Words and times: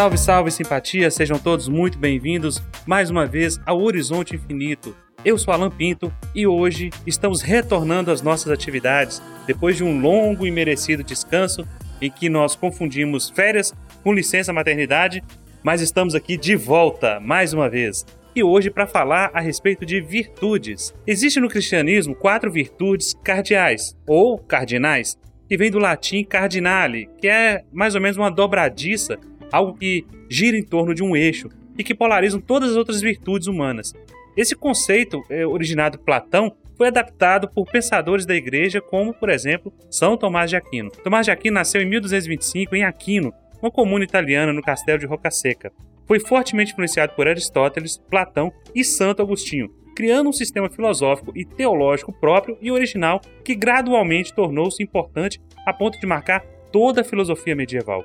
Salve, 0.00 0.16
salve, 0.16 0.50
simpatia! 0.50 1.10
Sejam 1.10 1.38
todos 1.38 1.68
muito 1.68 1.98
bem-vindos 1.98 2.62
mais 2.86 3.10
uma 3.10 3.26
vez 3.26 3.60
ao 3.66 3.82
Horizonte 3.82 4.34
Infinito. 4.34 4.96
Eu 5.22 5.36
sou 5.36 5.52
Alan 5.52 5.70
Pinto 5.70 6.10
e 6.34 6.46
hoje 6.46 6.88
estamos 7.06 7.42
retornando 7.42 8.10
às 8.10 8.22
nossas 8.22 8.50
atividades 8.50 9.20
depois 9.46 9.76
de 9.76 9.84
um 9.84 10.00
longo 10.00 10.46
e 10.46 10.50
merecido 10.50 11.04
descanso 11.04 11.68
em 12.00 12.10
que 12.10 12.30
nós 12.30 12.56
confundimos 12.56 13.28
férias 13.28 13.74
com 14.02 14.14
licença 14.14 14.54
maternidade, 14.54 15.22
mas 15.62 15.82
estamos 15.82 16.14
aqui 16.14 16.38
de 16.38 16.56
volta 16.56 17.20
mais 17.20 17.52
uma 17.52 17.68
vez. 17.68 18.06
E 18.34 18.42
hoje 18.42 18.70
para 18.70 18.86
falar 18.86 19.30
a 19.34 19.40
respeito 19.40 19.84
de 19.84 20.00
virtudes. 20.00 20.94
Existe 21.06 21.40
no 21.40 21.48
cristianismo 21.50 22.14
quatro 22.14 22.50
virtudes 22.50 23.12
cardeais 23.22 23.94
ou 24.06 24.38
cardinais, 24.38 25.18
que 25.46 25.58
vem 25.58 25.70
do 25.70 25.78
latim 25.78 26.24
cardinale, 26.24 27.10
que 27.20 27.28
é 27.28 27.64
mais 27.70 27.94
ou 27.94 28.00
menos 28.00 28.16
uma 28.16 28.30
dobradiça 28.30 29.18
algo 29.52 29.76
que 29.76 30.04
gira 30.28 30.56
em 30.56 30.62
torno 30.62 30.94
de 30.94 31.02
um 31.02 31.16
eixo 31.16 31.48
e 31.78 31.84
que 31.84 31.94
polarizam 31.94 32.40
todas 32.40 32.70
as 32.70 32.76
outras 32.76 33.00
virtudes 33.00 33.48
humanas. 33.48 33.92
Esse 34.36 34.54
conceito, 34.54 35.22
é, 35.28 35.46
originado 35.46 35.98
por 35.98 36.04
Platão, 36.04 36.54
foi 36.76 36.88
adaptado 36.88 37.48
por 37.48 37.70
pensadores 37.70 38.24
da 38.24 38.34
igreja, 38.34 38.80
como, 38.80 39.12
por 39.12 39.28
exemplo, 39.28 39.72
São 39.90 40.16
Tomás 40.16 40.48
de 40.48 40.56
Aquino. 40.56 40.90
Tomás 40.90 41.26
de 41.26 41.30
Aquino 41.30 41.54
nasceu 41.54 41.82
em 41.82 41.84
1225 41.84 42.74
em 42.74 42.84
Aquino, 42.84 43.34
uma 43.60 43.70
comuna 43.70 44.02
italiana 44.02 44.52
no 44.52 44.62
castelo 44.62 44.98
de 44.98 45.04
Rocaseca. 45.04 45.70
Foi 46.06 46.18
fortemente 46.18 46.72
influenciado 46.72 47.12
por 47.14 47.28
Aristóteles, 47.28 47.98
Platão 48.10 48.50
e 48.74 48.82
Santo 48.82 49.20
Agostinho, 49.20 49.68
criando 49.94 50.30
um 50.30 50.32
sistema 50.32 50.70
filosófico 50.70 51.32
e 51.36 51.44
teológico 51.44 52.12
próprio 52.12 52.56
e 52.62 52.70
original 52.70 53.20
que 53.44 53.54
gradualmente 53.54 54.34
tornou-se 54.34 54.82
importante 54.82 55.38
a 55.66 55.74
ponto 55.74 56.00
de 56.00 56.06
marcar 56.06 56.40
toda 56.72 57.02
a 57.02 57.04
filosofia 57.04 57.54
medieval. 57.54 58.04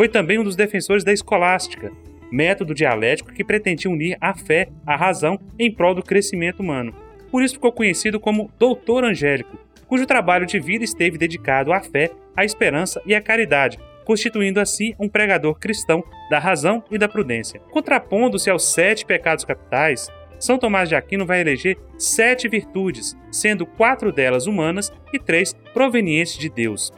Foi 0.00 0.08
também 0.08 0.38
um 0.38 0.44
dos 0.44 0.56
defensores 0.56 1.04
da 1.04 1.12
escolástica, 1.12 1.92
método 2.32 2.72
dialético 2.72 3.34
que 3.34 3.44
pretendia 3.44 3.90
unir 3.90 4.16
a 4.18 4.34
fé 4.34 4.70
à 4.86 4.96
razão 4.96 5.38
em 5.58 5.70
prol 5.70 5.94
do 5.94 6.02
crescimento 6.02 6.60
humano. 6.60 6.94
Por 7.30 7.42
isso 7.42 7.56
ficou 7.56 7.70
conhecido 7.70 8.18
como 8.18 8.50
Doutor 8.58 9.04
Angélico, 9.04 9.58
cujo 9.86 10.06
trabalho 10.06 10.46
de 10.46 10.58
vida 10.58 10.82
esteve 10.82 11.18
dedicado 11.18 11.70
à 11.70 11.82
fé, 11.82 12.10
à 12.34 12.46
esperança 12.46 13.02
e 13.04 13.14
à 13.14 13.20
caridade, 13.20 13.78
constituindo 14.06 14.58
assim 14.58 14.94
um 14.98 15.06
pregador 15.06 15.58
cristão 15.58 16.02
da 16.30 16.38
razão 16.38 16.82
e 16.90 16.96
da 16.96 17.06
prudência. 17.06 17.60
Contrapondo-se 17.70 18.48
aos 18.48 18.72
sete 18.72 19.04
pecados 19.04 19.44
capitais, 19.44 20.08
São 20.38 20.56
Tomás 20.56 20.88
de 20.88 20.94
Aquino 20.94 21.26
vai 21.26 21.42
eleger 21.42 21.76
sete 21.98 22.48
virtudes, 22.48 23.14
sendo 23.30 23.66
quatro 23.66 24.10
delas 24.10 24.46
humanas 24.46 24.90
e 25.12 25.18
três 25.18 25.52
provenientes 25.74 26.38
de 26.38 26.48
Deus. 26.48 26.90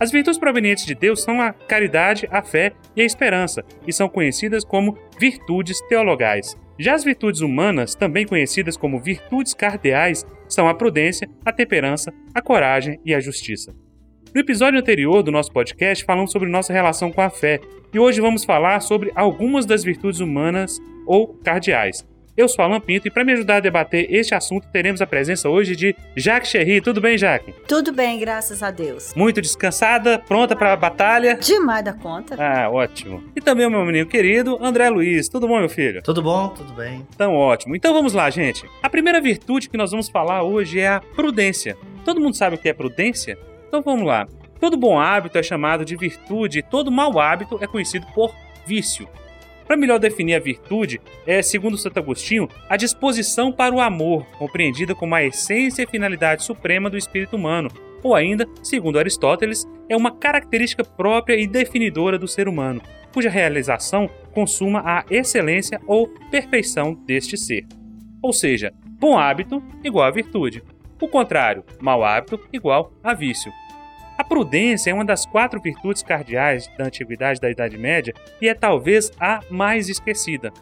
As 0.00 0.10
virtudes 0.10 0.38
provenientes 0.38 0.86
de 0.86 0.94
Deus 0.94 1.22
são 1.22 1.42
a 1.42 1.52
caridade, 1.52 2.26
a 2.30 2.40
fé 2.40 2.72
e 2.96 3.02
a 3.02 3.04
esperança, 3.04 3.62
e 3.86 3.92
são 3.92 4.08
conhecidas 4.08 4.64
como 4.64 4.96
virtudes 5.18 5.78
teologais. 5.88 6.56
Já 6.78 6.94
as 6.94 7.04
virtudes 7.04 7.42
humanas, 7.42 7.94
também 7.94 8.26
conhecidas 8.26 8.78
como 8.78 8.98
virtudes 8.98 9.52
cardeais, 9.52 10.24
são 10.48 10.66
a 10.66 10.72
prudência, 10.72 11.28
a 11.44 11.52
temperança, 11.52 12.10
a 12.34 12.40
coragem 12.40 12.98
e 13.04 13.14
a 13.14 13.20
justiça. 13.20 13.74
No 14.34 14.40
episódio 14.40 14.80
anterior 14.80 15.22
do 15.22 15.30
nosso 15.30 15.52
podcast, 15.52 16.02
falamos 16.02 16.32
sobre 16.32 16.48
nossa 16.48 16.72
relação 16.72 17.12
com 17.12 17.20
a 17.20 17.28
fé, 17.28 17.60
e 17.92 17.98
hoje 17.98 18.22
vamos 18.22 18.42
falar 18.42 18.80
sobre 18.80 19.12
algumas 19.14 19.66
das 19.66 19.84
virtudes 19.84 20.20
humanas 20.20 20.78
ou 21.06 21.34
cardeais. 21.44 22.08
Eu 22.36 22.48
sou 22.48 22.64
Alan 22.64 22.80
Pinto 22.80 23.08
e 23.08 23.10
para 23.10 23.24
me 23.24 23.32
ajudar 23.32 23.56
a 23.56 23.60
debater 23.60 24.06
este 24.08 24.34
assunto, 24.34 24.68
teremos 24.72 25.02
a 25.02 25.06
presença 25.06 25.48
hoje 25.48 25.74
de 25.74 25.94
Jaque 26.16 26.46
Cherry. 26.46 26.80
Tudo 26.80 27.00
bem, 27.00 27.18
Jaque? 27.18 27.52
Tudo 27.66 27.92
bem, 27.92 28.18
graças 28.18 28.62
a 28.62 28.70
Deus. 28.70 29.12
Muito 29.14 29.40
descansada, 29.40 30.18
pronta 30.18 30.54
para 30.54 30.72
a 30.72 30.76
batalha? 30.76 31.34
Demais 31.34 31.84
da 31.84 31.92
conta. 31.92 32.36
Ah, 32.38 32.70
ótimo. 32.70 33.22
E 33.34 33.40
também 33.40 33.66
o 33.66 33.70
meu 33.70 33.84
menino 33.84 34.06
querido, 34.06 34.58
André 34.62 34.88
Luiz. 34.88 35.28
Tudo 35.28 35.48
bom, 35.48 35.58
meu 35.58 35.68
filho? 35.68 36.02
Tudo 36.02 36.22
bom, 36.22 36.48
tudo 36.48 36.72
bem. 36.72 37.06
Então, 37.14 37.34
ótimo. 37.34 37.74
Então 37.74 37.92
vamos 37.92 38.12
lá, 38.14 38.30
gente. 38.30 38.64
A 38.82 38.88
primeira 38.88 39.20
virtude 39.20 39.68
que 39.68 39.76
nós 39.76 39.90
vamos 39.90 40.08
falar 40.08 40.42
hoje 40.42 40.80
é 40.80 40.88
a 40.88 41.00
prudência. 41.00 41.76
Todo 42.04 42.20
mundo 42.20 42.36
sabe 42.36 42.54
o 42.56 42.58
que 42.58 42.68
é 42.68 42.72
prudência? 42.72 43.36
Então 43.68 43.82
vamos 43.82 44.06
lá. 44.06 44.26
Todo 44.60 44.76
bom 44.76 44.98
hábito 45.00 45.36
é 45.36 45.42
chamado 45.42 45.84
de 45.84 45.96
virtude 45.96 46.60
e 46.60 46.62
todo 46.62 46.90
mau 46.92 47.18
hábito 47.18 47.58
é 47.60 47.66
conhecido 47.66 48.06
por 48.14 48.34
vício. 48.66 49.08
Para 49.70 49.76
melhor 49.76 50.00
definir 50.00 50.34
a 50.34 50.40
virtude, 50.40 51.00
é, 51.24 51.40
segundo 51.42 51.78
Santo 51.78 51.96
Agostinho, 52.00 52.48
a 52.68 52.76
disposição 52.76 53.52
para 53.52 53.72
o 53.72 53.80
amor, 53.80 54.26
compreendida 54.36 54.96
como 54.96 55.14
a 55.14 55.22
essência 55.22 55.84
e 55.84 55.86
finalidade 55.86 56.42
suprema 56.42 56.90
do 56.90 56.96
espírito 56.96 57.36
humano, 57.36 57.70
ou 58.02 58.16
ainda, 58.16 58.48
segundo 58.64 58.98
Aristóteles, 58.98 59.64
é 59.88 59.96
uma 59.96 60.10
característica 60.10 60.82
própria 60.82 61.36
e 61.36 61.46
definidora 61.46 62.18
do 62.18 62.26
ser 62.26 62.48
humano, 62.48 62.82
cuja 63.14 63.30
realização 63.30 64.10
consuma 64.32 64.82
a 64.84 65.04
excelência 65.08 65.80
ou 65.86 66.08
perfeição 66.32 66.94
deste 67.06 67.36
ser. 67.36 67.64
Ou 68.20 68.32
seja, 68.32 68.72
bom 68.98 69.16
hábito 69.16 69.62
igual 69.84 70.08
a 70.08 70.10
virtude. 70.10 70.64
O 71.00 71.06
contrário, 71.06 71.62
mau 71.80 72.02
hábito 72.02 72.40
igual 72.52 72.92
a 73.04 73.14
vício. 73.14 73.52
A 74.20 74.24
prudência 74.24 74.90
é 74.90 74.94
uma 74.94 75.02
das 75.02 75.24
quatro 75.24 75.58
virtudes 75.58 76.02
cardeais 76.02 76.68
da 76.76 76.84
antiguidade 76.84 77.40
da 77.40 77.50
Idade 77.50 77.78
Média 77.78 78.12
e 78.38 78.50
é 78.50 78.54
talvez 78.54 79.10
a 79.18 79.40
mais 79.48 79.88
esquecida. 79.88 80.52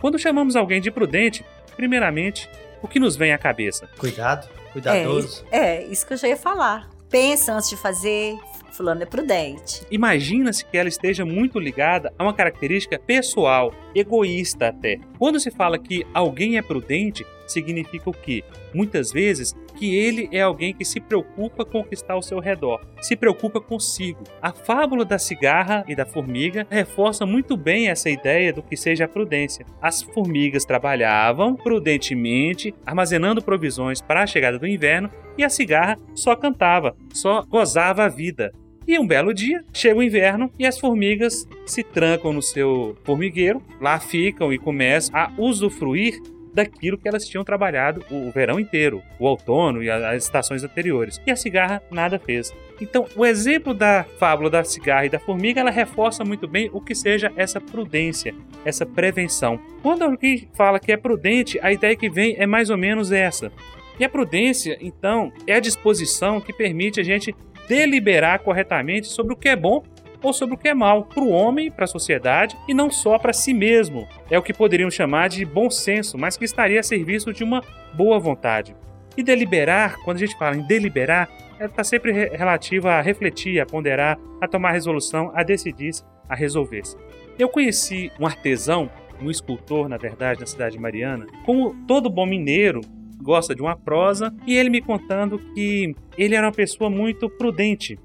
Quando 0.00 0.18
chamamos 0.18 0.56
alguém 0.56 0.80
de 0.80 0.90
prudente, 0.90 1.44
primeiramente, 1.76 2.48
o 2.80 2.88
que 2.88 2.98
nos 2.98 3.14
vem 3.14 3.34
à 3.34 3.36
cabeça? 3.36 3.86
Cuidado, 3.98 4.48
cuidadoso. 4.72 5.44
É, 5.50 5.58
é 5.58 5.84
isso 5.84 6.06
que 6.06 6.14
eu 6.14 6.16
já 6.16 6.28
ia 6.28 6.36
falar. 6.38 6.88
Pensa 7.10 7.52
antes 7.52 7.68
de 7.68 7.76
fazer, 7.76 8.38
fulano 8.72 9.02
é 9.02 9.06
prudente. 9.06 9.86
Imagina-se 9.90 10.64
que 10.64 10.78
ela 10.78 10.88
esteja 10.88 11.26
muito 11.26 11.58
ligada 11.58 12.10
a 12.18 12.22
uma 12.22 12.32
característica 12.32 12.98
pessoal, 12.98 13.70
egoísta 13.94 14.68
até. 14.68 14.98
Quando 15.18 15.40
se 15.40 15.50
fala 15.50 15.78
que 15.78 16.04
alguém 16.12 16.56
é 16.56 16.62
prudente, 16.62 17.24
significa 17.46 18.10
o 18.10 18.12
quê? 18.12 18.42
Muitas 18.74 19.12
vezes 19.12 19.54
que 19.76 19.96
ele 19.96 20.28
é 20.32 20.40
alguém 20.40 20.72
que 20.72 20.84
se 20.84 21.00
preocupa 21.00 21.64
com 21.64 21.80
o 21.80 21.84
que 21.84 21.94
está 21.94 22.14
ao 22.14 22.22
seu 22.22 22.38
redor, 22.38 22.80
se 23.00 23.16
preocupa 23.16 23.60
consigo. 23.60 24.22
A 24.40 24.52
fábula 24.52 25.04
da 25.04 25.18
cigarra 25.18 25.84
e 25.88 25.94
da 25.94 26.06
formiga 26.06 26.66
reforça 26.70 27.26
muito 27.26 27.56
bem 27.56 27.88
essa 27.88 28.08
ideia 28.08 28.52
do 28.52 28.62
que 28.62 28.76
seja 28.76 29.04
a 29.04 29.08
prudência. 29.08 29.66
As 29.82 30.02
formigas 30.02 30.64
trabalhavam 30.64 31.54
prudentemente, 31.56 32.74
armazenando 32.86 33.42
provisões 33.42 34.00
para 34.00 34.22
a 34.22 34.26
chegada 34.26 34.58
do 34.58 34.66
inverno, 34.66 35.10
e 35.36 35.42
a 35.42 35.48
cigarra 35.48 35.98
só 36.14 36.36
cantava, 36.36 36.96
só 37.12 37.42
gozava 37.42 38.04
a 38.04 38.08
vida. 38.08 38.52
E 38.86 38.98
um 38.98 39.06
belo 39.06 39.32
dia, 39.32 39.64
chega 39.72 39.98
o 39.98 40.02
inverno 40.02 40.50
e 40.58 40.66
as 40.66 40.78
formigas 40.78 41.48
se 41.64 41.82
trancam 41.82 42.34
no 42.34 42.42
seu 42.42 42.96
formigueiro, 43.02 43.62
lá 43.80 43.98
ficam 43.98 44.52
e 44.52 44.58
começam 44.58 45.16
a 45.16 45.32
usufruir 45.38 46.20
daquilo 46.52 46.98
que 46.98 47.08
elas 47.08 47.26
tinham 47.26 47.42
trabalhado 47.42 48.04
o 48.10 48.30
verão 48.30 48.60
inteiro, 48.60 49.02
o 49.18 49.24
outono 49.24 49.82
e 49.82 49.90
as 49.90 50.22
estações 50.22 50.62
anteriores. 50.62 51.20
E 51.26 51.30
a 51.30 51.36
cigarra 51.36 51.82
nada 51.90 52.18
fez. 52.18 52.54
Então, 52.80 53.06
o 53.16 53.24
exemplo 53.24 53.72
da 53.72 54.04
fábula 54.18 54.50
da 54.50 54.62
cigarra 54.62 55.06
e 55.06 55.08
da 55.08 55.18
formiga, 55.18 55.60
ela 55.60 55.70
reforça 55.70 56.22
muito 56.24 56.46
bem 56.46 56.70
o 56.72 56.80
que 56.80 56.94
seja 56.94 57.32
essa 57.36 57.60
prudência, 57.60 58.34
essa 58.64 58.84
prevenção. 58.84 59.58
Quando 59.82 60.02
alguém 60.02 60.48
fala 60.54 60.78
que 60.78 60.92
é 60.92 60.96
prudente, 60.96 61.58
a 61.60 61.72
ideia 61.72 61.96
que 61.96 62.10
vem 62.10 62.36
é 62.38 62.46
mais 62.46 62.70
ou 62.70 62.76
menos 62.76 63.10
essa. 63.10 63.50
E 63.98 64.04
a 64.04 64.08
prudência, 64.08 64.76
então, 64.80 65.32
é 65.46 65.54
a 65.54 65.60
disposição 65.60 66.40
que 66.40 66.52
permite 66.52 67.00
a 67.00 67.04
gente 67.04 67.34
deliberar 67.68 68.40
corretamente 68.40 69.06
sobre 69.06 69.32
o 69.32 69.36
que 69.36 69.48
é 69.48 69.56
bom 69.56 69.82
ou 70.22 70.32
sobre 70.32 70.54
o 70.54 70.58
que 70.58 70.68
é 70.68 70.74
mal 70.74 71.04
para 71.04 71.22
o 71.22 71.28
homem, 71.28 71.70
para 71.70 71.84
a 71.84 71.88
sociedade 71.88 72.56
e 72.66 72.72
não 72.72 72.90
só 72.90 73.18
para 73.18 73.32
si 73.32 73.52
mesmo. 73.52 74.08
É 74.30 74.38
o 74.38 74.42
que 74.42 74.54
poderíamos 74.54 74.94
chamar 74.94 75.28
de 75.28 75.44
bom 75.44 75.68
senso, 75.68 76.16
mas 76.16 76.36
que 76.36 76.44
estaria 76.44 76.80
a 76.80 76.82
serviço 76.82 77.32
de 77.32 77.44
uma 77.44 77.62
boa 77.92 78.18
vontade. 78.18 78.74
E 79.16 79.22
deliberar, 79.22 79.96
quando 80.02 80.16
a 80.16 80.20
gente 80.20 80.36
fala 80.38 80.56
em 80.56 80.66
deliberar, 80.66 81.28
está 81.60 81.84
sempre 81.84 82.10
relativo 82.30 82.88
a 82.88 83.00
refletir, 83.00 83.60
a 83.60 83.66
ponderar, 83.66 84.18
a 84.40 84.48
tomar 84.48 84.72
resolução, 84.72 85.30
a 85.34 85.42
decidir, 85.42 85.92
a 86.28 86.34
resolver-se. 86.34 86.96
Eu 87.38 87.48
conheci 87.48 88.10
um 88.18 88.26
artesão, 88.26 88.90
um 89.20 89.30
escultor, 89.30 89.88
na 89.88 89.96
verdade, 89.96 90.40
na 90.40 90.46
cidade 90.46 90.76
de 90.76 90.80
Mariana, 90.80 91.26
como 91.44 91.74
todo 91.86 92.10
bom 92.10 92.26
mineiro, 92.26 92.80
gosta 93.22 93.54
de 93.54 93.62
uma 93.62 93.76
prosa, 93.76 94.34
e 94.46 94.56
ele 94.56 94.70
me 94.70 94.80
contando 94.80 95.38
que 95.54 95.94
ele 96.16 96.34
era 96.34 96.46
uma 96.46 96.52
pessoa 96.52 96.88
muito 96.90 97.28
prudente, 97.28 97.98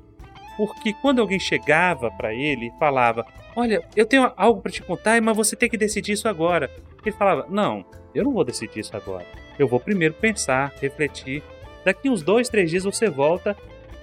porque 0.57 0.94
quando 1.01 1.19
alguém 1.19 1.39
chegava 1.39 2.11
para 2.11 2.33
ele 2.33 2.67
e 2.67 2.79
falava: 2.79 3.25
Olha, 3.56 3.81
eu 3.95 4.06
tenho 4.06 4.31
algo 4.35 4.61
para 4.61 4.71
te 4.71 4.83
contar, 4.83 5.21
mas 5.21 5.35
você 5.35 5.56
tem 5.56 5.69
que 5.69 5.77
decidir 5.77 6.13
isso 6.13 6.27
agora. 6.27 6.69
Ele 7.01 7.15
falava: 7.15 7.47
Não, 7.50 7.85
eu 8.13 8.23
não 8.23 8.33
vou 8.33 8.44
decidir 8.44 8.81
isso 8.81 8.95
agora. 8.95 9.25
Eu 9.57 9.67
vou 9.67 9.79
primeiro 9.79 10.13
pensar, 10.13 10.73
refletir. 10.81 11.41
Daqui 11.85 12.09
uns 12.09 12.21
dois, 12.21 12.50
três 12.50 12.69
dias 12.69 12.83
você 12.83 13.09
volta 13.09 13.56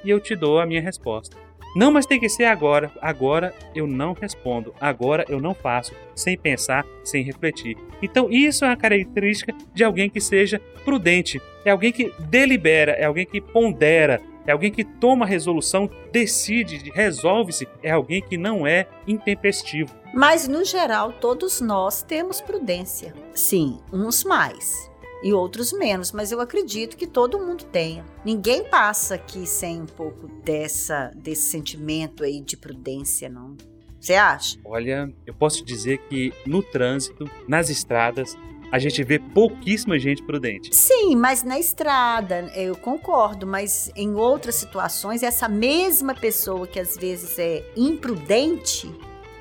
e 0.02 0.08
eu 0.08 0.18
te 0.18 0.34
dou 0.34 0.58
a 0.58 0.66
minha 0.66 0.80
resposta. 0.80 1.36
Não, 1.76 1.92
mas 1.92 2.06
tem 2.06 2.18
que 2.18 2.26
ser 2.26 2.46
agora. 2.46 2.90
Agora 3.02 3.54
eu 3.74 3.86
não 3.86 4.14
respondo. 4.14 4.74
Agora 4.80 5.26
eu 5.28 5.38
não 5.38 5.52
faço. 5.52 5.92
Sem 6.14 6.34
pensar, 6.34 6.86
sem 7.04 7.22
refletir. 7.22 7.76
Então, 8.00 8.30
isso 8.30 8.64
é 8.64 8.68
uma 8.68 8.76
característica 8.78 9.54
de 9.74 9.84
alguém 9.84 10.08
que 10.08 10.18
seja 10.18 10.58
prudente. 10.86 11.38
É 11.66 11.70
alguém 11.70 11.92
que 11.92 12.10
delibera, 12.18 12.92
é 12.92 13.04
alguém 13.04 13.26
que 13.26 13.42
pondera, 13.42 14.22
é 14.46 14.52
alguém 14.52 14.72
que 14.72 14.84
toma 14.84 15.26
resolução, 15.26 15.90
decide, 16.10 16.90
resolve-se, 16.94 17.68
é 17.82 17.90
alguém 17.90 18.22
que 18.22 18.38
não 18.38 18.66
é 18.66 18.86
intempestivo. 19.06 19.94
Mas, 20.14 20.48
no 20.48 20.64
geral, 20.64 21.12
todos 21.12 21.60
nós 21.60 22.02
temos 22.02 22.40
prudência. 22.40 23.12
Sim, 23.34 23.80
uns 23.92 24.24
mais 24.24 24.90
e 25.22 25.32
outros 25.32 25.72
menos, 25.72 26.12
mas 26.12 26.30
eu 26.30 26.40
acredito 26.40 26.96
que 26.96 27.06
todo 27.06 27.38
mundo 27.38 27.64
tenha. 27.64 28.04
Ninguém 28.24 28.64
passa 28.64 29.14
aqui 29.14 29.46
sem 29.46 29.82
um 29.82 29.86
pouco 29.86 30.28
dessa 30.44 31.10
desse 31.14 31.50
sentimento 31.50 32.22
aí 32.22 32.40
de 32.40 32.56
prudência, 32.56 33.28
não. 33.28 33.56
Você 34.00 34.14
acha? 34.14 34.58
Olha, 34.64 35.12
eu 35.26 35.34
posso 35.34 35.64
dizer 35.64 35.98
que 36.08 36.32
no 36.46 36.62
trânsito, 36.62 37.28
nas 37.48 37.70
estradas, 37.70 38.36
a 38.70 38.78
gente 38.78 39.02
vê 39.02 39.18
pouquíssima 39.18 39.98
gente 39.98 40.22
prudente. 40.22 40.74
Sim, 40.74 41.16
mas 41.16 41.42
na 41.42 41.58
estrada, 41.58 42.50
eu 42.54 42.76
concordo, 42.76 43.46
mas 43.46 43.90
em 43.96 44.14
outras 44.14 44.56
situações, 44.56 45.22
essa 45.22 45.48
mesma 45.48 46.14
pessoa 46.14 46.66
que 46.66 46.78
às 46.78 46.96
vezes 46.96 47.38
é 47.38 47.64
imprudente, 47.76 48.92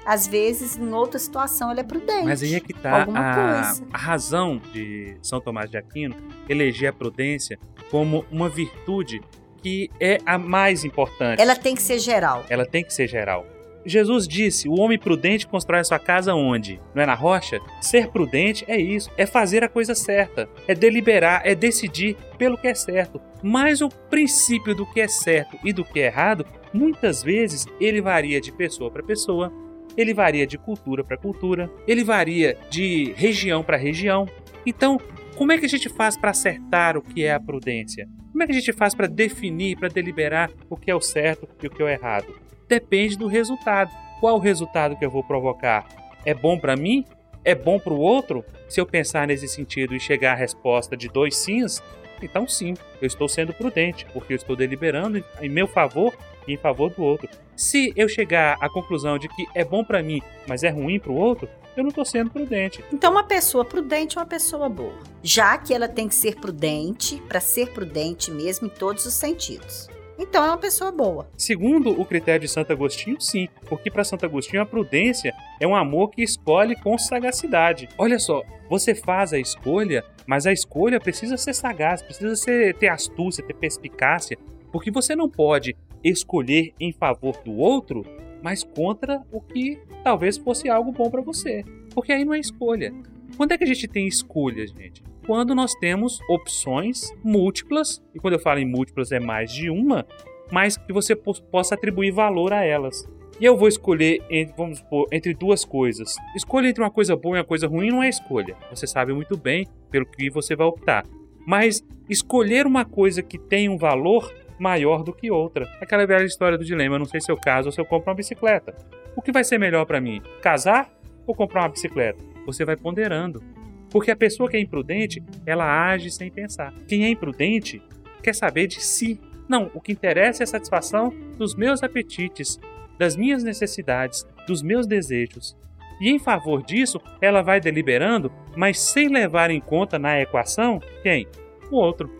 às 0.05 0.27
vezes, 0.27 0.77
em 0.77 0.93
outra 0.93 1.19
situação, 1.19 1.71
ela 1.71 1.79
é 1.79 1.83
prudente. 1.83 2.25
Mas 2.25 2.43
aí 2.43 2.55
é 2.55 2.59
que 2.59 2.73
tá 2.73 3.07
a, 3.13 3.73
a, 3.91 3.97
razão 3.97 4.61
de 4.71 5.17
São 5.21 5.41
Tomás 5.41 5.69
de 5.69 5.77
Aquino 5.77 6.15
eleger 6.47 6.89
a 6.89 6.93
prudência 6.93 7.59
como 7.89 8.25
uma 8.31 8.47
virtude 8.47 9.21
que 9.57 9.89
é 9.99 10.19
a 10.25 10.37
mais 10.37 10.85
importante. 10.85 11.41
Ela 11.41 11.55
tem 11.55 11.73
que 11.73 11.81
ser 11.81 11.97
geral. 11.97 12.45
Ela 12.49 12.65
tem 12.65 12.83
que 12.83 12.93
ser 12.93 13.07
geral. 13.07 13.47
Jesus 13.85 14.27
disse: 14.27 14.67
o 14.67 14.79
homem 14.79 14.97
prudente 14.97 15.47
constrói 15.47 15.79
a 15.79 15.83
sua 15.83 15.99
casa 15.99 16.33
onde? 16.33 16.79
Não 16.93 17.03
é 17.03 17.05
na 17.05 17.13
rocha? 17.13 17.59
Ser 17.79 18.09
prudente 18.09 18.65
é 18.67 18.77
isso, 18.77 19.11
é 19.15 19.25
fazer 19.25 19.63
a 19.63 19.69
coisa 19.69 19.93
certa, 19.93 20.49
é 20.67 20.73
deliberar, 20.73 21.41
é 21.45 21.53
decidir 21.53 22.17
pelo 22.37 22.57
que 22.57 22.67
é 22.67 22.73
certo. 22.73 23.21
Mas 23.43 23.81
o 23.81 23.89
princípio 23.89 24.73
do 24.73 24.85
que 24.85 24.99
é 24.99 25.07
certo 25.07 25.57
e 25.63 25.71
do 25.71 25.85
que 25.85 25.99
é 25.99 26.07
errado, 26.07 26.45
muitas 26.73 27.21
vezes 27.21 27.67
ele 27.79 28.01
varia 28.01 28.41
de 28.41 28.51
pessoa 28.51 28.89
para 28.89 29.03
pessoa, 29.03 29.53
ele 29.97 30.13
varia 30.13 30.45
de 30.45 30.57
cultura 30.57 31.03
para 31.03 31.17
cultura, 31.17 31.69
ele 31.87 32.03
varia 32.03 32.57
de 32.69 33.13
região 33.15 33.63
para 33.63 33.77
região. 33.77 34.27
Então, 34.65 34.99
como 35.35 35.51
é 35.51 35.57
que 35.57 35.65
a 35.65 35.69
gente 35.69 35.89
faz 35.89 36.17
para 36.17 36.31
acertar 36.31 36.97
o 36.97 37.01
que 37.01 37.23
é 37.23 37.33
a 37.33 37.39
prudência? 37.39 38.07
Como 38.31 38.43
é 38.43 38.45
que 38.45 38.51
a 38.51 38.55
gente 38.55 38.73
faz 38.73 38.93
para 38.93 39.07
definir, 39.07 39.77
para 39.77 39.87
deliberar 39.87 40.51
o 40.69 40.75
que 40.75 40.91
é 40.91 40.95
o 40.95 41.01
certo 41.01 41.47
e 41.61 41.67
o 41.67 41.69
que 41.69 41.81
é 41.81 41.85
o 41.85 41.89
errado? 41.89 42.33
Depende 42.67 43.17
do 43.17 43.27
resultado. 43.27 43.91
Qual 44.19 44.35
o 44.35 44.39
resultado 44.39 44.97
que 44.97 45.05
eu 45.05 45.09
vou 45.09 45.23
provocar? 45.23 45.87
É 46.25 46.33
bom 46.33 46.57
para 46.57 46.75
mim? 46.75 47.05
É 47.43 47.53
bom 47.53 47.79
para 47.79 47.93
o 47.93 47.99
outro? 47.99 48.43
Se 48.67 48.81
eu 48.81 48.85
pensar 48.85 49.27
nesse 49.27 49.47
sentido 49.47 49.95
e 49.95 49.99
chegar 49.99 50.33
à 50.33 50.35
resposta 50.35 50.97
de 50.97 51.07
dois 51.07 51.35
sims, 51.37 51.81
então 52.25 52.47
sim, 52.47 52.73
eu 53.01 53.07
estou 53.07 53.27
sendo 53.27 53.53
prudente, 53.53 54.05
porque 54.13 54.33
eu 54.33 54.37
estou 54.37 54.55
deliberando 54.55 55.23
em 55.41 55.49
meu 55.49 55.67
favor 55.67 56.13
e 56.47 56.53
em 56.53 56.57
favor 56.57 56.89
do 56.89 57.03
outro. 57.03 57.29
Se 57.55 57.93
eu 57.95 58.09
chegar 58.09 58.57
à 58.59 58.69
conclusão 58.69 59.17
de 59.17 59.29
que 59.29 59.45
é 59.55 59.63
bom 59.63 59.83
para 59.83 60.03
mim, 60.03 60.21
mas 60.47 60.63
é 60.63 60.69
ruim 60.69 60.99
para 60.99 61.11
o 61.11 61.15
outro, 61.15 61.47
eu 61.75 61.83
não 61.83 61.89
estou 61.89 62.05
sendo 62.05 62.29
prudente. 62.29 62.83
Então, 62.91 63.11
uma 63.11 63.23
pessoa 63.23 63.65
prudente 63.65 64.17
é 64.17 64.21
uma 64.21 64.27
pessoa 64.27 64.69
boa, 64.69 64.95
já 65.21 65.57
que 65.57 65.73
ela 65.73 65.87
tem 65.87 66.07
que 66.07 66.15
ser 66.15 66.35
prudente 66.35 67.21
para 67.27 67.39
ser 67.39 67.71
prudente 67.71 68.31
mesmo 68.31 68.67
em 68.67 68.69
todos 68.69 69.05
os 69.05 69.13
sentidos. 69.13 69.89
Então 70.17 70.43
é 70.45 70.47
uma 70.47 70.57
pessoa 70.57 70.91
boa. 70.91 71.29
Segundo 71.37 71.89
o 71.99 72.05
critério 72.05 72.41
de 72.41 72.47
Santo 72.47 72.71
Agostinho, 72.71 73.19
sim, 73.19 73.49
porque 73.67 73.91
para 73.91 74.03
Santo 74.03 74.25
Agostinho 74.25 74.61
a 74.61 74.65
prudência 74.65 75.33
é 75.59 75.67
um 75.67 75.75
amor 75.75 76.09
que 76.09 76.23
escolhe 76.23 76.75
com 76.75 76.97
sagacidade. 76.97 77.89
Olha 77.97 78.17
só, 78.17 78.43
você 78.69 78.95
faz 78.95 79.33
a 79.33 79.39
escolha, 79.39 80.03
mas 80.25 80.47
a 80.47 80.53
escolha 80.53 80.99
precisa 80.99 81.37
ser 81.37 81.53
sagaz, 81.53 82.01
precisa 82.01 82.35
ser, 82.35 82.75
ter 82.75 82.87
astúcia, 82.87 83.43
ter 83.43 83.53
perspicácia, 83.53 84.37
porque 84.71 84.89
você 84.89 85.15
não 85.15 85.29
pode 85.29 85.75
escolher 86.03 86.73
em 86.79 86.93
favor 86.93 87.35
do 87.43 87.57
outro, 87.57 88.03
mas 88.41 88.63
contra 88.63 89.21
o 89.31 89.41
que 89.41 89.79
talvez 90.03 90.37
fosse 90.37 90.69
algo 90.69 90.91
bom 90.91 91.09
para 91.09 91.21
você. 91.21 91.63
Porque 91.93 92.11
aí 92.11 92.23
não 92.23 92.33
é 92.33 92.39
escolha. 92.39 92.93
Quando 93.35 93.51
é 93.51 93.57
que 93.57 93.63
a 93.63 93.67
gente 93.67 93.87
tem 93.87 94.07
escolha, 94.07 94.65
gente? 94.67 95.03
Quando 95.25 95.55
nós 95.55 95.73
temos 95.73 96.19
opções 96.29 97.11
múltiplas, 97.23 97.99
e 98.13 98.19
quando 98.19 98.35
eu 98.35 98.39
falo 98.39 98.59
em 98.59 98.65
múltiplas 98.65 99.11
é 99.11 99.19
mais 99.19 99.51
de 99.51 99.71
uma, 99.71 100.05
mas 100.51 100.77
que 100.77 100.93
você 100.93 101.15
possa 101.15 101.73
atribuir 101.73 102.11
valor 102.11 102.53
a 102.53 102.63
elas. 102.63 103.09
E 103.39 103.43
eu 103.43 103.57
vou 103.57 103.67
escolher, 103.67 104.21
entre, 104.29 104.53
vamos 104.55 104.77
supor, 104.77 105.07
entre 105.11 105.33
duas 105.33 105.65
coisas. 105.65 106.15
Escolha 106.35 106.69
entre 106.69 106.81
uma 106.81 106.91
coisa 106.91 107.15
boa 107.15 107.37
e 107.37 107.39
uma 107.39 107.45
coisa 107.45 107.67
ruim 107.67 107.89
não 107.89 108.03
é 108.03 108.07
escolha. 108.07 108.55
Você 108.69 108.85
sabe 108.85 109.13
muito 109.13 109.35
bem 109.35 109.67
pelo 109.89 110.05
que 110.05 110.29
você 110.29 110.55
vai 110.55 110.67
optar. 110.67 111.05
Mas 111.45 111.83
escolher 112.07 112.67
uma 112.67 112.85
coisa 112.85 113.23
que 113.23 113.39
tem 113.39 113.67
um 113.67 113.77
valor 113.77 114.31
maior 114.59 115.03
do 115.03 115.11
que 115.11 115.31
outra. 115.31 115.67
Aquela 115.81 116.05
velha 116.05 116.23
história 116.23 116.57
do 116.57 116.63
dilema, 116.63 116.99
não 116.99 117.05
sei 117.05 117.19
se 117.19 117.31
eu 117.31 117.35
caso 117.35 117.69
ou 117.69 117.71
se 117.71 117.81
eu 117.81 117.85
compro 117.85 118.11
uma 118.11 118.15
bicicleta. 118.15 118.75
O 119.15 119.21
que 119.23 119.31
vai 119.31 119.43
ser 119.43 119.57
melhor 119.57 119.85
para 119.85 119.99
mim? 119.99 120.21
Casar 120.41 120.89
ou 121.25 121.33
comprar 121.33 121.63
uma 121.63 121.69
bicicleta? 121.69 122.23
Você 122.45 122.63
vai 122.63 122.77
ponderando. 122.77 123.54
Porque 123.95 124.11
a 124.11 124.15
pessoa 124.17 124.49
que 124.49 124.57
é 124.57 124.59
imprudente, 124.59 125.23
ela 125.45 125.89
age 125.89 126.11
sem 126.11 126.29
pensar. 126.29 126.73
Quem 126.85 127.05
é 127.05 127.09
imprudente 127.09 127.81
quer 128.21 128.35
saber 128.35 128.67
de 128.67 128.81
si. 128.81 129.17
Não, 129.47 129.71
o 129.73 129.79
que 129.79 129.93
interessa 129.93 130.43
é 130.43 130.43
a 130.43 130.47
satisfação 130.47 131.15
dos 131.37 131.55
meus 131.55 131.81
apetites, 131.81 132.59
das 132.99 133.15
minhas 133.15 133.41
necessidades, 133.41 134.27
dos 134.45 134.61
meus 134.61 134.85
desejos. 134.85 135.55
E 136.01 136.09
em 136.09 136.19
favor 136.19 136.61
disso, 136.61 136.99
ela 137.21 137.41
vai 137.41 137.61
deliberando, 137.61 138.29
mas 138.53 138.81
sem 138.81 139.07
levar 139.07 139.49
em 139.49 139.61
conta 139.61 139.97
na 139.97 140.19
equação 140.19 140.81
quem? 141.01 141.25
O 141.71 141.77
outro. 141.77 142.11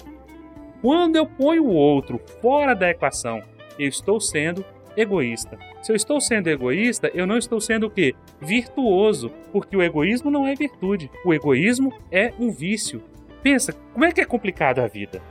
Quando 0.82 1.18
eu 1.18 1.26
ponho 1.26 1.66
o 1.66 1.74
outro 1.74 2.22
fora 2.42 2.74
da 2.74 2.90
equação, 2.90 3.42
eu 3.78 3.90
estou 3.90 4.22
sendo 4.22 4.64
egoísta. 4.98 5.58
Se 5.82 5.92
eu 5.92 5.96
estou 5.96 6.20
sendo 6.20 6.48
egoísta, 6.48 7.12
eu 7.14 7.28
não 7.28 7.38
estou 7.38 7.60
sendo 7.60 7.88
o 7.88 7.90
quê? 7.90 8.16
Virtuoso, 8.42 9.32
porque 9.52 9.76
o 9.76 9.84
egoísmo 9.84 10.32
não 10.32 10.48
é 10.48 10.56
virtude. 10.56 11.10
O 11.24 11.34
egoísmo 11.34 11.94
é 12.12 12.34
um 12.40 12.52
vício. 12.52 13.04
Pensa, 13.44 13.74
como 13.94 14.06
é 14.06 14.12
que 14.12 14.22
é 14.22 14.26
complicado 14.26 14.80
a 14.80 14.88
vida? 14.88 15.22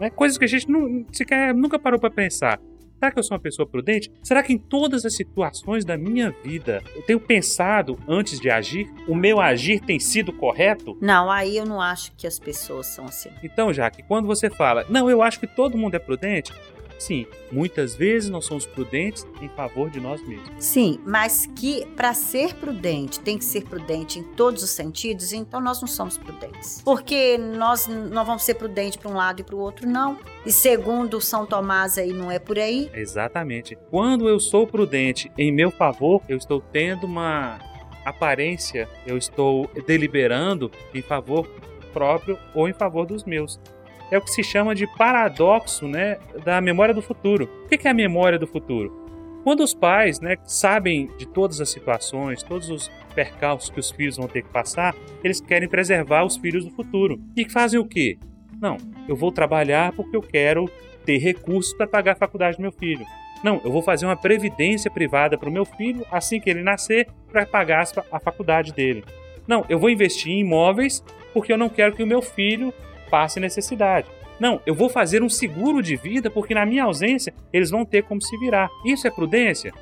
Né? 0.00 0.10
Coisas 0.10 0.38
que 0.38 0.44
a 0.44 0.48
gente 0.48 0.70
não, 0.70 1.04
sequer, 1.12 1.54
nunca 1.54 1.78
parou 1.78 1.98
para 1.98 2.10
pensar. 2.10 2.60
Será 2.98 3.12
que 3.12 3.18
eu 3.20 3.22
sou 3.22 3.36
uma 3.36 3.40
pessoa 3.40 3.64
prudente? 3.64 4.10
Será 4.24 4.42
que 4.42 4.52
em 4.52 4.58
todas 4.58 5.04
as 5.04 5.14
situações 5.14 5.84
da 5.84 5.96
minha 5.96 6.34
vida 6.42 6.82
eu 6.96 7.02
tenho 7.02 7.20
pensado 7.20 7.96
antes 8.08 8.40
de 8.40 8.50
agir? 8.50 8.92
O 9.06 9.14
meu 9.14 9.40
agir 9.40 9.80
tem 9.80 10.00
sido 10.00 10.32
correto? 10.32 10.98
Não, 11.00 11.30
aí 11.30 11.56
eu 11.56 11.64
não 11.64 11.80
acho 11.80 12.12
que 12.16 12.26
as 12.26 12.40
pessoas 12.40 12.88
são 12.88 13.04
assim. 13.04 13.30
Então, 13.40 13.72
Jaque, 13.72 14.02
quando 14.02 14.26
você 14.26 14.50
fala, 14.50 14.84
não, 14.88 15.08
eu 15.08 15.22
acho 15.22 15.38
que 15.38 15.46
todo 15.46 15.78
mundo 15.78 15.94
é 15.94 16.00
prudente, 16.00 16.52
Sim, 16.98 17.26
muitas 17.52 17.94
vezes 17.94 18.28
nós 18.28 18.44
somos 18.44 18.66
prudentes 18.66 19.26
em 19.40 19.48
favor 19.50 19.88
de 19.88 20.00
nós 20.00 20.20
mesmos. 20.26 20.50
Sim, 20.58 20.98
mas 21.06 21.46
que 21.46 21.86
para 21.96 22.12
ser 22.12 22.54
prudente 22.54 23.20
tem 23.20 23.38
que 23.38 23.44
ser 23.44 23.64
prudente 23.64 24.18
em 24.18 24.22
todos 24.22 24.62
os 24.62 24.70
sentidos, 24.70 25.32
então 25.32 25.60
nós 25.60 25.80
não 25.80 25.88
somos 25.88 26.18
prudentes. 26.18 26.82
Porque 26.84 27.38
nós 27.38 27.86
não 27.86 28.24
vamos 28.24 28.42
ser 28.42 28.54
prudentes 28.54 28.96
para 28.96 29.10
um 29.10 29.14
lado 29.14 29.40
e 29.40 29.44
para 29.44 29.54
o 29.54 29.58
outro, 29.58 29.88
não. 29.88 30.18
E 30.44 30.52
segundo 30.52 31.20
São 31.20 31.46
Tomás 31.46 31.96
aí 31.98 32.12
não 32.12 32.30
é 32.30 32.38
por 32.38 32.58
aí. 32.58 32.90
Exatamente. 32.92 33.76
Quando 33.90 34.28
eu 34.28 34.40
sou 34.40 34.66
prudente 34.66 35.30
em 35.38 35.52
meu 35.52 35.70
favor, 35.70 36.20
eu 36.28 36.36
estou 36.36 36.60
tendo 36.60 37.06
uma 37.06 37.58
aparência, 38.04 38.88
eu 39.06 39.16
estou 39.16 39.70
deliberando 39.86 40.70
em 40.94 41.02
favor 41.02 41.48
próprio 41.92 42.38
ou 42.54 42.68
em 42.68 42.72
favor 42.72 43.06
dos 43.06 43.24
meus 43.24 43.60
é 44.10 44.18
o 44.18 44.20
que 44.20 44.30
se 44.30 44.42
chama 44.42 44.74
de 44.74 44.86
paradoxo 44.86 45.86
né, 45.86 46.18
da 46.44 46.60
memória 46.60 46.94
do 46.94 47.02
futuro. 47.02 47.48
O 47.64 47.68
que 47.68 47.86
é 47.86 47.90
a 47.90 47.94
memória 47.94 48.38
do 48.38 48.46
futuro? 48.46 49.06
Quando 49.44 49.62
os 49.62 49.72
pais 49.72 50.20
né, 50.20 50.36
sabem 50.44 51.08
de 51.16 51.26
todas 51.26 51.60
as 51.60 51.70
situações, 51.70 52.42
todos 52.42 52.68
os 52.68 52.90
percalços 53.14 53.70
que 53.70 53.80
os 53.80 53.90
filhos 53.90 54.16
vão 54.16 54.28
ter 54.28 54.42
que 54.42 54.50
passar, 54.50 54.94
eles 55.22 55.40
querem 55.40 55.68
preservar 55.68 56.24
os 56.24 56.36
filhos 56.36 56.64
do 56.64 56.70
futuro. 56.70 57.20
E 57.36 57.48
fazem 57.48 57.78
o 57.78 57.84
quê? 57.84 58.18
Não, 58.60 58.76
eu 59.08 59.16
vou 59.16 59.30
trabalhar 59.30 59.92
porque 59.92 60.16
eu 60.16 60.22
quero 60.22 60.70
ter 61.04 61.18
recursos 61.18 61.72
para 61.72 61.86
pagar 61.86 62.12
a 62.12 62.16
faculdade 62.16 62.56
do 62.56 62.62
meu 62.62 62.72
filho. 62.72 63.06
Não, 63.42 63.60
eu 63.64 63.70
vou 63.70 63.82
fazer 63.82 64.04
uma 64.04 64.16
previdência 64.16 64.90
privada 64.90 65.38
para 65.38 65.48
o 65.48 65.52
meu 65.52 65.64
filho 65.64 66.04
assim 66.10 66.40
que 66.40 66.50
ele 66.50 66.62
nascer 66.62 67.08
para 67.30 67.46
pagar 67.46 67.86
a 68.10 68.18
faculdade 68.18 68.72
dele. 68.72 69.04
Não, 69.46 69.64
eu 69.68 69.78
vou 69.78 69.88
investir 69.88 70.32
em 70.32 70.40
imóveis 70.40 71.02
porque 71.32 71.52
eu 71.52 71.58
não 71.58 71.68
quero 71.68 71.94
que 71.94 72.02
o 72.02 72.06
meu 72.06 72.20
filho 72.20 72.74
passe 73.08 73.40
necessidade. 73.40 74.08
Não, 74.38 74.60
eu 74.64 74.74
vou 74.74 74.88
fazer 74.88 75.22
um 75.22 75.28
seguro 75.28 75.82
de 75.82 75.96
vida 75.96 76.30
porque 76.30 76.54
na 76.54 76.64
minha 76.64 76.84
ausência 76.84 77.34
eles 77.52 77.70
vão 77.70 77.84
ter 77.84 78.04
como 78.04 78.22
se 78.22 78.36
virar. 78.38 78.70
Isso 78.84 79.06
é 79.06 79.10
prudência? 79.10 79.72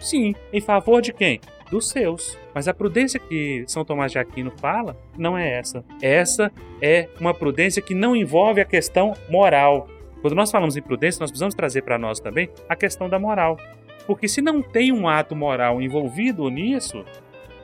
Sim, 0.00 0.34
em 0.52 0.60
favor 0.60 1.02
de 1.02 1.12
quem? 1.12 1.40
Dos 1.70 1.88
seus. 1.88 2.38
Mas 2.54 2.68
a 2.68 2.74
prudência 2.74 3.20
que 3.20 3.64
São 3.66 3.84
Tomás 3.84 4.12
de 4.12 4.18
Aquino 4.18 4.52
fala 4.58 4.96
não 5.18 5.36
é 5.36 5.58
essa. 5.58 5.84
Essa 6.00 6.50
é 6.80 7.08
uma 7.20 7.34
prudência 7.34 7.82
que 7.82 7.94
não 7.94 8.16
envolve 8.16 8.60
a 8.60 8.64
questão 8.64 9.14
moral. 9.28 9.88
Quando 10.22 10.34
nós 10.34 10.50
falamos 10.50 10.76
em 10.76 10.82
prudência, 10.82 11.20
nós 11.20 11.30
precisamos 11.30 11.54
trazer 11.54 11.82
para 11.82 11.98
nós 11.98 12.18
também 12.18 12.48
a 12.68 12.74
questão 12.74 13.08
da 13.08 13.18
moral. 13.18 13.58
Porque 14.06 14.28
se 14.28 14.40
não 14.40 14.62
tem 14.62 14.92
um 14.92 15.08
ato 15.08 15.34
moral 15.34 15.82
envolvido 15.82 16.48
nisso, 16.48 17.04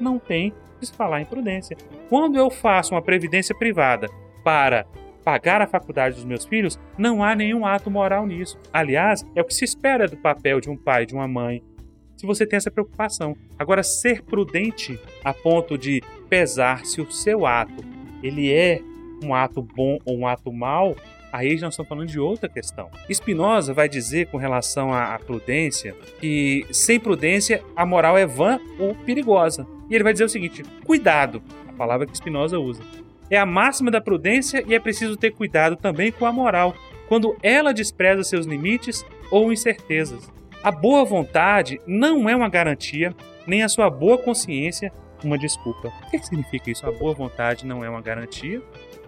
não 0.01 0.19
tem 0.19 0.53
que 0.79 0.87
se 0.87 0.93
falar 0.93 1.21
em 1.21 1.25
prudência. 1.25 1.77
Quando 2.09 2.37
eu 2.37 2.51
faço 2.51 2.95
uma 2.95 3.01
previdência 3.01 3.55
privada 3.55 4.09
para 4.45 4.85
pagar 5.25 5.61
a 5.63 5.67
faculdade 5.67 6.17
dos 6.17 6.25
meus 6.25 6.45
filhos, 6.45 6.79
não 6.99 7.23
há 7.23 7.35
nenhum 7.35 7.65
ato 7.65 7.91
moral 7.91 8.27
nisso. 8.27 8.59
Aliás, 8.73 9.25
é 9.35 9.41
o 9.41 9.45
que 9.45 9.55
se 9.55 9.65
espera 9.65 10.07
do 10.07 10.17
papel 10.17 10.61
de 10.61 10.69
um 10.69 10.77
pai, 10.77 11.07
de 11.07 11.15
uma 11.15 11.29
mãe, 11.29 11.63
se 12.17 12.27
você 12.27 12.47
tem 12.47 12.57
essa 12.57 12.71
preocupação. 12.71 13.37
Agora, 13.59 13.83
ser 13.83 14.23
prudente 14.23 14.99
a 15.25 15.35
ponto 15.35 15.77
de 15.77 16.01
pesar 16.29 16.87
se 16.87 17.01
o 17.01 17.11
seu 17.11 17.45
ato 17.45 17.85
ele 18.23 18.53
é 18.53 18.81
um 19.25 19.35
ato 19.35 19.61
bom 19.61 19.99
ou 20.05 20.19
um 20.19 20.27
ato 20.27 20.53
mau, 20.53 20.97
aí 21.33 21.59
nós 21.61 21.73
estamos 21.73 21.89
falando 21.89 22.09
de 22.09 22.21
outra 22.21 22.49
questão. 22.49 22.91
Spinoza 23.13 23.75
vai 23.75 23.89
dizer 23.89 24.29
com 24.29 24.37
relação 24.37 24.93
à 24.93 25.19
prudência 25.19 25.97
que 26.21 26.65
sem 26.71 27.01
prudência 27.01 27.63
a 27.75 27.85
moral 27.85 28.17
é 28.17 28.25
vã 28.25 28.61
ou 28.79 28.95
perigosa. 28.95 29.67
E 29.91 29.95
ele 29.95 30.05
vai 30.05 30.13
dizer 30.13 30.25
o 30.25 30.29
seguinte: 30.29 30.63
cuidado, 30.85 31.43
a 31.69 31.73
palavra 31.73 32.07
que 32.07 32.17
Spinoza 32.17 32.59
usa. 32.59 32.83
É 33.33 33.39
a 33.39 33.47
máxima 33.47 33.91
da 33.91 33.99
prudência 33.99 34.63
e 34.69 34.75
é 34.75 34.79
preciso 34.79 35.17
ter 35.17 35.31
cuidado 35.31 35.75
também 35.75 36.13
com 36.13 36.27
a 36.27 36.33
moral, 36.33 36.75
quando 37.09 37.35
ela 37.43 37.73
despreza 37.73 38.23
seus 38.23 38.45
limites 38.45 39.07
ou 39.31 39.51
incertezas. 39.51 40.31
A 40.63 40.71
boa 40.71 41.03
vontade 41.03 41.81
não 41.87 42.29
é 42.29 42.37
uma 42.37 42.51
garantia, 42.51 43.17
nem 43.47 43.63
a 43.63 43.71
sua 43.71 43.89
boa 43.89 44.19
consciência 44.19 44.93
uma 45.25 45.39
desculpa. 45.39 45.89
O 45.89 46.11
que 46.11 46.19
significa 46.19 46.71
isso? 46.71 46.87
A 46.87 46.93
boa 46.93 47.15
vontade 47.15 47.65
não 47.65 47.83
é 47.83 47.89
uma 47.89 48.03
garantia, 48.03 48.61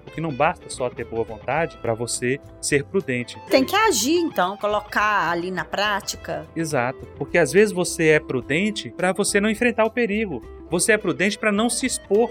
porque 0.02 0.22
não 0.22 0.32
basta 0.32 0.70
só 0.70 0.88
ter 0.88 1.04
boa 1.04 1.24
vontade 1.24 1.76
para 1.76 1.92
você 1.92 2.40
ser 2.62 2.82
prudente. 2.84 3.38
Tem 3.50 3.62
que 3.62 3.76
agir 3.76 4.16
então, 4.16 4.56
colocar 4.56 5.28
ali 5.28 5.50
na 5.50 5.66
prática. 5.66 6.46
Exato, 6.56 7.06
porque 7.18 7.36
às 7.36 7.52
vezes 7.52 7.74
você 7.74 8.08
é 8.08 8.20
prudente 8.20 8.88
para 8.88 9.12
você 9.12 9.38
não 9.38 9.50
enfrentar 9.50 9.84
o 9.84 9.90
perigo. 9.90 10.40
Você 10.70 10.92
é 10.92 10.96
prudente 10.96 11.38
para 11.38 11.52
não 11.52 11.68
se 11.68 11.84
expor. 11.84 12.30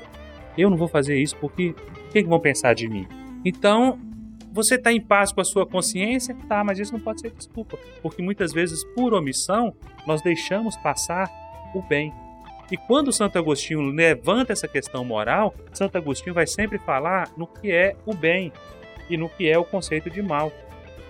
Eu 0.58 0.70
não 0.70 0.78
vou 0.78 0.88
fazer 0.88 1.18
isso 1.18 1.36
porque 1.38 1.76
o 2.10 2.12
que 2.12 2.24
vão 2.24 2.40
pensar 2.40 2.74
de 2.74 2.88
mim? 2.88 3.08
Então, 3.44 4.00
você 4.52 4.76
está 4.76 4.92
em 4.92 5.02
paz 5.02 5.32
com 5.32 5.42
a 5.42 5.44
sua 5.44 5.66
consciência? 5.66 6.36
Tá, 6.48 6.64
mas 6.64 6.78
isso 6.78 6.94
não 6.94 7.00
pode 7.00 7.22
ser 7.22 7.32
desculpa, 7.32 7.78
porque 8.02 8.22
muitas 8.22 8.54
vezes, 8.54 8.84
por 8.96 9.14
omissão, 9.14 9.74
nós 10.06 10.22
deixamos 10.22 10.78
passar 10.78 11.30
o 11.74 11.82
bem. 11.82 12.14
E 12.72 12.78
quando 12.78 13.12
Santo 13.12 13.38
Agostinho 13.38 13.82
levanta 13.82 14.54
essa 14.54 14.68
questão 14.68 15.04
moral, 15.04 15.54
Santo 15.74 15.98
Agostinho 15.98 16.34
vai 16.34 16.48
sempre 16.48 16.78
falar 16.78 17.30
no 17.36 17.48
que 17.48 17.72
é 17.72 17.96
o 18.06 18.14
bem 18.14 18.52
e 19.10 19.18
no 19.18 19.28
que 19.28 19.50
é 19.50 19.58
o 19.58 19.66
conceito 19.66 20.10
de 20.10 20.22
mal. 20.22 20.52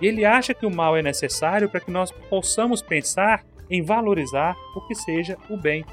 E 0.01 0.07
ele 0.07 0.25
acha 0.25 0.53
que 0.53 0.65
o 0.65 0.71
mal 0.73 0.97
é 0.97 1.01
necessário 1.01 1.69
para 1.69 1.79
que 1.79 1.91
nós 1.91 2.11
possamos 2.11 2.81
pensar 2.81 3.43
em 3.69 3.81
valorizar 3.81 4.55
o 4.75 4.81
que 4.81 4.95
seja 4.95 5.37
o 5.49 5.55
bem. 5.55 5.85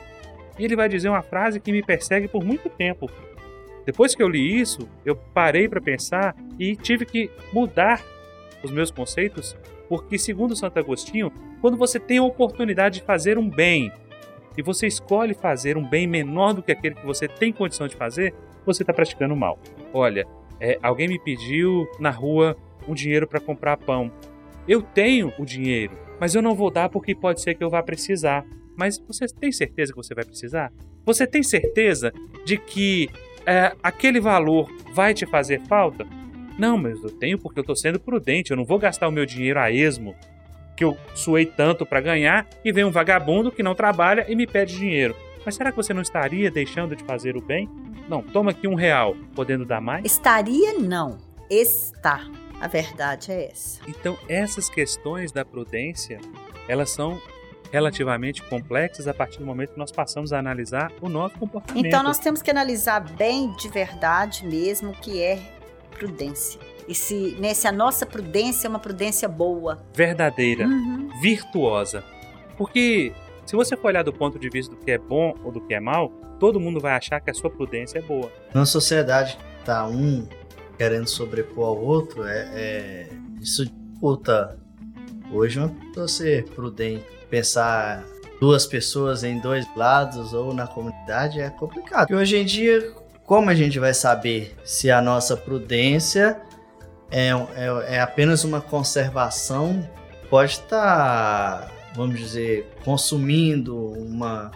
E 0.59 0.65
ele 0.65 0.77
vai 0.77 0.89
dizer 0.89 1.09
uma 1.09 1.23
frase 1.23 1.61
que 1.61 1.73
me 1.73 1.83
persegue 1.83 2.27
por 2.27 2.45
muito 2.45 2.69
tempo, 2.69 3.11
depois 3.91 4.15
que 4.15 4.23
eu 4.23 4.29
li 4.29 4.61
isso, 4.61 4.89
eu 5.05 5.17
parei 5.17 5.69
para 5.69 5.81
pensar 5.81 6.37
e 6.57 6.77
tive 6.77 7.05
que 7.05 7.29
mudar 7.53 8.01
os 8.63 8.71
meus 8.71 8.89
conceitos, 8.89 9.57
porque, 9.89 10.17
segundo 10.17 10.55
Santo 10.55 10.79
Agostinho, 10.79 11.33
quando 11.61 11.77
você 11.77 11.99
tem 11.99 12.19
a 12.19 12.23
oportunidade 12.23 13.01
de 13.01 13.05
fazer 13.05 13.37
um 13.37 13.51
bem 13.51 13.91
e 14.57 14.63
você 14.63 14.87
escolhe 14.87 15.35
fazer 15.35 15.77
um 15.77 15.85
bem 15.85 16.07
menor 16.07 16.53
do 16.53 16.63
que 16.63 16.71
aquele 16.71 16.95
que 16.95 17.05
você 17.05 17.27
tem 17.27 17.53
condição 17.53 17.89
de 17.89 17.97
fazer, 17.97 18.33
você 18.65 18.85
está 18.85 18.93
praticando 18.93 19.35
mal. 19.35 19.59
Olha, 19.93 20.25
é, 20.61 20.79
alguém 20.81 21.09
me 21.09 21.19
pediu 21.19 21.89
na 21.99 22.11
rua 22.11 22.57
um 22.87 22.95
dinheiro 22.95 23.27
para 23.27 23.41
comprar 23.41 23.77
pão. 23.77 24.09
Eu 24.69 24.83
tenho 24.83 25.33
o 25.37 25.45
dinheiro, 25.45 25.99
mas 26.21 26.33
eu 26.37 26.43
não 26.43 26.55
vou 26.55 26.71
dar 26.71 26.89
porque 26.89 27.13
pode 27.13 27.41
ser 27.41 27.57
que 27.57 27.65
eu 27.65 27.71
vá 27.71 27.83
precisar. 27.83 28.47
Mas 28.77 29.01
você 29.01 29.27
tem 29.27 29.51
certeza 29.51 29.93
que 29.93 29.97
você 29.97 30.15
vai 30.15 30.25
precisar? 30.25 30.73
Você 31.05 31.27
tem 31.27 31.43
certeza 31.43 32.13
de 32.45 32.57
que 32.57 33.11
é, 33.51 33.75
aquele 33.83 34.21
valor 34.21 34.71
vai 34.93 35.13
te 35.13 35.27
fazer 35.27 35.61
falta? 35.63 36.07
Não, 36.57 36.79
mas 36.79 37.03
eu 37.03 37.11
tenho 37.11 37.39
porque 37.39 37.59
eu 37.59 37.63
estou 37.63 37.75
sendo 37.75 37.99
prudente, 37.99 38.53
eu 38.53 38.57
não 38.57 38.65
vou 38.65 38.79
gastar 38.79 39.09
o 39.09 39.13
meu 39.13 39.27
dinheiro 39.27 39.59
a 39.59 39.73
esmo, 39.73 40.15
que 40.77 40.85
eu 40.85 40.97
suei 41.15 41.45
tanto 41.45 41.85
para 41.85 42.01
ganhar, 42.01 42.47
e 42.65 42.71
vem 42.71 42.85
um 42.85 42.91
vagabundo 42.91 43.51
que 43.51 43.63
não 43.63 43.75
trabalha 43.75 44.25
e 44.29 44.37
me 44.37 44.47
pede 44.47 44.77
dinheiro. 44.77 45.17
Mas 45.45 45.57
será 45.57 45.71
que 45.71 45.77
você 45.77 45.93
não 45.93 46.03
estaria 46.03 46.51
deixando 46.51 46.95
de 46.95 47.03
fazer 47.03 47.37
o 47.37 47.41
bem? 47.41 47.69
Não, 48.09 48.23
toma 48.23 48.53
aqui 48.53 48.69
um 48.69 48.75
real, 48.75 49.17
podendo 49.35 49.65
dar 49.65 49.81
mais? 49.81 50.05
Estaria 50.05 50.75
não, 50.75 51.19
está. 51.49 52.25
A 52.61 52.69
verdade 52.69 53.33
é 53.33 53.51
essa. 53.51 53.81
Então, 53.89 54.19
essas 54.29 54.69
questões 54.69 55.33
da 55.33 55.45
prudência, 55.45 56.21
elas 56.69 56.91
são 56.91 57.21
relativamente 57.71 58.43
complexas 58.43 59.07
a 59.07 59.15
partir 59.15 59.39
do 59.39 59.47
momento 59.47 59.73
que 59.73 59.79
nós 59.79 59.93
passamos 59.93 60.33
a 60.33 60.39
analisar 60.39 60.93
o 61.01 61.09
nosso 61.09 61.39
comportamento. 61.39 61.87
Então 61.87 62.03
nós 62.03 62.19
temos 62.19 62.43
que 62.43 62.51
analisar 62.51 63.01
bem 63.01 63.55
de 63.57 63.69
verdade 63.69 64.47
mesmo 64.47 64.91
o 64.91 64.95
que 64.95 65.23
é 65.23 65.39
prudência. 65.91 66.61
E 66.89 66.95
se 66.95 67.37
nesse 67.39 67.69
a 67.69 67.73
nossa 67.73 68.05
prudência 68.05 68.67
é 68.67 68.71
uma 68.71 68.79
prudência 68.79 69.29
boa, 69.29 69.79
verdadeira, 69.95 70.67
uhum. 70.67 71.09
virtuosa. 71.21 72.03
Porque 72.57 73.13
se 73.47 73.55
você 73.55 73.77
for 73.77 73.89
olhar 73.89 74.03
do 74.03 74.13
ponto 74.13 74.39
de 74.39 74.49
vista 74.49 74.75
do 74.75 74.81
que 74.81 74.91
é 74.91 74.99
bom 74.99 75.35
ou 75.45 75.53
do 75.53 75.61
que 75.61 75.75
é 75.75 75.81
mal, 75.81 76.09
todo 76.39 76.59
mundo 76.59 76.81
vai 76.81 76.93
achar 76.93 77.21
que 77.21 77.31
a 77.31 77.35
sua 77.35 77.51
prudência 77.51 77.99
é 77.99 78.03
boa. 78.03 78.33
Na 78.53 78.67
sociedade 78.67 79.39
tá 79.65 79.87
um 79.87 80.27
querendo 80.77 81.09
sobrepor 81.09 81.69
ao 81.69 81.79
outro, 81.79 82.25
é, 82.25 82.49
é 82.55 83.09
isso 83.41 83.67
dificulta 83.67 84.59
hoje 85.33 85.59
uma 85.59 85.69
pessoa 85.69 86.09
ser 86.09 86.45
prudente 86.51 87.21
pensar 87.31 88.05
duas 88.41 88.67
pessoas 88.67 89.23
em 89.23 89.39
dois 89.39 89.65
lados 89.77 90.33
ou 90.33 90.53
na 90.53 90.67
comunidade 90.67 91.41
é 91.41 91.49
complicado. 91.51 92.11
E 92.11 92.15
hoje 92.15 92.37
em 92.37 92.45
dia, 92.45 92.93
como 93.25 93.49
a 93.49 93.55
gente 93.55 93.79
vai 93.79 93.95
saber 93.95 94.57
se 94.65 94.91
a 94.91 95.01
nossa 95.01 95.37
prudência 95.37 96.41
é, 97.11 97.29
é, 97.29 97.97
é 97.97 98.01
apenas 98.01 98.43
uma 98.45 98.61
conservação? 98.61 99.89
Pode 100.29 100.53
estar, 100.53 101.67
tá, 101.67 101.73
vamos 101.95 102.19
dizer, 102.19 102.69
consumindo 102.85 103.77
uma, 103.77 104.51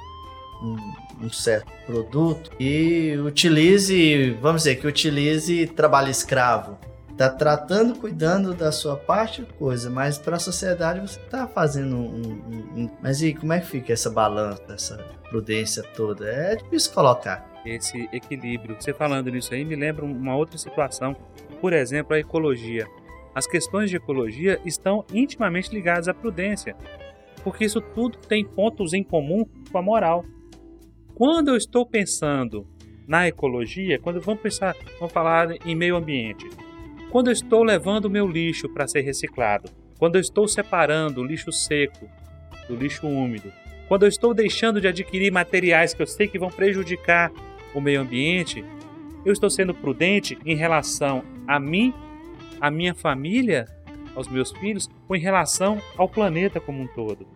um, 0.62 1.26
um, 1.26 1.30
certo 1.30 1.70
produto 1.84 2.50
e 2.60 3.16
utilize, 3.18 4.30
vamos 4.40 4.62
dizer, 4.62 4.76
que 4.76 4.86
utilize 4.86 5.66
trabalho 5.68 6.10
escravo 6.10 6.78
tá 7.16 7.30
tratando, 7.30 7.98
cuidando 7.98 8.54
da 8.54 8.72
sua 8.72 8.96
parte, 8.96 9.46
coisa, 9.58 9.88
mas 9.88 10.18
para 10.18 10.36
a 10.36 10.40
sociedade 10.40 11.00
você 11.00 11.20
tá 11.20 11.46
fazendo 11.46 11.96
um, 11.96 12.22
um, 12.22 12.82
um, 12.82 12.90
Mas 13.00 13.22
e 13.22 13.32
como 13.32 13.52
é 13.52 13.60
que 13.60 13.66
fica 13.66 13.92
essa 13.92 14.10
balança, 14.10 14.64
essa 14.68 14.96
prudência 15.28 15.82
toda? 15.82 16.28
É 16.28 16.56
difícil 16.56 16.92
colocar. 16.92 17.52
Esse 17.64 18.08
equilíbrio. 18.12 18.76
Você 18.78 18.92
falando 18.92 19.30
nisso 19.30 19.54
aí 19.54 19.64
me 19.64 19.74
lembra 19.74 20.04
uma 20.04 20.36
outra 20.36 20.58
situação. 20.58 21.16
Por 21.60 21.72
exemplo, 21.72 22.14
a 22.14 22.18
ecologia. 22.18 22.86
As 23.34 23.46
questões 23.46 23.88
de 23.88 23.96
ecologia 23.96 24.60
estão 24.64 25.04
intimamente 25.12 25.72
ligadas 25.72 26.06
à 26.06 26.14
prudência, 26.14 26.76
porque 27.42 27.64
isso 27.64 27.80
tudo 27.80 28.18
tem 28.18 28.44
pontos 28.44 28.92
em 28.92 29.02
comum 29.02 29.46
com 29.72 29.78
a 29.78 29.82
moral. 29.82 30.24
Quando 31.14 31.48
eu 31.48 31.56
estou 31.56 31.86
pensando 31.86 32.66
na 33.08 33.26
ecologia, 33.26 33.98
quando 33.98 34.20
vamos 34.20 34.42
pensar, 34.42 34.76
vamos 34.98 35.12
falar 35.12 35.48
em 35.66 35.74
meio 35.74 35.96
ambiente, 35.96 36.48
quando 37.14 37.28
eu 37.28 37.32
estou 37.32 37.62
levando 37.62 38.10
meu 38.10 38.26
lixo 38.26 38.68
para 38.68 38.88
ser 38.88 39.02
reciclado, 39.02 39.70
quando 40.00 40.16
eu 40.16 40.20
estou 40.20 40.48
separando 40.48 41.20
o 41.20 41.24
lixo 41.24 41.52
seco 41.52 42.10
do 42.66 42.74
lixo 42.74 43.06
úmido, 43.06 43.52
quando 43.86 44.02
eu 44.02 44.08
estou 44.08 44.34
deixando 44.34 44.80
de 44.80 44.88
adquirir 44.88 45.30
materiais 45.30 45.94
que 45.94 46.02
eu 46.02 46.08
sei 46.08 46.26
que 46.26 46.40
vão 46.40 46.50
prejudicar 46.50 47.30
o 47.72 47.80
meio 47.80 48.00
ambiente, 48.00 48.64
eu 49.24 49.32
estou 49.32 49.48
sendo 49.48 49.72
prudente 49.72 50.36
em 50.44 50.56
relação 50.56 51.22
a 51.46 51.60
mim, 51.60 51.94
a 52.60 52.68
minha 52.68 52.96
família, 52.96 53.68
aos 54.16 54.26
meus 54.26 54.50
filhos, 54.50 54.90
ou 55.08 55.14
em 55.14 55.20
relação 55.20 55.80
ao 55.96 56.08
planeta 56.08 56.58
como 56.58 56.82
um 56.82 56.88
todo. 56.88 57.28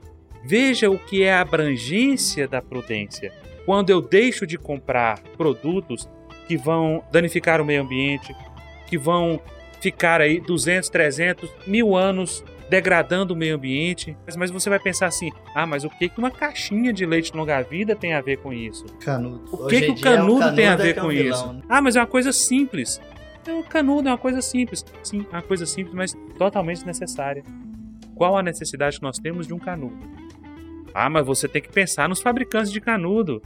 Veja 0.42 0.90
o 0.90 0.98
que 0.98 1.22
é 1.22 1.32
a 1.32 1.40
abrangência 1.40 2.48
da 2.48 2.60
prudência. 2.60 3.32
Quando 3.64 3.90
eu 3.90 4.02
deixo 4.02 4.44
de 4.44 4.58
comprar 4.58 5.20
produtos 5.36 6.08
que 6.48 6.56
vão 6.56 7.04
danificar 7.12 7.60
o 7.60 7.64
meio 7.64 7.82
ambiente, 7.82 8.34
que 8.88 8.98
vão 8.98 9.40
ficar 9.80 10.20
aí 10.20 10.40
200, 10.40 10.88
300, 10.88 11.50
mil 11.66 11.96
anos 11.96 12.44
degradando 12.68 13.34
o 13.34 13.36
meio 13.36 13.56
ambiente. 13.56 14.16
Mas 14.36 14.50
você 14.50 14.68
vai 14.68 14.78
pensar 14.78 15.06
assim: 15.06 15.30
ah, 15.54 15.66
mas 15.66 15.84
o 15.84 15.90
que, 15.90 16.08
que 16.08 16.18
uma 16.18 16.30
caixinha 16.30 16.92
de 16.92 17.04
leite 17.06 17.34
longa-vida 17.34 17.96
tem 17.96 18.14
a 18.14 18.20
ver 18.20 18.38
com 18.38 18.52
isso? 18.52 18.84
Canudo. 19.00 19.44
O 19.52 19.66
que, 19.66 19.80
que 19.80 19.90
o 19.90 20.00
canudo, 20.00 20.42
é 20.42 20.44
canudo, 20.44 20.56
tem 20.56 20.66
a 20.66 20.76
ver 20.76 20.96
é 20.96 21.00
com 21.00 21.12
isso? 21.12 21.52
Né? 21.52 21.62
Ah, 21.68 21.80
mas 21.80 21.96
é 21.96 22.00
uma 22.00 22.06
coisa 22.06 22.32
simples. 22.32 23.00
É 23.46 23.52
um 23.52 23.62
canudo 23.62 24.08
é 24.08 24.12
uma 24.12 24.18
coisa 24.18 24.42
simples. 24.42 24.84
Sim, 25.02 25.24
é 25.32 25.36
uma 25.36 25.42
coisa 25.42 25.64
simples, 25.64 25.94
mas 25.94 26.16
totalmente 26.36 26.84
necessária. 26.84 27.42
Qual 28.14 28.36
a 28.36 28.42
necessidade 28.42 28.98
que 28.98 29.02
nós 29.02 29.18
temos 29.18 29.46
de 29.46 29.54
um 29.54 29.58
canudo? 29.58 29.96
Ah, 30.92 31.08
mas 31.08 31.24
você 31.24 31.48
tem 31.48 31.62
que 31.62 31.70
pensar 31.70 32.08
nos 32.08 32.20
fabricantes 32.20 32.72
de 32.72 32.80
canudo. 32.80 33.40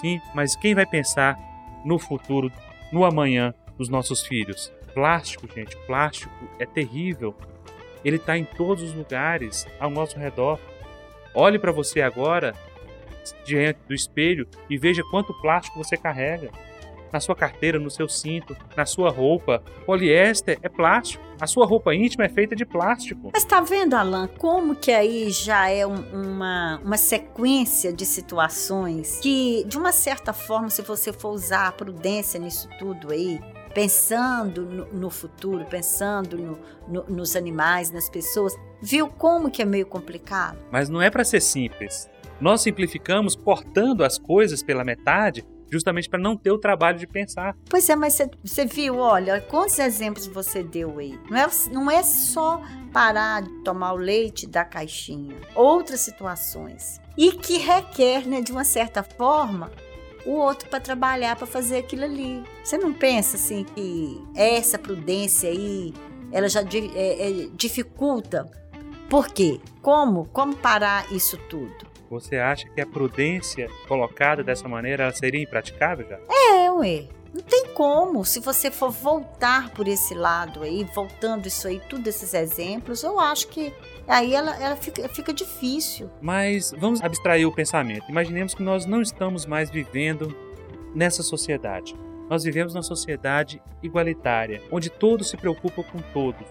Sim, 0.00 0.20
mas 0.34 0.54
quem 0.54 0.74
vai 0.74 0.86
pensar 0.86 1.36
no 1.84 1.98
futuro, 1.98 2.52
no 2.92 3.04
amanhã 3.04 3.52
dos 3.76 3.88
nossos 3.88 4.24
filhos? 4.26 4.72
Plástico, 4.94 5.48
gente, 5.54 5.76
plástico 5.86 6.32
é 6.58 6.66
terrível. 6.66 7.34
Ele 8.04 8.16
está 8.16 8.36
em 8.36 8.44
todos 8.44 8.82
os 8.82 8.92
lugares 8.94 9.66
ao 9.78 9.90
nosso 9.90 10.18
redor. 10.18 10.58
Olhe 11.34 11.58
para 11.58 11.72
você 11.72 12.00
agora 12.02 12.54
diante 13.44 13.78
do 13.86 13.94
espelho 13.94 14.46
e 14.68 14.76
veja 14.76 15.02
quanto 15.10 15.32
plástico 15.40 15.78
você 15.82 15.96
carrega. 15.96 16.50
na 17.12 17.20
sua 17.20 17.36
carteira, 17.36 17.78
no 17.78 17.90
seu 17.90 18.08
cinto, 18.08 18.56
na 18.74 18.86
sua 18.86 19.10
roupa. 19.10 19.62
Poliéster 19.84 20.58
é 20.62 20.68
plástico. 20.68 21.22
A 21.38 21.46
sua 21.46 21.66
roupa 21.66 21.94
íntima 21.94 22.24
é 22.24 22.28
feita 22.30 22.56
de 22.56 22.64
plástico. 22.64 23.30
Mas 23.34 23.44
tá 23.44 23.60
vendo, 23.60 23.92
Alan, 23.94 24.28
como 24.38 24.74
que 24.74 24.90
aí 24.90 25.30
já 25.30 25.68
é 25.68 25.86
um, 25.86 25.94
uma, 25.94 26.80
uma 26.82 26.96
sequência 26.96 27.92
de 27.92 28.06
situações 28.06 29.20
que, 29.20 29.62
de 29.66 29.76
uma 29.76 29.92
certa 29.92 30.32
forma, 30.32 30.70
se 30.70 30.80
você 30.80 31.12
for 31.12 31.32
usar 31.32 31.68
a 31.68 31.72
prudência 31.72 32.40
nisso 32.40 32.66
tudo 32.78 33.12
aí, 33.12 33.38
pensando 33.74 34.64
no, 34.64 34.86
no 34.92 35.10
futuro, 35.10 35.64
pensando 35.64 36.36
no, 36.36 36.58
no, 36.88 37.04
nos 37.08 37.36
animais, 37.36 37.90
nas 37.90 38.08
pessoas, 38.08 38.54
viu 38.80 39.08
como 39.08 39.50
que 39.50 39.62
é 39.62 39.64
meio 39.64 39.86
complicado? 39.86 40.58
Mas 40.70 40.88
não 40.88 41.00
é 41.00 41.10
para 41.10 41.24
ser 41.24 41.40
simples. 41.40 42.08
Nós 42.40 42.60
simplificamos 42.60 43.36
cortando 43.36 44.04
as 44.04 44.18
coisas 44.18 44.62
pela 44.62 44.84
metade 44.84 45.46
justamente 45.72 46.06
para 46.06 46.20
não 46.20 46.36
ter 46.36 46.50
o 46.50 46.58
trabalho 46.58 46.98
de 46.98 47.06
pensar. 47.06 47.56
Pois 47.70 47.88
é, 47.88 47.96
mas 47.96 48.18
você 48.44 48.66
viu, 48.66 48.98
olha, 48.98 49.40
quantos 49.40 49.78
exemplos 49.78 50.26
você 50.26 50.62
deu 50.62 50.98
aí? 50.98 51.18
Não 51.30 51.38
é, 51.38 51.48
não 51.72 51.90
é 51.90 52.02
só 52.02 52.60
parar 52.92 53.40
de 53.40 53.48
tomar 53.62 53.94
o 53.94 53.96
leite 53.96 54.46
da 54.46 54.66
caixinha, 54.66 55.34
outras 55.54 56.00
situações. 56.00 57.00
E 57.16 57.32
que 57.32 57.56
requer, 57.56 58.26
né, 58.28 58.42
de 58.42 58.52
uma 58.52 58.64
certa 58.64 59.02
forma, 59.02 59.70
o 60.24 60.32
outro 60.32 60.68
para 60.68 60.80
trabalhar, 60.80 61.36
para 61.36 61.46
fazer 61.46 61.78
aquilo 61.78 62.04
ali. 62.04 62.42
Você 62.62 62.78
não 62.78 62.92
pensa 62.92 63.36
assim 63.36 63.64
que 63.64 64.22
essa 64.34 64.78
prudência 64.78 65.50
aí, 65.50 65.92
ela 66.30 66.48
já 66.48 66.60
é, 66.60 66.64
é, 67.44 67.48
dificulta? 67.54 68.50
Por 69.08 69.28
quê? 69.28 69.60
Como? 69.80 70.26
Como 70.26 70.56
parar 70.56 71.12
isso 71.12 71.36
tudo? 71.48 71.92
Você 72.10 72.36
acha 72.36 72.68
que 72.68 72.80
a 72.80 72.86
prudência 72.86 73.68
colocada 73.88 74.42
dessa 74.44 74.68
maneira 74.68 75.04
ela 75.04 75.12
seria 75.12 75.42
impraticável 75.42 76.06
já? 76.08 76.18
É, 76.30 76.70
ué. 76.70 77.08
Não 77.32 77.40
tem 77.40 77.68
como. 77.68 78.24
Se 78.24 78.40
você 78.40 78.70
for 78.70 78.90
voltar 78.90 79.70
por 79.70 79.88
esse 79.88 80.14
lado 80.14 80.62
aí, 80.62 80.84
voltando 80.94 81.46
isso 81.46 81.66
aí, 81.66 81.80
todos 81.88 82.06
esses 82.06 82.34
exemplos, 82.34 83.02
eu 83.02 83.18
acho 83.18 83.48
que 83.48 83.72
aí 84.06 84.34
ela, 84.34 84.56
ela 84.62 84.76
fica, 84.76 85.08
fica 85.08 85.32
difícil. 85.32 86.10
Mas 86.20 86.72
vamos 86.78 87.02
abstrair 87.02 87.46
o 87.46 87.52
pensamento. 87.52 88.08
Imaginemos 88.08 88.54
que 88.54 88.62
nós 88.62 88.86
não 88.86 89.00
estamos 89.00 89.46
mais 89.46 89.70
vivendo 89.70 90.34
nessa 90.94 91.22
sociedade. 91.22 91.94
Nós 92.28 92.44
vivemos 92.44 92.74
numa 92.74 92.82
sociedade 92.82 93.62
igualitária, 93.82 94.62
onde 94.70 94.88
todos 94.88 95.28
se 95.28 95.36
preocupam 95.36 95.82
com 95.82 95.98
todos, 96.12 96.46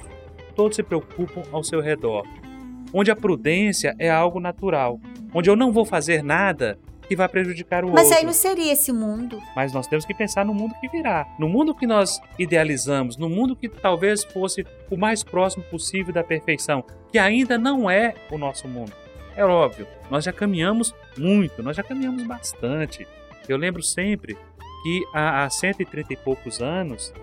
todos 0.56 0.76
se 0.76 0.84
preocupam 0.84 1.42
ao 1.52 1.64
seu 1.64 1.82
redor, 1.82 2.24
onde 2.94 3.10
a 3.10 3.16
prudência 3.16 3.96
é 3.98 4.10
algo 4.10 4.40
natural, 4.40 5.00
onde 5.34 5.50
eu 5.50 5.56
não 5.56 5.72
vou 5.72 5.86
fazer 5.86 6.22
nada 6.24 6.78
que 7.12 7.16
vai 7.18 7.28
prejudicar 7.28 7.84
o 7.84 7.90
Mas 7.90 8.06
outro. 8.06 8.10
Mas 8.10 8.18
aí 8.20 8.26
não 8.26 8.32
seria 8.32 8.72
esse 8.72 8.94
mundo. 8.94 9.38
Mas 9.54 9.74
nós 9.74 9.86
temos 9.86 10.06
que 10.06 10.14
pensar 10.14 10.46
no 10.46 10.54
mundo 10.54 10.74
que 10.80 10.88
virá. 10.88 11.28
No 11.38 11.50
mundo 11.50 11.76
que 11.76 11.86
nós 11.86 12.22
idealizamos, 12.40 13.18
no 13.18 13.28
mundo 13.28 13.54
que 13.54 13.68
talvez 13.68 14.24
fosse 14.24 14.66
o 14.90 14.96
mais 14.96 15.22
próximo 15.22 15.62
possível 15.66 16.14
da 16.14 16.24
perfeição, 16.24 16.86
que 17.12 17.20
ainda 17.20 17.58
não 17.58 17.92
é 17.92 18.16
o 18.32 18.38
nosso 18.38 18.66
mundo. 18.66 18.94
É 19.36 19.44
óbvio, 19.44 19.86
nós 20.10 20.24
já 20.24 20.32
caminhamos 20.32 20.96
muito, 21.18 21.62
nós 21.62 21.76
já 21.76 21.84
caminhamos 21.84 22.24
bastante. 22.24 23.06
Eu 23.46 23.58
lembro 23.58 23.84
sempre 23.84 24.38
que 24.82 25.04
há, 25.14 25.44
há 25.44 25.50
130 25.50 26.14
e 26.14 26.16
poucos 26.16 26.62
anos 26.62 27.14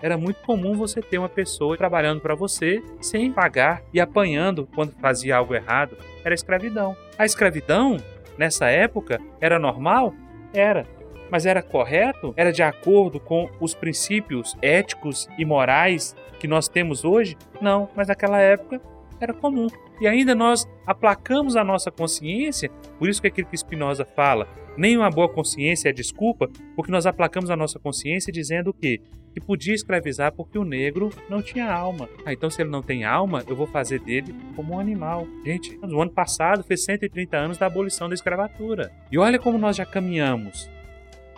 era 0.00 0.16
muito 0.16 0.40
comum 0.46 0.74
você 0.74 1.02
ter 1.02 1.18
uma 1.18 1.28
pessoa 1.28 1.76
trabalhando 1.76 2.22
para 2.22 2.34
você 2.34 2.82
sem 3.02 3.30
pagar 3.30 3.82
e 3.92 4.00
apanhando 4.00 4.66
quando 4.74 4.92
fazia 4.92 5.36
algo 5.36 5.54
errado. 5.54 5.98
Era 6.24 6.34
escravidão. 6.34 6.96
A 7.18 7.26
escravidão 7.26 7.98
nessa 8.38 8.66
época 8.66 9.20
era 9.40 9.58
normal? 9.58 10.14
Era. 10.52 10.86
Mas 11.30 11.44
era 11.44 11.62
correto? 11.62 12.32
Era 12.36 12.52
de 12.52 12.62
acordo 12.62 13.18
com 13.18 13.50
os 13.60 13.74
princípios 13.74 14.56
éticos 14.62 15.28
e 15.36 15.44
morais 15.44 16.14
que 16.38 16.46
nós 16.46 16.68
temos 16.68 17.04
hoje? 17.04 17.36
Não, 17.60 17.88
mas 17.96 18.08
naquela 18.08 18.38
época 18.40 18.80
era 19.24 19.34
comum. 19.34 19.66
E 20.00 20.06
ainda 20.06 20.34
nós 20.34 20.66
aplacamos 20.86 21.56
a 21.56 21.64
nossa 21.64 21.90
consciência, 21.90 22.70
por 22.98 23.08
isso 23.08 23.20
que 23.20 23.28
aquilo 23.28 23.48
que 23.48 23.56
Spinoza 23.56 24.04
fala, 24.04 24.48
nem 24.76 24.96
uma 24.96 25.10
boa 25.10 25.28
consciência 25.28 25.88
é 25.88 25.92
desculpa, 25.92 26.48
porque 26.74 26.92
nós 26.92 27.06
aplacamos 27.06 27.50
a 27.50 27.56
nossa 27.56 27.78
consciência 27.78 28.32
dizendo 28.32 28.70
o 28.70 28.74
quê? 28.74 29.00
Que 29.32 29.40
podia 29.40 29.74
escravizar 29.74 30.32
porque 30.32 30.58
o 30.58 30.64
negro 30.64 31.10
não 31.28 31.42
tinha 31.42 31.70
alma. 31.70 32.08
Ah, 32.24 32.32
então 32.32 32.50
se 32.50 32.62
ele 32.62 32.70
não 32.70 32.82
tem 32.82 33.04
alma, 33.04 33.42
eu 33.46 33.56
vou 33.56 33.66
fazer 33.66 34.00
dele 34.00 34.34
como 34.54 34.74
um 34.74 34.78
animal. 34.78 35.26
Gente, 35.44 35.76
no 35.78 36.00
ano 36.00 36.10
passado 36.10 36.62
fez 36.62 36.84
130 36.84 37.36
anos 37.36 37.58
da 37.58 37.66
abolição 37.66 38.08
da 38.08 38.14
escravatura. 38.14 38.92
E 39.10 39.18
olha 39.18 39.38
como 39.38 39.58
nós 39.58 39.76
já 39.76 39.84
caminhamos. 39.84 40.70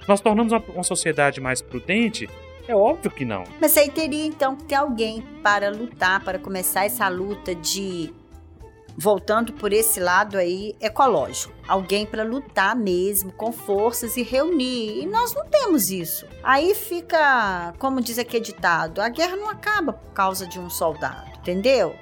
Nós 0.06 0.20
tornamos 0.20 0.52
uma 0.52 0.82
sociedade 0.82 1.40
mais 1.40 1.60
prudente 1.60 2.28
é 2.68 2.76
óbvio 2.76 3.10
que 3.10 3.24
não. 3.24 3.44
Mas 3.60 3.76
aí 3.76 3.90
teria 3.90 4.26
então 4.26 4.54
que 4.54 4.64
ter 4.64 4.74
alguém 4.76 5.22
para 5.42 5.70
lutar, 5.70 6.22
para 6.22 6.38
começar 6.38 6.84
essa 6.84 7.08
luta 7.08 7.54
de 7.54 8.12
voltando 9.00 9.52
por 9.52 9.72
esse 9.72 10.00
lado 10.00 10.36
aí 10.36 10.74
ecológico. 10.80 11.54
Alguém 11.66 12.04
para 12.04 12.24
lutar 12.24 12.74
mesmo 12.74 13.32
com 13.32 13.52
forças 13.52 14.16
e 14.16 14.22
reunir. 14.22 15.02
E 15.02 15.06
nós 15.06 15.32
não 15.34 15.46
temos 15.46 15.90
isso. 15.90 16.26
Aí 16.42 16.74
fica, 16.74 17.72
como 17.78 18.00
diz 18.00 18.18
aqui 18.18 18.40
ditado, 18.40 19.00
a 19.00 19.08
guerra 19.08 19.36
não 19.36 19.48
acaba 19.48 19.92
por 19.92 20.12
causa 20.12 20.46
de 20.46 20.58
um 20.58 20.68
soldado, 20.68 21.30
entendeu? 21.38 21.94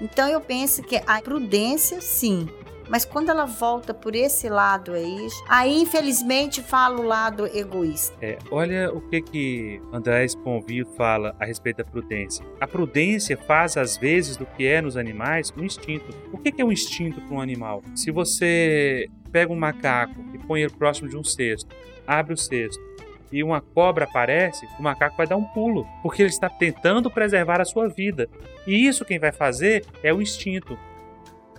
Então 0.00 0.28
eu 0.28 0.40
penso 0.40 0.82
que 0.82 1.00
a 1.06 1.22
prudência, 1.22 2.00
sim, 2.00 2.48
mas 2.90 3.04
quando 3.04 3.30
ela 3.30 3.46
volta 3.46 3.94
por 3.94 4.16
esse 4.16 4.48
lado 4.48 4.92
aí, 4.92 5.28
aí 5.48 5.82
infelizmente 5.82 6.60
fala 6.60 7.00
o 7.00 7.04
lado 7.04 7.46
egoísta. 7.46 8.16
É, 8.20 8.36
olha 8.50 8.92
o 8.92 9.00
que 9.00 9.22
que 9.22 9.82
André 9.92 10.24
Sponville 10.24 10.88
fala 10.96 11.34
a 11.38 11.44
respeito 11.44 11.78
da 11.78 11.84
prudência. 11.84 12.44
A 12.60 12.66
prudência 12.66 13.36
faz 13.36 13.76
às 13.76 13.96
vezes 13.96 14.36
do 14.36 14.44
que 14.44 14.66
é 14.66 14.82
nos 14.82 14.96
animais 14.96 15.52
um 15.56 15.62
instinto. 15.62 16.12
O 16.32 16.38
que 16.38 16.50
que 16.50 16.60
é 16.60 16.64
um 16.64 16.72
instinto 16.72 17.20
para 17.20 17.36
um 17.36 17.40
animal? 17.40 17.82
Se 17.94 18.10
você 18.10 19.08
pega 19.30 19.52
um 19.52 19.56
macaco 19.56 20.20
e 20.34 20.38
põe 20.38 20.62
ele 20.62 20.72
próximo 20.72 21.08
de 21.08 21.16
um 21.16 21.22
cesto, 21.22 21.74
abre 22.04 22.34
o 22.34 22.36
cesto 22.36 22.90
e 23.32 23.44
uma 23.44 23.60
cobra 23.60 24.04
aparece, 24.04 24.66
o 24.78 24.82
macaco 24.82 25.16
vai 25.16 25.26
dar 25.26 25.36
um 25.36 25.44
pulo, 25.44 25.86
porque 26.02 26.22
ele 26.22 26.30
está 26.30 26.48
tentando 26.48 27.08
preservar 27.08 27.60
a 27.60 27.64
sua 27.64 27.88
vida. 27.88 28.28
E 28.66 28.86
isso 28.86 29.04
quem 29.04 29.18
vai 29.18 29.30
fazer 29.30 29.84
é 30.02 30.12
o 30.12 30.20
instinto. 30.20 30.76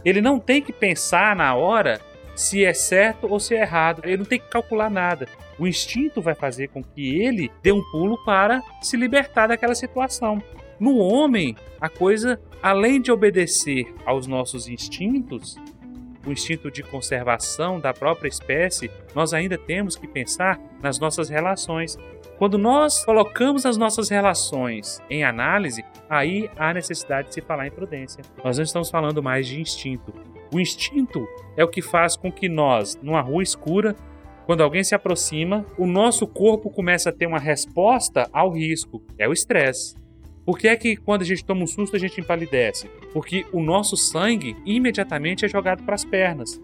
Ele 0.04 0.22
não 0.22 0.40
tem 0.40 0.62
que 0.62 0.74
pensar 0.74 1.36
na 1.36 1.56
hora 1.56 2.00
se 2.36 2.66
é 2.66 2.74
certo 2.74 3.28
ou 3.30 3.40
se 3.40 3.56
é 3.56 3.62
errado. 3.62 4.02
Ele 4.04 4.18
não 4.18 4.26
tem 4.26 4.40
que 4.40 4.50
calcular 4.50 4.90
nada. 4.90 5.28
O 5.60 5.68
instinto 5.68 6.22
vai 6.22 6.34
fazer 6.34 6.70
com 6.70 6.84
que 6.84 7.22
ele 7.22 7.52
dê 7.62 7.72
um 7.72 7.84
pulo 7.92 8.18
para 8.26 8.62
se 8.82 8.98
libertar 8.98 9.48
daquela 9.48 9.76
situação. 9.76 10.42
No 10.80 10.98
homem, 10.98 11.56
a 11.80 11.88
coisa, 11.88 12.42
além 12.64 13.00
de 13.00 13.12
obedecer 13.12 13.94
aos 14.04 14.26
nossos 14.26 14.68
instintos, 14.68 15.56
o 16.26 16.32
instinto 16.32 16.72
de 16.72 16.82
conservação 16.84 17.80
da 17.80 17.94
própria 17.94 18.28
espécie, 18.28 18.90
nós 19.14 19.34
ainda 19.34 19.58
temos 19.58 19.96
que 19.96 20.08
pensar 20.08 20.60
nas 20.82 21.00
nossas 21.00 21.30
relações. 21.30 21.98
Quando 22.42 22.58
nós 22.58 23.06
colocamos 23.06 23.68
as 23.68 23.78
nossas 23.78 24.10
relações 24.10 25.00
em 25.12 25.24
análise, 25.24 25.86
aí 26.10 26.50
há 26.58 26.74
necessidade 26.74 27.28
de 27.28 27.36
se 27.36 27.42
falar 27.42 27.68
em 27.68 27.72
prudência. 27.72 28.24
Nós 28.44 28.58
não 28.58 28.64
estamos 28.64 28.90
falando 28.90 29.22
mais 29.22 29.46
de 29.46 29.62
instinto. 29.62 30.12
O 30.52 30.60
instinto 30.60 31.28
é 31.56 31.64
o 31.64 31.68
que 31.68 31.84
faz 31.84 32.18
com 32.18 32.32
que 32.32 32.50
nós, 32.50 32.98
numa 33.00 33.22
rua 33.22 33.44
escura, 33.44 33.96
quando 34.48 34.64
alguém 34.64 34.84
se 34.84 34.96
aproxima, 34.96 35.64
o 35.78 35.86
nosso 35.86 36.26
corpo 36.26 36.72
começa 36.72 37.12
a 37.12 37.14
ter 37.14 37.28
uma 37.28 37.38
resposta 37.38 38.28
ao 38.34 38.50
risco. 38.50 39.04
É 39.20 39.30
o 39.30 39.34
estresse. 39.34 39.94
Por 40.44 40.58
que 40.58 40.68
é 40.68 40.76
que 40.76 40.96
quando 40.96 41.22
a 41.22 41.26
gente 41.26 41.46
toma 41.46 41.62
um 41.62 41.68
susto 41.68 41.96
a 41.96 42.00
gente 42.00 42.20
empalidece? 42.20 42.90
Porque 43.14 43.46
o 43.54 43.62
nosso 43.62 43.96
sangue 43.96 44.58
imediatamente 44.66 45.46
é 45.46 45.48
jogado 45.48 45.84
para 45.84 45.94
as 45.94 46.04
pernas. 46.04 46.60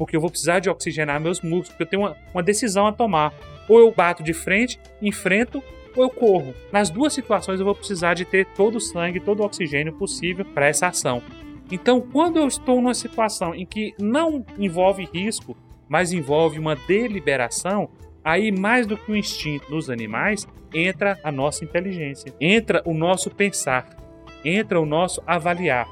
Porque 0.00 0.16
eu 0.16 0.20
vou 0.22 0.30
precisar 0.30 0.60
de 0.60 0.70
oxigenar 0.70 1.20
meus 1.20 1.42
músculos, 1.42 1.68
porque 1.68 1.82
eu 1.82 1.86
tenho 1.86 2.02
uma, 2.04 2.16
uma 2.32 2.42
decisão 2.42 2.86
a 2.86 2.92
tomar. 2.92 3.34
Ou 3.68 3.78
eu 3.80 3.92
bato 3.92 4.22
de 4.22 4.32
frente, 4.32 4.80
enfrento, 5.02 5.62
ou 5.94 6.04
eu 6.04 6.08
corro. 6.08 6.54
Nas 6.72 6.88
duas 6.88 7.12
situações 7.12 7.60
eu 7.60 7.66
vou 7.66 7.74
precisar 7.74 8.14
de 8.14 8.24
ter 8.24 8.46
todo 8.46 8.76
o 8.76 8.80
sangue, 8.80 9.20
todo 9.20 9.40
o 9.40 9.44
oxigênio 9.44 9.92
possível 9.92 10.42
para 10.42 10.68
essa 10.68 10.86
ação. 10.86 11.22
Então, 11.70 12.00
quando 12.00 12.38
eu 12.38 12.48
estou 12.48 12.76
numa 12.76 12.94
situação 12.94 13.54
em 13.54 13.66
que 13.66 13.92
não 14.00 14.42
envolve 14.58 15.06
risco, 15.12 15.54
mas 15.86 16.14
envolve 16.14 16.58
uma 16.58 16.74
deliberação, 16.74 17.90
aí 18.24 18.50
mais 18.50 18.86
do 18.86 18.96
que 18.96 19.12
o 19.12 19.16
instinto 19.16 19.70
nos 19.70 19.90
animais, 19.90 20.48
entra 20.72 21.20
a 21.22 21.30
nossa 21.30 21.62
inteligência, 21.62 22.32
entra 22.40 22.82
o 22.86 22.94
nosso 22.94 23.28
pensar, 23.28 23.86
entra 24.42 24.80
o 24.80 24.86
nosso 24.86 25.22
avaliar. 25.26 25.86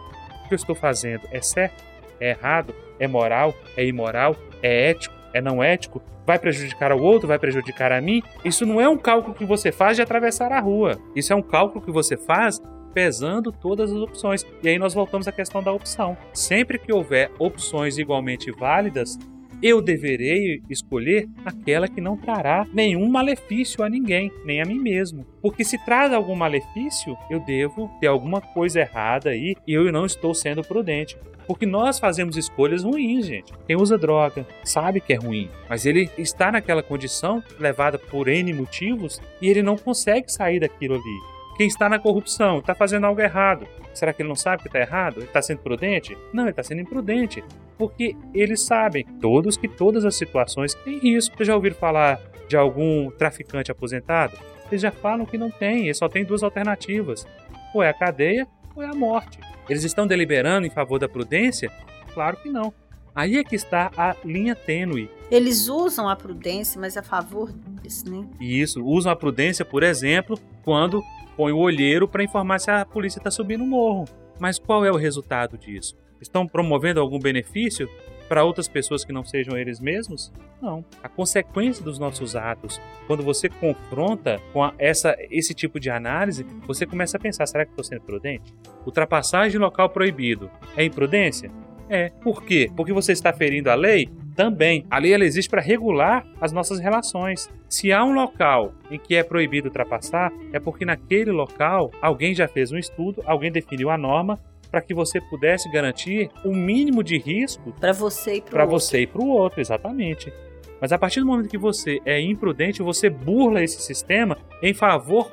O 0.46 0.48
que 0.48 0.54
eu 0.54 0.56
estou 0.56 0.74
fazendo 0.74 1.28
é 1.30 1.42
certo? 1.42 1.84
É 2.18 2.30
errado? 2.30 2.74
É 2.98 3.06
moral? 3.06 3.54
É 3.76 3.84
imoral? 3.84 4.36
É 4.62 4.90
ético? 4.90 5.14
É 5.32 5.40
não 5.40 5.62
ético? 5.62 6.02
vai 6.28 6.38
prejudicar 6.38 6.92
ao 6.92 7.00
outro, 7.00 7.26
vai 7.26 7.38
prejudicar 7.38 7.90
a 7.90 8.02
mim. 8.02 8.22
Isso 8.44 8.66
não 8.66 8.78
é 8.78 8.86
um 8.86 8.98
cálculo 8.98 9.34
que 9.34 9.46
você 9.46 9.72
faz 9.72 9.96
de 9.96 10.02
atravessar 10.02 10.52
a 10.52 10.60
rua. 10.60 10.98
Isso 11.16 11.32
é 11.32 11.36
um 11.36 11.40
cálculo 11.40 11.82
que 11.82 11.90
você 11.90 12.18
faz 12.18 12.60
pesando 12.92 13.50
todas 13.50 13.90
as 13.90 13.96
opções. 13.96 14.44
E 14.62 14.68
aí 14.68 14.78
nós 14.78 14.92
voltamos 14.92 15.26
à 15.26 15.32
questão 15.32 15.62
da 15.62 15.72
opção. 15.72 16.18
Sempre 16.34 16.78
que 16.78 16.92
houver 16.92 17.30
opções 17.38 17.96
igualmente 17.96 18.50
válidas, 18.50 19.18
eu 19.62 19.82
deverei 19.82 20.62
escolher 20.68 21.28
aquela 21.44 21.88
que 21.88 22.00
não 22.00 22.16
trará 22.16 22.66
nenhum 22.72 23.08
malefício 23.08 23.82
a 23.82 23.88
ninguém, 23.88 24.30
nem 24.44 24.60
a 24.60 24.64
mim 24.64 24.78
mesmo. 24.78 25.26
Porque 25.42 25.64
se 25.64 25.78
traz 25.84 26.12
algum 26.12 26.34
malefício, 26.34 27.16
eu 27.30 27.40
devo 27.40 27.90
ter 28.00 28.06
alguma 28.06 28.40
coisa 28.40 28.80
errada 28.80 29.30
aí 29.30 29.56
e 29.66 29.72
eu 29.72 29.90
não 29.92 30.06
estou 30.06 30.34
sendo 30.34 30.62
prudente. 30.62 31.16
Porque 31.46 31.64
nós 31.64 31.98
fazemos 31.98 32.36
escolhas 32.36 32.84
ruins, 32.84 33.24
gente. 33.26 33.52
Quem 33.66 33.74
usa 33.74 33.96
droga 33.96 34.46
sabe 34.62 35.00
que 35.00 35.14
é 35.14 35.16
ruim, 35.16 35.48
mas 35.68 35.86
ele 35.86 36.10
está 36.18 36.52
naquela 36.52 36.82
condição 36.82 37.42
levada 37.58 37.98
por 37.98 38.28
N 38.28 38.52
motivos 38.52 39.18
e 39.40 39.48
ele 39.48 39.62
não 39.62 39.76
consegue 39.76 40.30
sair 40.30 40.60
daquilo 40.60 40.96
ali. 40.96 41.38
Quem 41.56 41.66
está 41.66 41.88
na 41.88 41.98
corrupção 41.98 42.58
está 42.58 42.74
fazendo 42.74 43.06
algo 43.06 43.20
errado. 43.20 43.66
Será 43.92 44.12
que 44.12 44.22
ele 44.22 44.28
não 44.28 44.36
sabe 44.36 44.62
que 44.62 44.68
está 44.68 44.78
errado? 44.78 45.16
Ele 45.16 45.24
está 45.24 45.42
sendo 45.42 45.58
prudente? 45.58 46.16
Não, 46.32 46.44
ele 46.44 46.50
está 46.50 46.62
sendo 46.62 46.82
imprudente. 46.82 47.42
Porque 47.78 48.16
eles 48.34 48.62
sabem, 48.62 49.06
todos, 49.20 49.56
que 49.56 49.68
todas 49.68 50.04
as 50.04 50.16
situações 50.16 50.74
têm 50.74 50.98
risco. 50.98 51.36
Vocês 51.36 51.46
já 51.46 51.54
ouviram 51.54 51.76
falar 51.76 52.20
de 52.48 52.56
algum 52.56 53.10
traficante 53.12 53.70
aposentado? 53.70 54.36
Eles 54.70 54.82
já 54.82 54.90
falam 54.90 55.24
que 55.24 55.38
não 55.38 55.50
tem, 55.50 55.84
ele 55.84 55.94
só 55.94 56.08
tem 56.08 56.24
duas 56.24 56.42
alternativas: 56.42 57.26
ou 57.72 57.82
é 57.82 57.88
a 57.88 57.94
cadeia 57.94 58.46
ou 58.74 58.82
é 58.82 58.86
a 58.86 58.94
morte. 58.94 59.38
Eles 59.68 59.84
estão 59.84 60.06
deliberando 60.06 60.66
em 60.66 60.70
favor 60.70 60.98
da 60.98 61.08
prudência? 61.08 61.70
Claro 62.12 62.36
que 62.38 62.48
não. 62.48 62.72
Aí 63.14 63.36
é 63.36 63.44
que 63.44 63.56
está 63.56 63.90
a 63.96 64.14
linha 64.24 64.54
tênue. 64.54 65.10
Eles 65.30 65.68
usam 65.68 66.08
a 66.08 66.16
prudência, 66.16 66.80
mas 66.80 66.96
a 66.96 67.02
favor 67.02 67.52
disso, 67.82 68.08
né? 68.08 68.26
Isso, 68.40 68.84
usam 68.84 69.12
a 69.12 69.16
prudência, 69.16 69.64
por 69.64 69.82
exemplo, 69.82 70.38
quando 70.62 71.02
põe 71.36 71.52
o 71.52 71.58
olheiro 71.58 72.08
para 72.08 72.22
informar 72.22 72.60
se 72.60 72.70
a 72.70 72.84
polícia 72.84 73.18
está 73.18 73.30
subindo 73.30 73.64
o 73.64 73.66
morro. 73.66 74.04
Mas 74.38 74.58
qual 74.58 74.84
é 74.84 74.90
o 74.90 74.96
resultado 74.96 75.58
disso? 75.58 75.96
Estão 76.20 76.46
promovendo 76.46 77.00
algum 77.00 77.18
benefício 77.18 77.88
para 78.28 78.44
outras 78.44 78.68
pessoas 78.68 79.04
que 79.04 79.12
não 79.12 79.24
sejam 79.24 79.56
eles 79.56 79.80
mesmos? 79.80 80.30
Não. 80.60 80.84
A 81.02 81.08
consequência 81.08 81.82
dos 81.82 81.98
nossos 81.98 82.36
atos, 82.36 82.80
quando 83.06 83.22
você 83.22 83.48
confronta 83.48 84.38
com 84.52 84.62
a, 84.62 84.74
essa, 84.78 85.16
esse 85.30 85.54
tipo 85.54 85.80
de 85.80 85.88
análise, 85.88 86.44
você 86.66 86.84
começa 86.84 87.16
a 87.16 87.20
pensar: 87.20 87.46
será 87.46 87.64
que 87.64 87.72
estou 87.72 87.84
sendo 87.84 88.02
prudente? 88.02 88.52
Ultrapassagem 88.84 89.52
de 89.52 89.58
local 89.58 89.88
proibido 89.88 90.50
é 90.76 90.84
imprudência? 90.84 91.50
É. 91.88 92.10
Por 92.22 92.44
quê? 92.44 92.70
Porque 92.76 92.92
você 92.92 93.12
está 93.12 93.32
ferindo 93.32 93.70
a 93.70 93.74
lei? 93.74 94.10
Também. 94.36 94.86
A 94.90 94.98
lei 94.98 95.14
ela 95.14 95.24
existe 95.24 95.48
para 95.48 95.60
regular 95.60 96.24
as 96.40 96.52
nossas 96.52 96.78
relações. 96.78 97.50
Se 97.68 97.90
há 97.92 98.04
um 98.04 98.12
local 98.12 98.74
em 98.90 98.98
que 98.98 99.16
é 99.16 99.22
proibido 99.22 99.68
ultrapassar, 99.68 100.30
é 100.52 100.60
porque 100.60 100.84
naquele 100.84 101.32
local 101.32 101.90
alguém 102.00 102.34
já 102.34 102.46
fez 102.46 102.70
um 102.70 102.76
estudo, 102.76 103.22
alguém 103.24 103.50
definiu 103.50 103.90
a 103.90 103.96
norma 103.96 104.38
para 104.70 104.80
que 104.80 104.94
você 104.94 105.20
pudesse 105.20 105.70
garantir 105.70 106.30
o 106.44 106.54
mínimo 106.54 107.02
de 107.02 107.18
risco 107.18 107.72
para 107.80 107.92
você 107.92 108.36
e 108.36 108.40
para 108.40 108.64
você 108.64 109.00
e 109.02 109.06
para 109.06 109.22
o 109.22 109.28
outro, 109.28 109.60
exatamente. 109.60 110.32
Mas 110.80 110.92
a 110.92 110.98
partir 110.98 111.20
do 111.20 111.26
momento 111.26 111.48
que 111.48 111.58
você 111.58 112.00
é 112.04 112.20
imprudente, 112.20 112.82
você 112.82 113.10
burla 113.10 113.62
esse 113.62 113.80
sistema 113.82 114.38
em 114.62 114.72
favor 114.72 115.32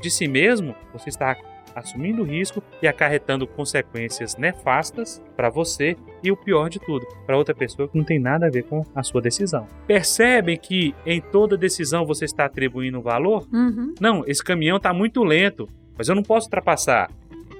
de 0.00 0.10
si 0.10 0.26
mesmo, 0.28 0.74
você 0.92 1.08
está 1.08 1.36
assumindo 1.76 2.22
risco 2.22 2.62
e 2.80 2.88
acarretando 2.88 3.46
consequências 3.46 4.34
nefastas 4.36 5.22
para 5.36 5.50
você 5.50 5.94
e 6.22 6.32
o 6.32 6.36
pior 6.36 6.70
de 6.70 6.80
tudo, 6.80 7.06
para 7.26 7.36
outra 7.36 7.54
pessoa 7.54 7.86
que 7.86 7.98
não 7.98 8.04
tem 8.04 8.18
nada 8.18 8.46
a 8.46 8.50
ver 8.50 8.64
com 8.64 8.82
a 8.94 9.02
sua 9.02 9.20
decisão. 9.20 9.66
Percebem 9.86 10.56
que 10.56 10.94
em 11.04 11.20
toda 11.20 11.54
decisão 11.54 12.06
você 12.06 12.24
está 12.24 12.46
atribuindo 12.46 12.98
um 12.98 13.02
valor? 13.02 13.46
Uhum. 13.52 13.94
Não, 14.00 14.24
esse 14.26 14.42
caminhão 14.42 14.78
está 14.78 14.94
muito 14.94 15.22
lento, 15.22 15.68
mas 15.98 16.08
eu 16.08 16.14
não 16.14 16.22
posso 16.22 16.46
ultrapassar. 16.46 17.10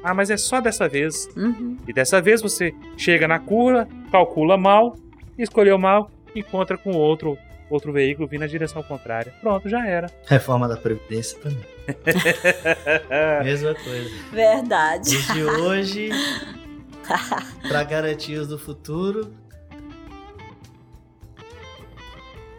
Ah, 0.07 0.15
mas 0.15 0.31
é 0.31 0.37
só 0.37 0.61
dessa 0.61 0.89
vez. 0.89 1.29
Uhum. 1.37 1.79
E 1.85 1.93
dessa 1.93 2.23
vez 2.23 2.41
você 2.41 2.73
chega 2.97 3.27
na 3.27 3.41
curva, 3.41 3.89
calcula 4.13 4.57
mal, 4.57 4.97
escolheu 5.37 5.77
mal, 5.77 6.09
encontra 6.33 6.79
com 6.79 6.93
outro 6.93 7.37
outro 7.69 7.93
veículo 7.93 8.29
vindo 8.29 8.43
na 8.43 8.47
direção 8.47 8.85
contrária. 8.85 9.35
Pronto, 9.41 9.69
já 9.69 9.85
era. 9.85 10.09
Reforma 10.29 10.69
da 10.69 10.77
Previdência 10.77 11.37
também. 11.41 11.59
Mesma 13.43 13.75
coisa. 13.75 14.11
Verdade. 14.31 15.11
Desde 15.11 15.43
hoje, 15.43 16.11
para 17.67 17.83
garantias 17.83 18.47
do 18.47 18.61
futuro. 18.61 19.35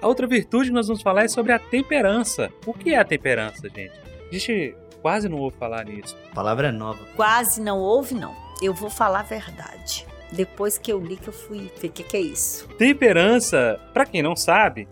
A 0.02 0.08
outra 0.08 0.28
virtude 0.28 0.68
que 0.68 0.76
nós 0.76 0.88
vamos 0.88 1.02
falar 1.02 1.24
é 1.24 1.28
sobre 1.30 1.54
a 1.54 1.60
temperança. 1.60 2.52
O 2.66 2.74
que 2.74 2.94
é 2.94 3.00
a 3.00 3.06
temperança, 3.06 3.70
gente? 3.70 3.94
A 4.30 4.34
gente 4.34 4.76
quase 5.02 5.30
não 5.30 5.38
ouve 5.38 5.58
falar 5.58 5.86
nisso. 5.86 6.16
A 6.32 6.36
palavra 6.36 6.68
é 6.68 6.72
nova. 6.72 7.00
Quase 7.16 7.62
não 7.62 7.80
ouve, 7.80 8.16
não. 8.16 8.36
Eu 8.62 8.74
vou 8.74 8.90
falar 8.90 9.20
a 9.20 9.24
verdade. 9.24 10.06
Depois 10.32 10.78
que 10.78 10.92
eu 10.92 11.00
li 11.00 11.16
que 11.16 11.30
eu 11.30 11.34
fui 11.34 11.72
ver 11.80 11.88
o 11.88 11.92
que, 11.92 12.04
que 12.04 12.18
é 12.18 12.22
isso. 12.22 12.68
Temperança, 12.78 13.80
para 13.94 14.06
quem 14.06 14.22
não 14.22 14.36
sabe, 14.36 14.88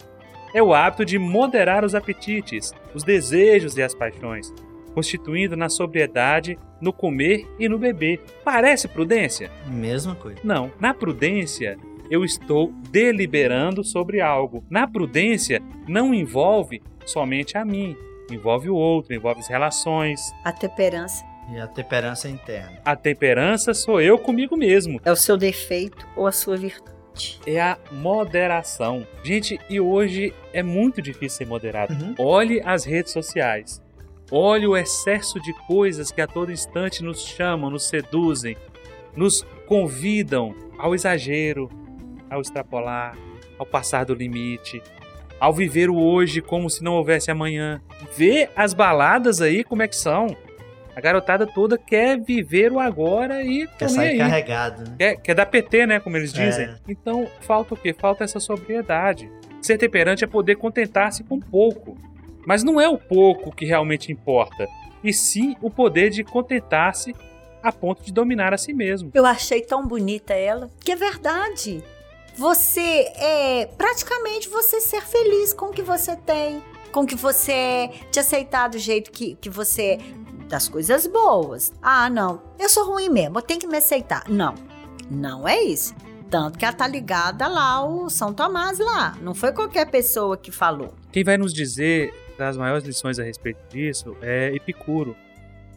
é 0.54 0.63
o 0.63 0.74
hábito 0.74 1.04
de 1.04 1.20
moderar 1.20 1.84
os 1.84 1.94
apetites, 1.94 2.74
os 2.94 3.04
desejos 3.04 3.76
e 3.76 3.84
as 3.84 3.94
paixões, 3.94 4.54
constituindo 4.94 5.58
na 5.58 5.68
sobriedade, 5.68 6.58
no 6.80 6.94
comer 6.94 7.46
e 7.60 7.68
no 7.68 7.78
beber. 7.78 8.22
Parece 8.44 8.88
prudência? 8.88 9.52
Mesma 9.68 10.15
coisa. 10.15 10.39
Não. 10.44 10.72
Na 10.80 10.94
prudência, 10.94 11.78
eu 12.10 12.24
estou 12.24 12.72
deliberando 12.89 13.84
sobre 13.84 14.22
algo. 14.22 14.63
Na 14.70 14.88
prudência, 14.88 15.62
não 15.88 16.13
envolve 16.13 16.82
somente 17.06 17.58
a 17.58 17.65
mim, 17.65 17.96
envolve 18.32 18.70
o 18.70 18.76
outro, 18.76 19.14
envolve 19.14 19.40
as 19.40 19.48
relações. 19.48 20.20
A 20.44 20.52
temperança 20.52 21.24
e 21.52 21.60
a 21.60 21.68
temperança 21.68 22.28
interna. 22.28 22.80
A 22.84 22.96
temperança 22.96 23.74
sou 23.74 24.02
eu 24.02 24.18
comigo 24.18 24.58
mesmo. 24.58 25.00
É 25.06 25.12
o 25.12 25.16
seu 25.16 25.38
defeito 25.38 26.08
ou 26.16 26.26
a 26.26 26.32
sua 26.32 26.58
virtude. 26.58 27.40
É 27.46 27.62
a 27.62 27.78
moderação. 27.92 29.08
Gente, 29.24 29.60
e 29.70 29.80
hoje 29.80 30.34
é 30.52 30.62
muito 30.62 31.02
difícil 31.02 31.38
ser 31.40 31.46
moderado. 31.46 31.94
Uhum. 31.94 32.16
Olhe 32.20 32.62
as 32.66 32.84
redes 32.84 33.14
sociais. 33.14 33.82
Olhe 34.32 34.66
o 34.66 34.76
excesso 34.76 35.40
de 35.40 35.54
coisas 35.68 36.12
que 36.12 36.20
a 36.20 36.28
todo 36.28 36.52
instante 36.52 37.04
nos 37.04 37.22
chamam, 37.22 37.70
nos 37.70 37.88
seduzem, 37.88 38.58
nos 39.16 39.44
convidam 39.68 40.56
ao 40.78 40.96
exagero, 40.96 41.70
ao 42.30 42.42
extrapolar, 42.42 43.16
ao 43.58 43.66
passar 43.66 44.04
do 44.04 44.16
limite, 44.16 44.82
ao 45.39 45.54
viver 45.54 45.89
o 45.89 45.98
hoje 45.98 46.41
como 46.41 46.69
se 46.69 46.84
não 46.84 46.93
houvesse 46.93 47.30
amanhã. 47.30 47.82
Vê 48.15 48.50
as 48.56 48.74
baladas 48.74 49.41
aí 49.41 49.63
como 49.63 49.84
é 49.84 49.88
que 49.88 49.95
são. 49.95 50.36
A 50.95 51.02
garotada 51.02 51.45
toda 51.45 51.78
quer 51.78 52.17
viver 52.17 52.71
o 52.71 52.80
agora 52.80 53.43
e 53.43 53.67
quer 53.78 53.89
sair 53.89 54.12
aí. 54.12 54.17
carregado, 54.17 54.89
né? 54.89 54.95
Quer, 54.98 55.15
quer 55.17 55.36
dar 55.36 55.45
PT, 55.45 55.86
né? 55.86 56.00
Como 56.00 56.15
eles 56.15 56.32
dizem. 56.32 56.67
É. 56.67 56.76
Então, 56.88 57.28
falta 57.41 57.74
o 57.74 57.78
quê? 57.78 57.93
Falta 57.93 58.24
essa 58.24 58.39
sobriedade. 58.39 59.30
Ser 59.62 59.78
temperante 59.78 60.24
é 60.24 60.28
poder 60.28 60.56
contentar-se 60.56 61.24
com 61.24 61.38
pouco. 61.39 61.98
Mas 62.45 62.63
não 62.63 62.80
é 62.80 62.88
o 62.88 62.98
pouco 62.98 63.54
que 63.54 63.65
realmente 63.65 64.12
importa, 64.12 64.67
e 65.04 65.12
sim 65.12 65.56
o 65.62 65.69
poder 65.69 66.12
de 66.12 66.24
contentar-se 66.24 67.13
a 67.62 67.71
ponto 67.71 68.04
de 68.04 68.13
dominar 68.13 68.54
a 68.54 68.58
si 68.58 68.71
mesmo. 68.71 69.10
Eu 69.13 69.26
achei 69.26 69.62
tão 69.62 69.86
bonita 69.86 70.34
ela, 70.34 70.69
que 70.80 70.91
é 70.91 70.95
verdade. 70.95 71.84
Você 72.38 73.13
é 73.15 73.65
praticamente 73.78 74.50
você 74.50 74.82
ser 74.82 75.02
feliz 75.02 75.54
com 75.54 75.67
o 75.67 75.71
que 75.71 75.82
você 75.82 76.15
tem, 76.17 76.62
com 76.91 77.06
que 77.06 77.15
você 77.15 77.52
é, 77.52 77.88
te 78.12 78.19
aceitar 78.19 78.67
do 78.67 78.78
jeito 78.78 79.10
que, 79.10 79.36
que 79.36 79.50
você 79.50 80.00
das 80.50 80.67
coisas 80.67 81.08
boas. 81.08 81.74
Ah, 81.82 82.10
não, 82.10 82.41
eu 82.60 82.69
sou 82.69 82.86
ruim 82.86 83.10
mesmo, 83.10 83.38
eu 83.38 83.41
tenho 83.41 83.60
que 83.60 83.67
me 83.67 83.78
aceitar. 83.78 84.30
Não, 84.30 84.54
não 85.10 85.48
é 85.48 85.63
isso. 85.63 85.95
Tanto 86.30 86.60
que 86.60 86.65
ela 86.65 86.74
tá 86.74 86.88
ligada 86.88 87.48
lá 87.48 87.76
ao 87.76 88.10
São 88.10 88.34
Tomás 88.34 88.80
lá. 88.80 89.17
Não 89.21 89.34
foi 89.34 89.54
qualquer 89.54 89.89
pessoa 89.89 90.36
que 90.36 90.52
falou. 90.52 90.93
Quem 91.12 91.24
vai 91.24 91.38
nos 91.38 91.54
dizer 91.54 92.13
das 92.38 92.58
maiores 92.58 92.84
lições 92.84 93.17
a 93.17 93.24
respeito 93.24 93.65
disso 93.69 94.15
é 94.21 94.54
Epicuro. 94.54 95.15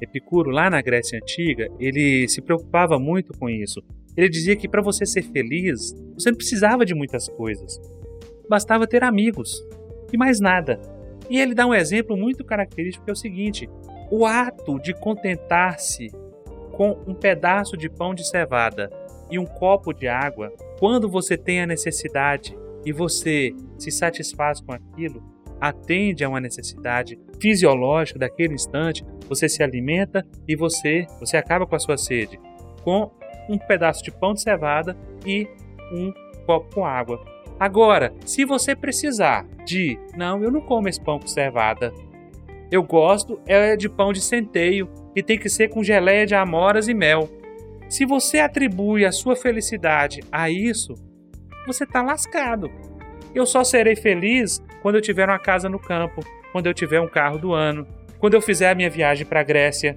Epicuro, 0.01 0.51
lá 0.51 0.71
na 0.71 0.81
Grécia 0.81 1.19
Antiga, 1.19 1.69
ele 1.79 2.27
se 2.29 2.41
preocupava 2.41 2.99
muito 2.99 3.37
com 3.39 3.49
isso. 3.49 3.83
Ele 4.19 4.29
dizia 4.29 4.57
que 4.57 4.69
para 4.69 4.83
você 4.83 5.07
ser 5.07 5.23
feliz, 5.23 5.95
você 6.15 6.31
não 6.31 6.37
precisava 6.37 6.85
de 6.85 6.93
muitas 6.93 7.29
coisas. 7.29 7.81
Bastava 8.51 8.85
ter 8.85 9.05
amigos 9.05 9.65
e 10.13 10.17
mais 10.17 10.41
nada. 10.41 10.81
E 11.31 11.39
ele 11.39 11.55
dá 11.55 11.65
um 11.65 11.73
exemplo 11.73 12.17
muito 12.17 12.45
característico 12.45 13.05
que 13.05 13.11
é 13.11 13.13
o 13.13 13.17
seguinte: 13.17 13.71
o 14.11 14.27
ato 14.27 14.81
de 14.81 14.93
contentar-se 14.93 16.11
com 16.73 16.99
um 17.07 17.15
pedaço 17.15 17.77
de 17.77 17.89
pão 17.89 18.13
de 18.13 18.27
cevada 18.29 18.91
e 19.31 19.39
um 19.39 19.47
copo 19.47 19.93
de 19.93 20.09
água, 20.09 20.53
quando 20.81 21.09
você 21.09 21.37
tem 21.37 21.61
a 21.61 21.67
necessidade 21.67 22.59
e 22.85 22.93
você 22.93 23.53
se 23.79 23.93
satisfaz 23.93 24.61
com 24.61 24.73
aquilo, 24.73 25.23
atende 25.61 26.25
a 26.25 26.29
uma 26.29 26.41
necessidade 26.41 27.17
fisiológica 27.41 28.19
daquele 28.19 28.55
instante, 28.55 29.05
você 29.29 29.49
se 29.49 29.63
alimenta 29.63 30.27
e 30.49 30.57
você, 30.57 31.07
você 31.21 31.37
acaba 31.37 31.67
com 31.69 31.77
a 31.77 31.79
sua 31.79 31.97
sede 31.97 32.41
com 32.83 33.11
um 33.49 33.59
pedaço 33.59 34.03
de 34.03 34.11
pão 34.11 34.35
de 34.35 34.43
cevada 34.43 34.97
e 35.25 35.49
um 35.93 36.13
copo 36.47 36.75
com 36.75 36.85
água. 36.85 37.25
Agora, 37.59 38.13
se 38.25 38.45
você 38.45 38.77
precisar 38.77 39.47
de, 39.65 39.99
não, 40.17 40.43
eu 40.43 40.51
não 40.51 40.61
como 40.61 40.89
esse 40.89 41.01
pão 41.01 41.19
com 41.19 41.27
cevada, 41.27 41.93
eu 42.71 42.83
gosto 42.83 43.41
é 43.47 43.77
de 43.77 43.89
pão 43.89 44.13
de 44.13 44.21
centeio, 44.21 44.89
que 45.15 45.23
tem 45.23 45.39
que 45.39 45.49
ser 45.49 45.69
com 45.69 45.83
geleia 45.83 46.27
de 46.27 46.35
amoras 46.35 46.87
e 46.87 46.95
mel. 46.95 47.29
Se 47.89 48.05
você 48.05 48.39
atribui 48.39 49.05
a 49.05 49.13
sua 49.13 49.35
felicidade 49.35 50.21
a 50.31 50.51
isso, 50.51 50.95
você 51.67 51.87
tá 51.87 52.03
lascado. 52.03 52.71
Eu 53.35 53.47
só 53.47 53.65
serei 53.65 53.97
feliz 53.97 54.63
quando 54.83 54.97
eu 54.97 55.01
tiver 55.01 55.29
uma 55.29 55.39
casa 55.39 55.69
no 55.69 55.79
campo, 55.79 56.23
quando 56.53 56.67
eu 56.67 56.75
tiver 56.75 57.01
um 57.01 57.09
carro 57.09 57.39
do 57.39 57.53
ano, 57.53 57.87
quando 58.19 58.35
eu 58.35 58.41
fizer 58.41 58.71
a 58.71 58.75
minha 58.75 58.91
viagem 58.91 59.27
para 59.27 59.41
a 59.41 59.45
Grécia. 59.45 59.95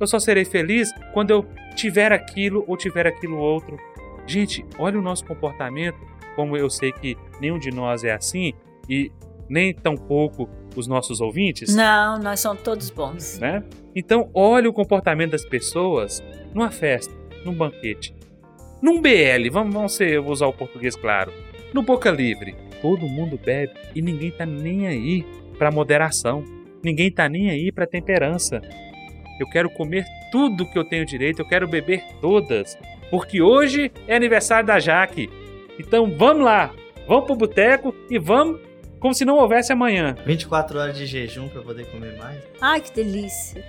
Eu 0.00 0.06
só 0.06 0.18
serei 0.18 0.44
feliz 0.44 0.92
quando 1.12 1.30
eu 1.30 1.46
tiver 1.78 2.12
aquilo 2.12 2.64
ou 2.66 2.76
tiver 2.76 3.06
aquilo 3.06 3.38
outro. 3.38 3.78
Gente, 4.26 4.66
olha 4.78 4.98
o 4.98 5.02
nosso 5.02 5.24
comportamento, 5.24 5.98
como 6.34 6.56
eu 6.56 6.68
sei 6.68 6.92
que 6.92 7.16
nenhum 7.40 7.58
de 7.58 7.70
nós 7.70 8.02
é 8.04 8.12
assim 8.12 8.52
e 8.88 9.10
nem 9.48 9.72
tampouco 9.72 10.48
os 10.76 10.86
nossos 10.86 11.20
ouvintes. 11.20 11.74
Não, 11.74 12.18
nós 12.18 12.40
somos 12.40 12.62
todos 12.62 12.90
bons. 12.90 13.38
Né? 13.38 13.62
Então, 13.94 14.28
olha 14.34 14.68
o 14.68 14.72
comportamento 14.72 15.30
das 15.30 15.44
pessoas 15.44 16.22
numa 16.52 16.70
festa, 16.70 17.14
num 17.44 17.54
banquete, 17.54 18.14
num 18.82 19.00
BL, 19.00 19.50
vamos, 19.50 19.72
vamos 19.72 19.94
ser, 19.94 20.20
vou 20.20 20.32
usar 20.32 20.46
o 20.46 20.52
português 20.52 20.94
claro, 20.96 21.32
no 21.72 21.82
Boca 21.82 22.10
Livre. 22.10 22.54
Todo 22.82 23.08
mundo 23.08 23.38
bebe 23.38 23.72
e 23.94 24.02
ninguém 24.02 24.30
tá 24.30 24.44
nem 24.44 24.86
aí 24.86 25.24
para 25.58 25.70
moderação. 25.70 26.44
Ninguém 26.82 27.10
tá 27.10 27.28
nem 27.28 27.50
aí 27.50 27.72
para 27.72 27.86
temperança. 27.86 28.60
Eu 29.38 29.48
quero 29.48 29.70
comer 29.70 30.04
tudo 30.30 30.66
que 30.66 30.78
eu 30.78 30.84
tenho 30.84 31.06
direito, 31.06 31.40
eu 31.40 31.46
quero 31.46 31.66
beber 31.66 32.04
todas, 32.20 32.76
porque 33.10 33.40
hoje 33.40 33.92
é 34.06 34.16
aniversário 34.16 34.66
da 34.66 34.78
Jaque. 34.78 35.30
Então 35.78 36.10
vamos 36.16 36.44
lá, 36.44 36.72
vamos 37.06 37.24
pro 37.24 37.36
boteco 37.36 37.94
e 38.10 38.18
vamos 38.18 38.60
como 38.98 39.14
se 39.14 39.24
não 39.24 39.36
houvesse 39.36 39.72
amanhã. 39.72 40.16
24 40.26 40.78
horas 40.78 40.96
de 40.96 41.06
jejum 41.06 41.48
para 41.48 41.62
poder 41.62 41.86
comer 41.86 42.16
mais. 42.18 42.42
Ai, 42.60 42.80
que 42.80 42.92
delícia. 42.92 43.64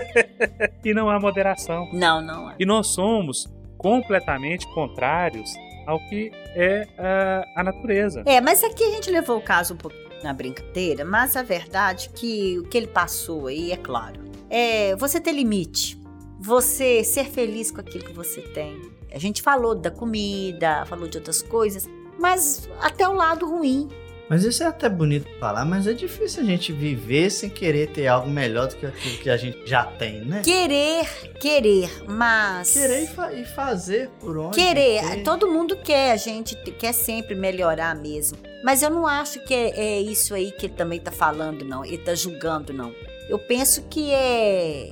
e 0.84 0.92
não 0.92 1.08
há 1.08 1.18
moderação. 1.18 1.88
Não, 1.92 2.20
não 2.20 2.48
há. 2.48 2.54
E 2.58 2.66
nós 2.66 2.88
somos 2.88 3.48
completamente 3.78 4.66
contrários 4.74 5.50
ao 5.86 5.98
que 6.08 6.30
é 6.54 6.86
a, 6.98 7.60
a 7.60 7.64
natureza. 7.64 8.22
É, 8.26 8.40
mas 8.40 8.62
aqui 8.62 8.84
a 8.84 8.90
gente 8.90 9.10
levou 9.10 9.38
o 9.38 9.42
caso 9.42 9.74
um 9.74 9.76
pouquinho 9.76 10.10
na 10.22 10.32
brincadeira, 10.32 11.04
mas 11.04 11.36
a 11.36 11.42
verdade 11.42 12.10
é 12.12 12.16
que 12.16 12.58
o 12.58 12.64
que 12.64 12.76
ele 12.76 12.86
passou 12.86 13.46
aí 13.46 13.72
é 13.72 13.76
claro. 13.76 14.29
É 14.50 14.96
você 14.96 15.20
ter 15.20 15.32
limite, 15.32 15.96
você 16.38 17.04
ser 17.04 17.24
feliz 17.26 17.70
com 17.70 17.80
aquilo 17.80 18.04
que 18.04 18.12
você 18.12 18.42
tem. 18.42 18.80
A 19.12 19.18
gente 19.18 19.42
falou 19.42 19.74
da 19.74 19.90
comida, 19.90 20.84
falou 20.86 21.08
de 21.08 21.18
outras 21.18 21.40
coisas, 21.40 21.88
mas 22.18 22.68
até 22.80 23.08
o 23.08 23.12
lado 23.12 23.48
ruim. 23.48 23.88
Mas 24.30 24.44
isso 24.44 24.62
é 24.62 24.66
até 24.66 24.88
bonito 24.88 25.28
falar, 25.40 25.64
mas 25.64 25.88
é 25.88 25.92
difícil 25.92 26.44
a 26.44 26.46
gente 26.46 26.72
viver 26.72 27.30
sem 27.30 27.50
querer 27.50 27.88
ter 27.88 28.06
algo 28.06 28.30
melhor 28.30 28.68
do 28.68 28.76
que 28.76 28.86
aquilo 28.86 29.18
que 29.18 29.28
a 29.28 29.36
gente 29.36 29.66
já 29.66 29.82
tem, 29.82 30.24
né? 30.24 30.42
Querer, 30.42 31.04
querer, 31.40 31.90
mas. 32.08 32.72
Querer 32.72 33.02
e, 33.02 33.06
fa 33.08 33.32
e 33.32 33.44
fazer 33.44 34.08
por 34.20 34.38
onde. 34.38 34.56
Querer, 34.56 35.02
ter. 35.02 35.22
todo 35.24 35.50
mundo 35.50 35.76
quer, 35.76 36.12
a 36.12 36.16
gente 36.16 36.54
quer 36.54 36.92
sempre 36.92 37.34
melhorar 37.34 37.96
mesmo. 37.96 38.38
Mas 38.62 38.82
eu 38.82 38.90
não 38.90 39.04
acho 39.04 39.44
que 39.44 39.52
é, 39.52 39.96
é 39.96 40.00
isso 40.00 40.32
aí 40.32 40.52
que 40.52 40.66
ele 40.66 40.74
também 40.74 41.00
tá 41.00 41.10
falando, 41.10 41.64
não. 41.64 41.84
Ele 41.84 41.98
tá 41.98 42.14
julgando, 42.14 42.72
não. 42.72 42.94
Eu 43.30 43.38
penso 43.38 43.82
que 43.82 44.10
é. 44.10 44.90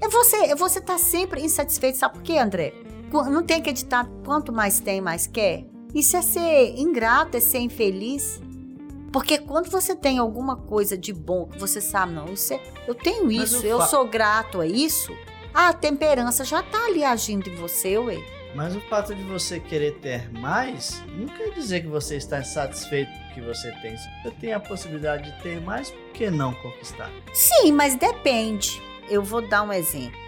É 0.00 0.08
você, 0.08 0.36
é 0.36 0.54
você 0.54 0.80
tá 0.80 0.96
sempre 0.96 1.42
insatisfeito. 1.42 1.98
Sabe 1.98 2.14
por 2.14 2.22
quê, 2.22 2.38
André? 2.38 2.72
Não 3.12 3.42
tem 3.42 3.60
que 3.60 3.70
editar 3.70 4.08
quanto 4.24 4.52
mais 4.52 4.78
tem, 4.78 5.00
mais 5.00 5.26
quer. 5.26 5.66
Isso 5.92 6.16
é 6.16 6.22
ser 6.22 6.78
ingrato, 6.78 7.36
é 7.36 7.40
ser 7.40 7.58
infeliz. 7.58 8.40
Porque 9.12 9.38
quando 9.38 9.70
você 9.70 9.94
tem 9.94 10.18
alguma 10.18 10.56
coisa 10.56 10.96
de 10.96 11.12
bom 11.12 11.46
que 11.46 11.58
você 11.58 11.80
sabe, 11.80 12.12
não, 12.12 12.26
isso 12.26 12.54
é, 12.54 12.60
eu 12.86 12.94
tenho 12.94 13.30
isso, 13.30 13.64
eu 13.64 13.80
sou 13.82 14.06
grato 14.08 14.60
a 14.60 14.66
isso, 14.66 15.12
a 15.52 15.72
temperança 15.72 16.44
já 16.44 16.62
tá 16.62 16.86
ali 16.86 17.04
agindo 17.04 17.48
em 17.48 17.54
você, 17.54 17.96
ué. 17.96 18.16
Mas 18.54 18.76
o 18.76 18.80
fato 18.82 19.14
de 19.14 19.22
você 19.24 19.58
querer 19.58 19.98
ter 19.98 20.30
mais 20.32 21.02
não 21.08 21.26
quer 21.26 21.50
dizer 21.50 21.80
que 21.80 21.88
você 21.88 22.16
está 22.16 22.42
satisfeito 22.42 23.10
com 23.10 23.30
o 23.30 23.34
que 23.34 23.40
você 23.40 23.72
tem. 23.82 23.96
Se 23.96 24.08
você 24.22 24.30
tem 24.40 24.52
a 24.52 24.60
possibilidade 24.60 25.30
de 25.30 25.42
ter 25.42 25.60
mais, 25.60 25.90
por 25.90 26.12
que 26.12 26.30
não 26.30 26.54
conquistar? 26.54 27.10
Sim, 27.32 27.72
mas 27.72 27.96
depende. 27.96 28.80
Eu 29.08 29.22
vou 29.22 29.46
dar 29.46 29.62
um 29.62 29.72
exemplo. 29.72 30.18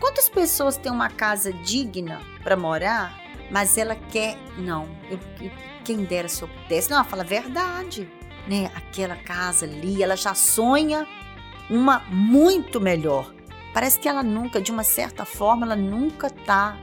Quantas 0.00 0.28
pessoas 0.28 0.76
têm 0.76 0.92
uma 0.92 1.08
casa 1.08 1.52
digna 1.52 2.20
para 2.42 2.56
morar, 2.56 3.18
mas 3.50 3.78
ela 3.78 3.94
quer. 3.94 4.36
Não, 4.58 4.88
eu, 5.08 5.18
eu, 5.40 5.50
quem 5.84 6.04
dera 6.04 6.28
se 6.28 6.42
eu 6.42 6.48
pudesse. 6.48 6.90
Não, 6.90 6.98
ela 6.98 7.04
fala 7.04 7.22
a 7.22 7.26
verdade 7.26 8.08
né, 8.46 8.70
aquela 8.74 9.16
casa 9.16 9.66
ali, 9.66 10.02
ela 10.02 10.16
já 10.16 10.34
sonha 10.34 11.06
uma 11.68 12.00
muito 12.08 12.80
melhor. 12.80 13.34
Parece 13.76 14.00
que 14.00 14.08
ela 14.08 14.22
nunca, 14.22 14.58
de 14.58 14.72
uma 14.72 14.82
certa 14.82 15.26
forma, 15.26 15.66
ela 15.66 15.76
nunca 15.76 16.28
está 16.28 16.78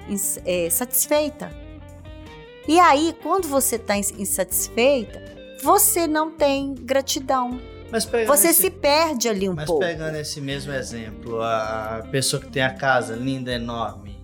é, 0.46 0.70
satisfeita. 0.70 1.52
E 2.68 2.80
aí, 2.80 3.16
quando 3.24 3.48
você 3.48 3.78
está 3.78 3.98
insatisfeita, 3.98 5.20
você 5.64 6.06
não 6.06 6.30
tem 6.30 6.76
gratidão. 6.76 7.60
você 8.28 8.50
esse, 8.50 8.62
se 8.62 8.70
perde 8.70 9.28
ali 9.28 9.50
um 9.50 9.56
mas 9.56 9.66
pouco. 9.66 9.82
Mas 9.82 9.92
pegando 9.92 10.18
esse 10.18 10.40
mesmo 10.40 10.72
exemplo, 10.72 11.42
a 11.42 12.08
pessoa 12.12 12.40
que 12.40 12.52
tem 12.52 12.62
a 12.62 12.76
casa 12.76 13.16
linda, 13.16 13.52
enorme, 13.52 14.22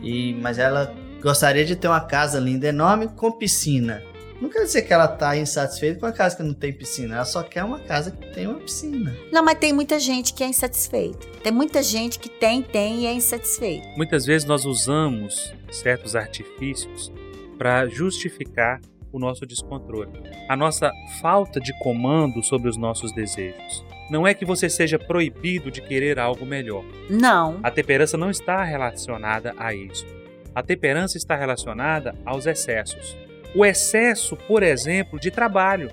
e 0.00 0.32
mas 0.40 0.58
ela 0.58 0.94
gostaria 1.20 1.66
de 1.66 1.76
ter 1.76 1.88
uma 1.88 2.00
casa 2.00 2.40
linda, 2.40 2.66
enorme 2.66 3.08
com 3.08 3.30
piscina. 3.30 4.02
Não 4.40 4.48
quer 4.48 4.62
dizer 4.62 4.82
que 4.82 4.92
ela 4.92 5.06
tá 5.06 5.36
insatisfeita 5.36 6.00
com 6.00 6.06
a 6.06 6.12
casa 6.12 6.36
que 6.36 6.42
não 6.42 6.54
tem 6.54 6.72
piscina. 6.72 7.16
Ela 7.16 7.24
só 7.26 7.42
quer 7.42 7.62
uma 7.62 7.78
casa 7.78 8.10
que 8.10 8.26
tem 8.32 8.46
uma 8.46 8.58
piscina. 8.58 9.14
Não, 9.30 9.44
mas 9.44 9.58
tem 9.58 9.70
muita 9.70 9.98
gente 9.98 10.32
que 10.32 10.42
é 10.42 10.46
insatisfeita. 10.46 11.26
Tem 11.42 11.52
muita 11.52 11.82
gente 11.82 12.18
que 12.18 12.30
tem, 12.30 12.62
tem 12.62 13.02
e 13.02 13.06
é 13.06 13.12
insatisfeita. 13.12 13.86
Muitas 13.96 14.24
vezes 14.24 14.48
nós 14.48 14.64
usamos 14.64 15.52
certos 15.70 16.16
artifícios 16.16 17.12
para 17.58 17.86
justificar 17.86 18.80
o 19.12 19.18
nosso 19.18 19.44
descontrole, 19.44 20.10
a 20.48 20.56
nossa 20.56 20.90
falta 21.20 21.60
de 21.60 21.76
comando 21.80 22.42
sobre 22.42 22.70
os 22.70 22.76
nossos 22.76 23.12
desejos. 23.12 23.84
Não 24.08 24.26
é 24.26 24.32
que 24.32 24.44
você 24.44 24.70
seja 24.70 24.98
proibido 24.98 25.70
de 25.70 25.82
querer 25.82 26.18
algo 26.18 26.46
melhor. 26.46 26.84
Não. 27.10 27.60
A 27.62 27.70
temperança 27.70 28.16
não 28.16 28.30
está 28.30 28.64
relacionada 28.64 29.52
a 29.58 29.74
isso. 29.74 30.06
A 30.54 30.62
temperança 30.62 31.16
está 31.16 31.36
relacionada 31.36 32.14
aos 32.24 32.46
excessos 32.46 33.16
o 33.54 33.64
excesso, 33.64 34.36
por 34.36 34.62
exemplo, 34.62 35.18
de 35.18 35.30
trabalho. 35.30 35.90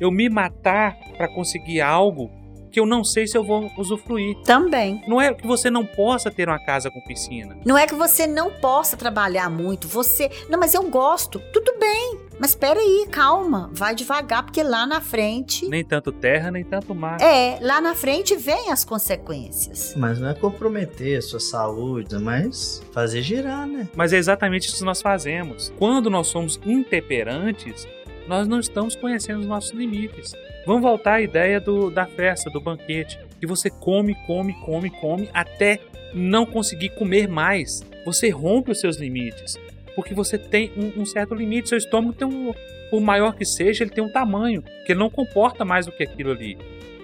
Eu 0.00 0.10
me 0.10 0.28
matar 0.28 0.96
para 1.16 1.28
conseguir 1.28 1.80
algo 1.80 2.30
que 2.70 2.78
eu 2.78 2.86
não 2.86 3.02
sei 3.02 3.26
se 3.26 3.36
eu 3.36 3.42
vou 3.42 3.70
usufruir. 3.76 4.36
Também. 4.44 5.02
Não 5.06 5.20
é 5.20 5.32
que 5.32 5.46
você 5.46 5.70
não 5.70 5.84
possa 5.84 6.30
ter 6.30 6.48
uma 6.48 6.58
casa 6.58 6.90
com 6.90 7.00
piscina. 7.00 7.56
Não 7.64 7.76
é 7.76 7.86
que 7.86 7.94
você 7.94 8.26
não 8.26 8.50
possa 8.50 8.96
trabalhar 8.96 9.50
muito. 9.50 9.88
Você. 9.88 10.30
Não, 10.48 10.58
mas 10.58 10.74
eu 10.74 10.82
gosto. 10.88 11.40
Tudo 11.52 11.78
bem. 11.78 12.27
Mas 12.38 12.50
espera 12.50 12.78
aí, 12.78 13.06
calma. 13.10 13.70
Vai 13.72 13.94
devagar, 13.94 14.44
porque 14.44 14.62
lá 14.62 14.86
na 14.86 15.00
frente. 15.00 15.66
Nem 15.68 15.84
tanto 15.84 16.12
terra, 16.12 16.50
nem 16.50 16.64
tanto 16.64 16.94
mar. 16.94 17.20
É, 17.20 17.58
lá 17.60 17.80
na 17.80 17.94
frente 17.94 18.36
vem 18.36 18.70
as 18.70 18.84
consequências. 18.84 19.94
Mas 19.96 20.20
não 20.20 20.28
é 20.28 20.34
comprometer 20.34 21.18
a 21.18 21.22
sua 21.22 21.40
saúde, 21.40 22.16
mas 22.18 22.82
fazer 22.92 23.22
girar, 23.22 23.66
né? 23.66 23.88
Mas 23.96 24.12
é 24.12 24.16
exatamente 24.16 24.68
isso 24.68 24.78
que 24.78 24.84
nós 24.84 25.02
fazemos. 25.02 25.72
Quando 25.78 26.08
nós 26.08 26.28
somos 26.28 26.60
intemperantes, 26.64 27.86
nós 28.28 28.46
não 28.46 28.60
estamos 28.60 28.94
conhecendo 28.94 29.40
os 29.40 29.46
nossos 29.46 29.70
limites. 29.72 30.32
Vamos 30.66 30.82
voltar 30.82 31.14
à 31.14 31.20
ideia 31.22 31.60
do, 31.60 31.90
da 31.90 32.06
festa, 32.06 32.50
do 32.50 32.60
banquete, 32.60 33.18
que 33.40 33.46
você 33.46 33.70
come, 33.70 34.14
come, 34.26 34.52
come, 34.64 34.90
come 34.90 35.30
até 35.32 35.80
não 36.12 36.44
conseguir 36.44 36.90
comer 36.90 37.26
mais. 37.26 37.82
Você 38.04 38.28
rompe 38.28 38.70
os 38.70 38.80
seus 38.80 38.96
limites, 38.96 39.56
porque 39.98 40.14
você 40.14 40.38
tem 40.38 40.70
um, 40.76 41.02
um 41.02 41.04
certo 41.04 41.34
limite. 41.34 41.70
Seu 41.70 41.76
estômago 41.76 42.12
tem 42.12 42.24
um, 42.24 42.54
por 42.88 43.00
maior 43.00 43.34
que 43.34 43.44
seja, 43.44 43.82
ele 43.82 43.90
tem 43.90 44.04
um 44.04 44.08
tamanho 44.08 44.62
que 44.86 44.92
ele 44.92 45.00
não 45.00 45.10
comporta 45.10 45.64
mais 45.64 45.86
do 45.86 45.90
que 45.90 46.04
aquilo 46.04 46.30
ali. 46.30 46.56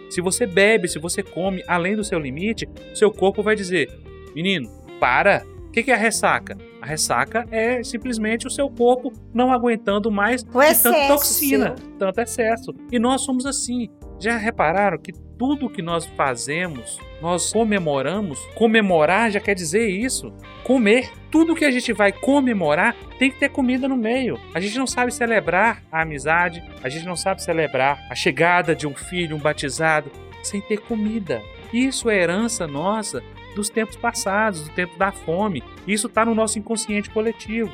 Se 0.09 0.21
você 0.21 0.47
bebe, 0.47 0.87
se 0.87 1.01
você 1.01 1.21
come 1.21 1.61
além 1.67 1.97
do 1.97 2.05
seu 2.05 2.21
limite, 2.21 2.69
seu 2.95 3.11
corpo 3.11 3.43
vai 3.43 3.57
dizer: 3.57 3.91
menino, 4.33 4.71
para, 5.01 5.45
que, 5.75 5.83
que 5.83 5.91
é 5.91 5.95
a 5.95 5.99
ressaca? 5.99 6.57
A 6.81 6.87
ressaca 6.87 7.49
é 7.51 7.83
simplesmente 7.83 8.47
o 8.47 8.51
seu 8.51 8.71
corpo 8.71 9.13
não 9.35 9.53
aguentando 9.53 10.09
mais 10.09 10.43
o 10.43 10.47
tanta 10.83 11.09
toxina, 11.09 11.77
seu. 11.77 11.99
tanto 11.99 12.21
excesso. 12.21 12.73
E 12.93 12.99
nós 13.01 13.23
somos 13.23 13.45
assim. 13.45 13.89
Já 14.21 14.37
repararam 14.37 14.97
que 14.99 15.13
tudo 15.39 15.71
que 15.71 15.83
nós 15.83 16.07
fazemos, 16.07 16.99
nós 17.21 17.53
comemoramos? 17.53 18.39
Comemorar 18.55 19.31
já 19.31 19.41
quer 19.41 19.55
dizer 19.55 19.89
isso. 19.89 20.33
Comer. 20.63 21.11
Tudo 21.31 21.55
que 21.55 21.65
a 21.65 21.71
gente 21.71 21.93
vai 21.93 22.13
comemorar 22.13 22.95
tem 23.19 23.31
que 23.31 23.39
ter 23.39 23.49
comida 23.49 23.89
no 23.89 23.97
meio. 23.97 24.39
A 24.55 24.61
gente 24.61 24.79
não 24.79 24.87
sabe 24.87 25.13
celebrar 25.13 25.83
a 25.91 26.03
amizade, 26.03 26.63
a 26.83 26.89
gente 26.89 27.07
não 27.07 27.17
sabe 27.17 27.43
celebrar 27.43 28.07
a 28.09 28.15
chegada 28.15 28.75
de 28.75 28.87
um 28.87 28.95
filho, 28.95 29.37
um 29.37 29.41
batizado, 29.41 30.11
sem 30.43 30.61
ter 30.61 30.79
comida. 30.79 31.43
Isso 31.73 32.09
é 32.09 32.17
herança 32.17 32.67
nossa 32.67 33.23
dos 33.55 33.69
tempos 33.69 33.97
passados, 33.97 34.63
do 34.63 34.71
tempo 34.71 34.97
da 34.99 35.13
fome. 35.13 35.63
Isso 35.87 36.07
está 36.07 36.25
no 36.25 36.35
nosso 36.35 36.59
inconsciente 36.59 37.11
coletivo. 37.11 37.73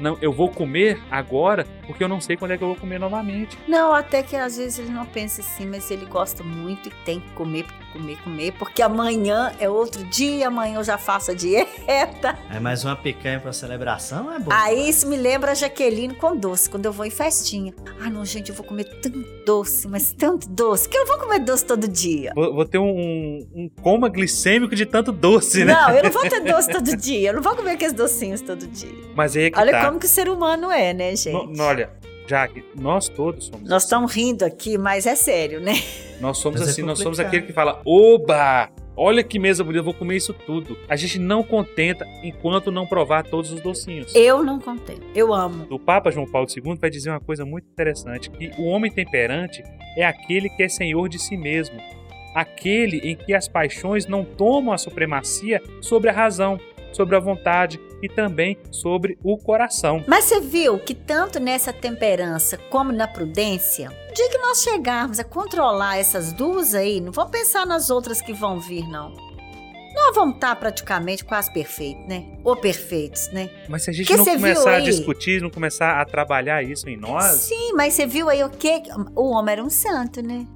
Não, 0.00 0.16
eu 0.20 0.32
vou 0.32 0.48
comer 0.48 1.00
agora 1.10 1.66
porque 1.86 2.02
eu 2.02 2.08
não 2.08 2.20
sei 2.20 2.36
quando 2.36 2.52
é 2.52 2.58
que 2.58 2.64
eu 2.64 2.68
vou 2.68 2.76
comer 2.76 2.98
novamente. 2.98 3.58
Não, 3.68 3.92
até 3.92 4.22
que 4.22 4.34
às 4.34 4.56
vezes 4.56 4.78
ele 4.78 4.90
não 4.90 5.04
pensa 5.04 5.42
assim, 5.42 5.66
mas 5.66 5.90
ele 5.90 6.06
gosta 6.06 6.42
muito 6.42 6.88
e 6.88 6.92
tem 7.04 7.20
que 7.20 7.30
comer 7.32 7.64
porque 7.64 7.89
comer, 7.92 8.16
comer, 8.22 8.52
porque 8.52 8.82
amanhã 8.82 9.52
é 9.58 9.68
outro 9.68 10.04
dia, 10.04 10.48
amanhã 10.48 10.76
eu 10.78 10.84
já 10.84 10.96
faço 10.98 11.30
a 11.30 11.34
dieta. 11.34 12.38
É 12.50 12.60
mais 12.60 12.84
uma 12.84 12.94
picanha 12.96 13.40
pra 13.40 13.52
celebração, 13.52 14.32
é 14.32 14.38
bom. 14.38 14.50
Aí 14.52 14.88
isso 14.88 15.08
me 15.08 15.16
lembra 15.16 15.52
a 15.52 15.54
Jaqueline 15.54 16.14
com 16.14 16.36
doce, 16.36 16.68
quando 16.70 16.86
eu 16.86 16.92
vou 16.92 17.04
em 17.06 17.10
festinha. 17.10 17.74
Ah, 18.00 18.08
não, 18.10 18.24
gente, 18.24 18.50
eu 18.50 18.54
vou 18.54 18.64
comer 18.64 18.84
tanto 18.84 19.18
doce, 19.44 19.88
mas 19.88 20.12
tanto 20.12 20.48
doce, 20.48 20.88
que 20.88 20.96
eu 20.96 21.06
vou 21.06 21.18
comer 21.18 21.40
doce 21.40 21.64
todo 21.64 21.88
dia. 21.88 22.32
Vou, 22.34 22.54
vou 22.54 22.64
ter 22.64 22.78
um, 22.78 23.46
um 23.54 23.70
coma 23.82 24.08
glicêmico 24.08 24.74
de 24.74 24.86
tanto 24.86 25.12
doce, 25.12 25.64
né? 25.64 25.72
Não, 25.72 25.90
eu 25.90 26.04
não 26.04 26.10
vou 26.10 26.22
ter 26.28 26.40
doce 26.40 26.68
todo 26.70 26.96
dia, 26.96 27.30
eu 27.30 27.34
não 27.34 27.42
vou 27.42 27.56
comer 27.56 27.72
aqueles 27.72 27.92
docinhos 27.94 28.40
todo 28.40 28.66
dia. 28.66 28.90
Mas 29.14 29.36
aí 29.36 29.44
é 29.44 29.50
que 29.50 29.58
Olha 29.58 29.72
tá. 29.72 29.86
como 29.86 29.98
que 29.98 30.06
o 30.06 30.08
ser 30.08 30.28
humano 30.28 30.70
é, 30.70 30.92
né, 30.94 31.14
gente? 31.16 31.32
No- 31.32 31.62
olha, 31.64 31.90
Jaque, 32.30 32.62
nós 32.76 33.08
todos 33.08 33.46
somos 33.46 33.68
Nós 33.68 33.82
estamos 33.82 34.14
rindo 34.14 34.44
aqui, 34.44 34.78
mas 34.78 35.04
é 35.04 35.16
sério, 35.16 35.60
né? 35.60 35.72
Nós 36.20 36.38
somos 36.38 36.60
Mas 36.60 36.68
é 36.68 36.70
assim, 36.72 36.82
nós 36.82 37.00
somos 37.00 37.18
aquele 37.18 37.42
que 37.42 37.52
fala, 37.52 37.82
oba! 37.84 38.70
Olha 38.96 39.24
que 39.24 39.36
mesa 39.38 39.64
bonita, 39.64 39.80
eu 39.80 39.84
vou 39.84 39.94
comer 39.94 40.16
isso 40.16 40.32
tudo. 40.32 40.76
A 40.88 40.94
gente 40.94 41.18
não 41.18 41.42
contenta 41.42 42.06
enquanto 42.22 42.70
não 42.70 42.86
provar 42.86 43.24
todos 43.24 43.50
os 43.50 43.60
docinhos. 43.60 44.14
Eu 44.14 44.44
não 44.44 44.60
contei. 44.60 44.98
Eu 45.12 45.34
amo. 45.34 45.66
O 45.70 45.78
Papa 45.78 46.10
João 46.12 46.26
Paulo 46.26 46.46
II 46.48 46.76
vai 46.78 46.90
dizer 46.90 47.10
uma 47.10 47.18
coisa 47.20 47.44
muito 47.44 47.66
interessante, 47.66 48.30
que 48.30 48.52
o 48.58 48.66
homem 48.66 48.92
temperante 48.92 49.64
é 49.96 50.04
aquele 50.04 50.48
que 50.50 50.62
é 50.62 50.68
senhor 50.68 51.08
de 51.08 51.18
si 51.18 51.36
mesmo. 51.36 51.80
Aquele 52.34 52.98
em 52.98 53.16
que 53.16 53.34
as 53.34 53.48
paixões 53.48 54.06
não 54.06 54.24
tomam 54.24 54.72
a 54.72 54.78
supremacia 54.78 55.60
sobre 55.80 56.10
a 56.10 56.12
razão, 56.12 56.60
sobre 56.92 57.16
a 57.16 57.20
vontade 57.20 57.80
e 58.02 58.08
também 58.08 58.58
sobre 58.70 59.18
o 59.22 59.36
coração. 59.36 60.04
Mas 60.06 60.24
você 60.24 60.40
viu 60.40 60.78
que 60.78 60.94
tanto 60.94 61.38
nessa 61.38 61.72
temperança 61.72 62.56
como 62.70 62.92
na 62.92 63.06
prudência, 63.06 63.90
o 64.10 64.14
dia 64.14 64.28
que 64.28 64.38
nós 64.38 64.62
chegarmos 64.62 65.18
a 65.18 65.24
controlar 65.24 65.98
essas 65.98 66.32
duas 66.32 66.74
aí, 66.74 67.00
não 67.00 67.12
vou 67.12 67.26
pensar 67.26 67.66
nas 67.66 67.90
outras 67.90 68.20
que 68.20 68.32
vão 68.32 68.58
vir, 68.58 68.86
não. 68.88 69.30
Nós 69.94 70.14
vamos 70.14 70.36
estar 70.36 70.54
praticamente 70.56 71.24
quase 71.24 71.52
perfeitos, 71.52 72.06
né? 72.06 72.24
Ou 72.44 72.56
perfeitos, 72.56 73.30
né? 73.32 73.50
Mas 73.68 73.82
se 73.82 73.90
a 73.90 73.92
gente 73.92 74.06
Que 74.06 74.16
não 74.16 74.24
começar 74.24 74.76
a 74.76 74.80
discutir, 74.80 75.42
não 75.42 75.50
começar 75.50 76.00
a 76.00 76.04
trabalhar 76.04 76.62
isso 76.62 76.88
em 76.88 76.96
nós, 76.96 77.24
Sim, 77.24 77.72
mas 77.74 77.94
você 77.94 78.06
viu 78.06 78.28
aí 78.28 78.42
o 78.42 78.48
quê? 78.48 78.82
O 79.14 79.30
homem 79.30 79.52
era 79.52 79.62
um 79.62 79.70
santo, 79.70 80.22
né? 80.22 80.46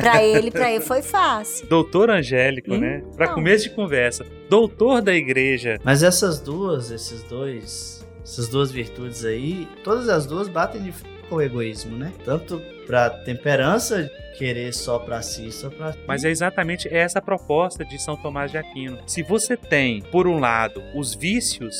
Pra 0.00 0.22
ele, 0.22 0.50
pra 0.50 0.70
ele 0.70 0.84
foi 0.84 1.02
fácil. 1.02 1.66
doutor 1.68 2.10
Angélico, 2.10 2.76
né? 2.76 3.02
Para 3.16 3.26
Então. 3.26 3.34
começo 3.34 3.64
de 3.64 3.70
conversa, 3.70 4.24
doutor 4.48 5.00
da 5.02 5.14
igreja, 5.14 5.78
Mas 5.84 6.02
essas 6.02 6.40
duas, 6.40 6.90
esses 6.90 7.22
dois, 7.24 8.06
essas 8.22 8.48
duas 8.48 8.70
virtudes 8.70 9.24
aí, 9.24 9.68
todas 9.84 10.08
as 10.08 10.26
duas 10.26 10.48
batem 10.48 10.82
de 10.82 10.92
frente 10.92 11.18
com 11.28 11.36
o 11.36 11.42
egoísmo, 11.42 11.96
né? 11.96 12.12
Tanto 12.24 12.60
pra 12.86 13.10
temperança, 13.10 14.10
querer 14.38 14.72
só 14.72 14.98
pra 14.98 15.20
si, 15.20 15.52
só 15.52 15.68
pra 15.68 15.94
Mas 16.06 16.24
é 16.24 16.30
exatamente 16.30 16.88
essa 16.92 17.18
a 17.18 17.22
proposta 17.22 17.84
de 17.84 18.00
São 18.00 18.16
Tomás 18.16 18.50
de 18.50 18.56
Aquino. 18.56 18.98
Se 19.06 19.22
você 19.22 19.56
tem, 19.56 20.00
por 20.00 20.26
um 20.26 20.38
lado, 20.38 20.82
os 20.94 21.14
vícios, 21.14 21.76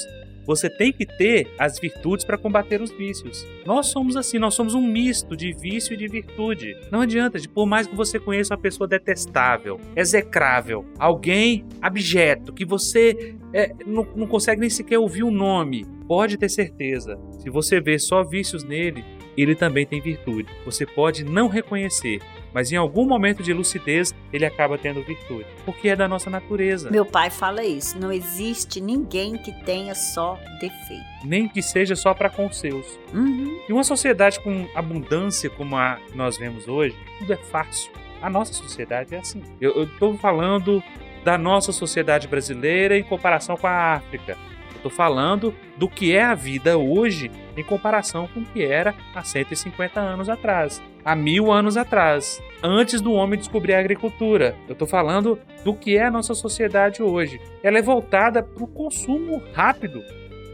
você 0.49 0.71
tem 0.71 0.91
que 0.91 1.05
ter 1.05 1.47
as 1.59 1.79
virtudes 1.79 2.25
para 2.25 2.39
combater 2.39 2.81
os 2.81 2.91
vícios. 2.91 3.47
Nós 3.67 3.89
somos 3.89 4.17
assim, 4.17 4.39
nós 4.39 4.55
somos 4.55 4.73
um 4.73 4.81
misto 4.81 5.37
de 5.37 5.53
vício 5.53 5.93
e 5.93 5.97
de 5.99 6.09
virtude. 6.09 6.75
Não 6.91 7.03
adianta, 7.03 7.39
por 7.55 7.67
mais 7.67 7.87
que 7.87 7.95
você 7.95 8.19
conheça 8.19 8.55
uma 8.55 8.61
pessoa 8.61 8.89
detestável, 8.89 9.79
execrável, 9.95 10.87
alguém 10.99 11.67
abjeto, 11.83 12.51
que 12.51 12.65
você 12.65 13.37
é, 13.53 13.75
não, 13.87 14.07
não 14.17 14.27
consegue 14.27 14.63
nem 14.63 14.71
sequer 14.71 14.99
ouvir 14.99 15.23
o 15.23 15.31
nome, 15.31 15.85
pode 16.07 16.39
ter 16.39 16.49
certeza, 16.49 17.19
se 17.39 17.51
você 17.51 17.79
vê 17.79 17.99
só 17.99 18.25
vícios 18.25 18.65
nele, 18.65 19.05
ele 19.37 19.55
também 19.55 19.85
tem 19.87 20.01
virtude. 20.01 20.49
Você 20.65 20.87
pode 20.87 21.25
não 21.25 21.47
reconhecer, 21.47 22.21
mas 22.53 22.73
em 22.73 22.77
algum 22.77 23.07
momento 23.07 23.43
de 23.43 23.53
lucidez 23.53 24.15
ele 24.33 24.45
acaba 24.45 24.77
tendo 24.79 25.03
virtude, 25.03 25.47
porque 25.65 25.89
é 25.89 25.97
da 25.97 26.09
nossa 26.09 26.29
natureza, 26.31 26.91
Meu 26.91 27.05
pai 27.07 27.31
fala 27.31 27.65
isso. 27.65 27.99
Não 27.99 28.13
existe 28.13 28.81
ninguém 28.81 29.37
que 29.37 29.53
tenha 29.65 29.95
só 29.95 30.39
defeito. 30.61 31.05
nem 31.25 31.49
que 31.49 31.63
seja 31.63 31.95
só 31.97 32.15
para 32.15 32.31
com 32.31 32.51
seus. 32.51 32.99
Uhum. 33.13 33.59
E 33.69 33.73
uma 33.73 33.85
sociedade 33.85 34.41
com 34.41 34.67
abundância 34.75 35.49
como 35.51 35.77
a 35.77 35.99
que 36.11 36.17
nós 36.17 36.37
vemos 36.39 36.69
hoje, 36.69 36.97
tudo 37.19 37.33
é 37.33 37.37
fácil. 37.37 37.91
A 38.21 38.29
nossa 38.29 38.53
sociedade 38.53 39.15
é 39.15 39.19
assim. 39.19 39.43
Eu 39.61 39.85
estou 39.85 40.17
falando 40.19 40.83
da 41.25 41.37
nossa 41.39 41.73
sociedade 41.73 42.27
brasileira 42.27 42.97
em 42.97 43.03
comparação 43.03 43.57
com 43.57 43.67
a 43.67 43.95
África. 43.95 44.37
Eu 44.79 44.89
estou 44.89 44.93
falando 44.93 45.53
do 45.77 45.89
que 45.89 46.15
é 46.15 46.23
a 46.23 46.35
vida 46.35 46.79
hoje 46.79 47.31
em 47.57 47.65
comparação 47.65 48.29
com 48.33 48.41
o 48.41 48.45
que 48.45 48.63
era 48.65 48.95
há 49.13 49.25
150 49.25 49.99
anos 49.99 50.29
atrás, 50.29 50.81
há 51.05 51.17
mil 51.17 51.51
anos 51.51 51.77
atrás, 51.77 52.41
antes 52.63 53.01
do 53.01 53.13
homem 53.13 53.37
descobrir 53.39 53.75
a 53.75 53.81
agricultura. 53.81 54.55
Eu 54.69 54.75
estou 54.75 54.87
falando 54.87 55.37
do 55.65 55.75
que 55.75 55.97
é 55.97 56.05
a 56.05 56.11
nossa 56.13 56.33
sociedade 56.33 57.03
hoje. 57.03 57.41
Ela 57.63 57.79
é 57.79 57.83
voltada 57.83 58.41
para 58.41 58.63
o 58.63 58.69
consumo 58.69 59.43
rápido. 59.53 60.01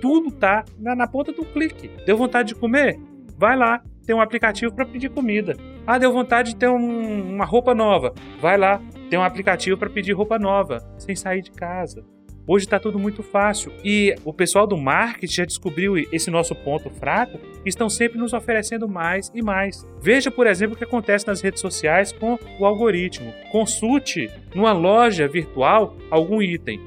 Tudo 0.01 0.31
tá 0.31 0.65
na, 0.79 0.95
na 0.97 1.07
ponta 1.07 1.31
do 1.31 1.45
clique. 1.45 1.91
Deu 2.07 2.17
vontade 2.17 2.49
de 2.49 2.55
comer? 2.55 2.99
Vai 3.37 3.57
lá, 3.57 3.83
tem 4.07 4.17
um 4.17 4.21
aplicativo 4.23 4.73
para 4.75 4.87
pedir 4.87 5.11
comida. 5.11 5.55
Ah, 5.87 5.99
deu 5.99 6.13
vontade 6.13 6.55
de 6.55 6.57
ter 6.57 6.69
um- 6.69 7.35
uma 7.35 7.45
roupa 7.45 7.75
nova? 7.75 8.15
Vai 8.41 8.57
lá, 8.57 8.81
tem 9.11 9.19
um 9.19 9.23
aplicativo 9.23 9.77
para 9.77 9.91
pedir 9.91 10.13
roupa 10.13 10.39
nova, 10.39 10.79
sem 10.99 11.15
sair 11.15 11.43
de 11.43 11.51
casa. 11.53 12.03
Hoje 12.47 12.67
está 12.67 12.79
tudo 12.79 12.99
muito 12.99 13.23
fácil 13.23 13.73
e 13.83 14.15
o 14.23 14.33
pessoal 14.33 14.67
do 14.67 14.77
marketing 14.77 15.35
já 15.35 15.45
descobriu 15.47 15.97
esse 16.13 16.31
nosso 16.31 16.55
ponto 16.55 16.91
fraco 16.91 17.39
e 17.65 17.69
estão 17.69 17.89
sempre 17.89 18.19
nos 18.19 18.35
oferecendo 18.35 18.87
mais 18.87 19.31
e 19.35 19.41
mais. 19.41 19.87
Veja, 19.99 20.31
por 20.31 20.47
exemplo, 20.47 20.75
o 20.75 20.79
que 20.79 20.85
acontece 20.85 21.27
nas 21.27 21.41
redes 21.41 21.63
sociais 21.63 22.13
com 22.13 22.39
o 22.59 22.67
algoritmo. 22.67 23.33
Consulte 23.51 24.31
numa 24.55 24.73
loja 24.73 25.27
virtual 25.27 25.97
algum 26.11 26.43
item. 26.43 26.79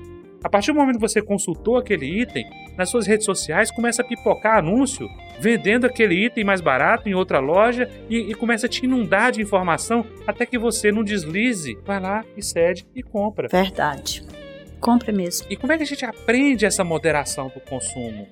A 0.44 0.50
partir 0.50 0.72
do 0.72 0.78
momento 0.78 0.98
que 0.98 1.02
você 1.02 1.24
consultou 1.24 1.78
aquele 1.78 2.06
item, 2.22 2.46
nas 2.78 2.92
suas 2.92 3.08
redes 3.08 3.26
sociais 3.26 3.72
começa 3.72 4.04
a 4.04 4.06
pipocar 4.06 4.60
anúncio 4.60 5.10
vendendo 5.40 5.86
aquele 5.86 6.26
item 6.26 6.44
mais 6.44 6.62
barato 6.62 7.10
em 7.10 7.16
outra 7.16 7.40
loja 7.40 7.90
e, 8.08 8.18
e 8.18 8.36
começa 8.36 8.68
a 8.68 8.70
te 8.70 8.86
inundar 8.86 9.32
de 9.32 9.42
informação 9.42 10.06
até 10.28 10.46
que 10.46 10.60
você 10.60 10.92
não 10.92 11.04
deslize, 11.04 11.76
vai 11.84 12.00
lá 12.00 12.24
e 12.36 12.44
cede 12.44 12.86
e 12.96 13.02
compra. 13.02 13.48
Verdade. 13.48 14.24
Compre 14.80 15.12
mesmo. 15.12 15.48
E 15.50 15.56
como 15.56 15.74
é 15.74 15.78
que 15.78 15.84
a 15.84 15.86
gente 15.86 16.06
aprende 16.06 16.66
essa 16.66 16.84
moderação 16.84 17.50
do 17.50 17.60
consumo? 17.62 18.28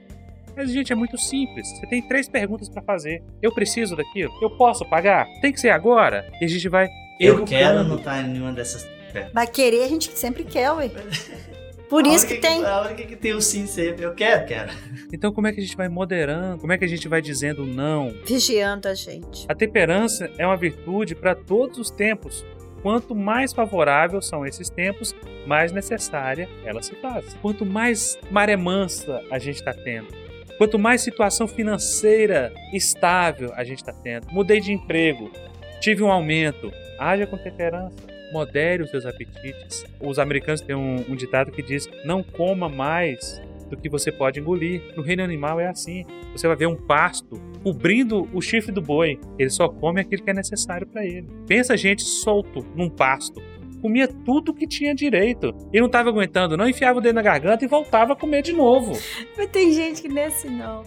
Mas, 0.55 0.71
gente, 0.71 0.93
é 0.93 0.95
muito 0.95 1.17
simples. 1.17 1.67
Você 1.69 1.85
tem 1.87 2.01
três 2.01 2.29
perguntas 2.29 2.69
para 2.69 2.81
fazer. 2.81 3.21
Eu 3.41 3.53
preciso 3.53 3.95
daquilo? 3.95 4.31
Eu 4.41 4.49
posso 4.51 4.85
pagar? 4.85 5.27
Tem 5.41 5.51
que 5.51 5.59
ser 5.59 5.69
agora? 5.69 6.31
E 6.39 6.45
a 6.45 6.47
gente 6.47 6.69
vai. 6.69 6.87
Eu 7.19 7.35
educando. 7.35 7.49
quero 7.49 7.83
não 7.83 7.95
estar 7.97 8.21
em 8.21 8.29
nenhuma 8.29 8.53
dessas. 8.53 8.87
Mas 9.33 9.49
querer 9.49 9.83
a 9.83 9.87
gente 9.87 10.09
sempre 10.17 10.43
quer, 10.43 10.71
ué. 10.71 10.89
Por 11.89 12.03
A 12.03 12.07
isso 12.07 12.25
única 12.25 12.35
que 12.35 12.41
tem. 12.41 12.65
A 12.65 12.81
única 12.81 13.03
que 13.03 13.15
tem 13.15 13.33
o 13.33 13.41
sim 13.41 13.67
sempre. 13.67 14.03
Eu 14.05 14.13
quero, 14.13 14.45
quero. 14.47 14.71
Então, 15.13 15.31
como 15.31 15.47
é 15.47 15.53
que 15.53 15.59
a 15.59 15.63
gente 15.63 15.77
vai 15.77 15.87
moderando? 15.87 16.59
Como 16.59 16.73
é 16.73 16.77
que 16.77 16.85
a 16.85 16.87
gente 16.87 17.07
vai 17.07 17.21
dizendo 17.21 17.65
não? 17.65 18.11
Vigiando 18.25 18.87
a 18.87 18.95
gente. 18.95 19.45
A 19.47 19.53
temperança 19.53 20.29
é 20.37 20.45
uma 20.45 20.57
virtude 20.57 21.13
para 21.13 21.35
todos 21.35 21.77
os 21.77 21.91
tempos. 21.91 22.43
Quanto 22.85 23.15
mais 23.15 23.51
favorável 23.51 24.21
são 24.21 24.45
esses 24.45 24.69
tempos, 24.69 25.15
mais 25.47 25.71
necessária 25.71 26.47
ela 26.63 26.83
se 26.83 26.93
faz. 26.93 27.33
Quanto 27.41 27.65
mais 27.65 28.15
maré 28.29 28.55
mansa 28.55 29.23
a 29.31 29.39
gente 29.39 29.55
está 29.55 29.73
tendo, 29.73 30.09
quanto 30.59 30.77
mais 30.77 31.01
situação 31.01 31.47
financeira 31.47 32.53
estável 32.71 33.51
a 33.55 33.63
gente 33.63 33.79
está 33.79 33.91
tendo, 33.91 34.27
mudei 34.31 34.59
de 34.59 34.71
emprego, 34.71 35.31
tive 35.81 36.03
um 36.03 36.11
aumento, 36.11 36.71
haja 36.99 37.25
com 37.25 37.39
temperança. 37.39 37.95
Modere 38.31 38.83
os 38.83 38.91
seus 38.91 39.05
apetites. 39.05 39.83
Os 39.99 40.19
americanos 40.19 40.61
têm 40.61 40.75
um, 40.75 41.03
um 41.09 41.15
ditado 41.15 41.51
que 41.51 41.63
diz: 41.63 41.87
não 42.03 42.21
coma 42.21 42.67
mais 42.67 43.41
do 43.75 43.81
que 43.81 43.89
você 43.89 44.11
pode 44.11 44.39
engolir. 44.39 44.81
No 44.95 45.03
reino 45.03 45.23
animal 45.23 45.59
é 45.59 45.67
assim. 45.67 46.05
Você 46.31 46.47
vai 46.47 46.55
ver 46.55 46.67
um 46.67 46.75
pasto 46.75 47.39
cobrindo 47.63 48.29
o 48.33 48.41
chifre 48.41 48.71
do 48.71 48.81
boi. 48.81 49.19
Ele 49.37 49.49
só 49.49 49.67
come 49.67 50.01
aquilo 50.01 50.23
que 50.23 50.29
é 50.29 50.33
necessário 50.33 50.87
para 50.87 51.05
ele. 51.05 51.27
Pensa 51.47 51.73
a 51.73 51.77
gente 51.77 52.03
solto 52.03 52.65
num 52.75 52.89
pasto. 52.89 53.41
Comia 53.81 54.07
tudo 54.07 54.53
que 54.53 54.65
tinha 54.65 54.95
direito. 54.95 55.53
E 55.71 55.79
não 55.79 55.87
estava 55.87 56.09
aguentando, 56.09 56.57
não 56.57 56.67
enfiava 56.67 56.97
o 56.97 57.01
dedo 57.01 57.15
na 57.15 57.21
garganta 57.21 57.63
e 57.63 57.67
voltava 57.67 58.13
a 58.13 58.15
comer 58.15 58.41
de 58.41 58.53
novo. 58.53 58.93
Mas 59.37 59.47
tem 59.49 59.71
gente 59.73 60.01
que 60.01 60.07
não 60.07 60.25
assim, 60.25 60.49
não. 60.57 60.83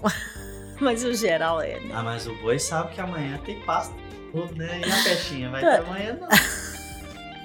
Mas 0.80 1.04
o 1.04 1.12
geral 1.14 1.60
é, 1.60 1.80
né? 1.80 1.90
Ah, 1.92 2.02
mas 2.02 2.26
o 2.26 2.34
boi 2.36 2.58
sabe 2.58 2.94
que 2.94 3.00
amanhã 3.00 3.38
tem 3.44 3.60
pasta. 3.60 3.94
Tudo, 4.32 4.54
né? 4.56 4.80
E 4.80 4.90
a 4.90 5.04
peixinha? 5.04 5.50
Vai 5.50 5.60
ter 5.60 5.80
amanhã 5.86 6.18
não. 6.20 6.28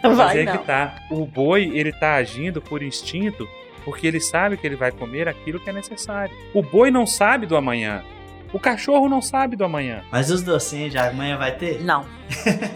Mas 0.04 0.18
Vai 0.18 0.42
é 0.42 0.44
não. 0.44 0.58
que 0.58 0.66
tá. 0.66 0.96
O 1.10 1.26
boi, 1.26 1.72
ele 1.74 1.92
tá 1.94 2.16
agindo 2.16 2.62
por 2.62 2.84
instinto 2.84 3.48
porque 3.84 4.08
ele 4.08 4.20
sabe 4.20 4.58
que 4.58 4.66
ele 4.66 4.76
vai 4.76 4.92
comer 4.92 5.28
aquilo 5.28 5.60
que 5.60 5.70
é 5.70 5.74
necessário. 5.74 6.36
O 6.54 6.62
boi 6.62 6.92
não 6.92 7.06
sabe 7.06 7.46
do 7.46 7.56
amanhã. 7.56 8.04
O 8.54 8.60
cachorro 8.60 9.10
não 9.10 9.22
sabe 9.22 9.56
do 9.56 9.64
amanhã. 9.64 10.04
Mas 10.12 10.30
os 10.30 10.44
docinhos 10.44 10.94
já 10.94 11.10
amanhã 11.10 11.38
vai 11.38 11.56
ter? 11.56 11.82
Não. 11.84 12.06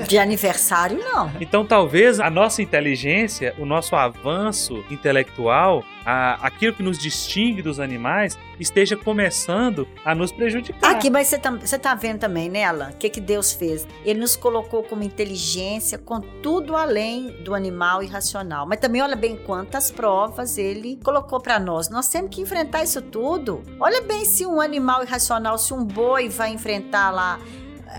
De 0.07 0.17
aniversário, 0.17 0.99
não. 0.99 1.31
Então 1.39 1.65
talvez 1.65 2.19
a 2.19 2.29
nossa 2.29 2.61
inteligência, 2.61 3.53
o 3.57 3.65
nosso 3.65 3.95
avanço 3.95 4.83
intelectual, 4.89 5.83
a, 6.05 6.47
aquilo 6.47 6.73
que 6.73 6.81
nos 6.81 6.97
distingue 6.97 7.61
dos 7.61 7.81
animais 7.81 8.37
esteja 8.57 8.95
começando 8.95 9.85
a 10.05 10.15
nos 10.15 10.31
prejudicar. 10.31 10.89
Aqui, 10.89 11.09
mas 11.09 11.27
você 11.27 11.37
tá, 11.37 11.51
você 11.51 11.77
tá 11.77 11.93
vendo 11.95 12.19
também, 12.19 12.49
né, 12.49 12.63
Alan? 12.63 12.91
O 12.91 12.97
que, 12.97 13.09
que 13.09 13.19
Deus 13.19 13.51
fez? 13.51 13.85
Ele 14.05 14.19
nos 14.19 14.37
colocou 14.37 14.83
como 14.83 15.03
inteligência, 15.03 15.97
com 15.97 16.21
tudo 16.21 16.77
além 16.77 17.27
do 17.43 17.53
animal 17.53 18.01
irracional. 18.01 18.65
Mas 18.65 18.79
também 18.79 19.01
olha 19.01 19.17
bem 19.17 19.35
quantas 19.35 19.91
provas 19.91 20.57
ele 20.57 20.97
colocou 21.03 21.41
para 21.41 21.59
nós. 21.59 21.89
Nós 21.89 22.07
temos 22.07 22.33
que 22.33 22.41
enfrentar 22.41 22.83
isso 22.83 23.01
tudo. 23.01 23.61
Olha 23.79 24.01
bem 24.01 24.23
se 24.23 24.45
um 24.45 24.61
animal 24.61 25.03
irracional, 25.03 25.57
se 25.57 25.73
um 25.73 25.83
boi 25.83 26.29
vai 26.29 26.51
enfrentar 26.51 27.11
lá 27.11 27.37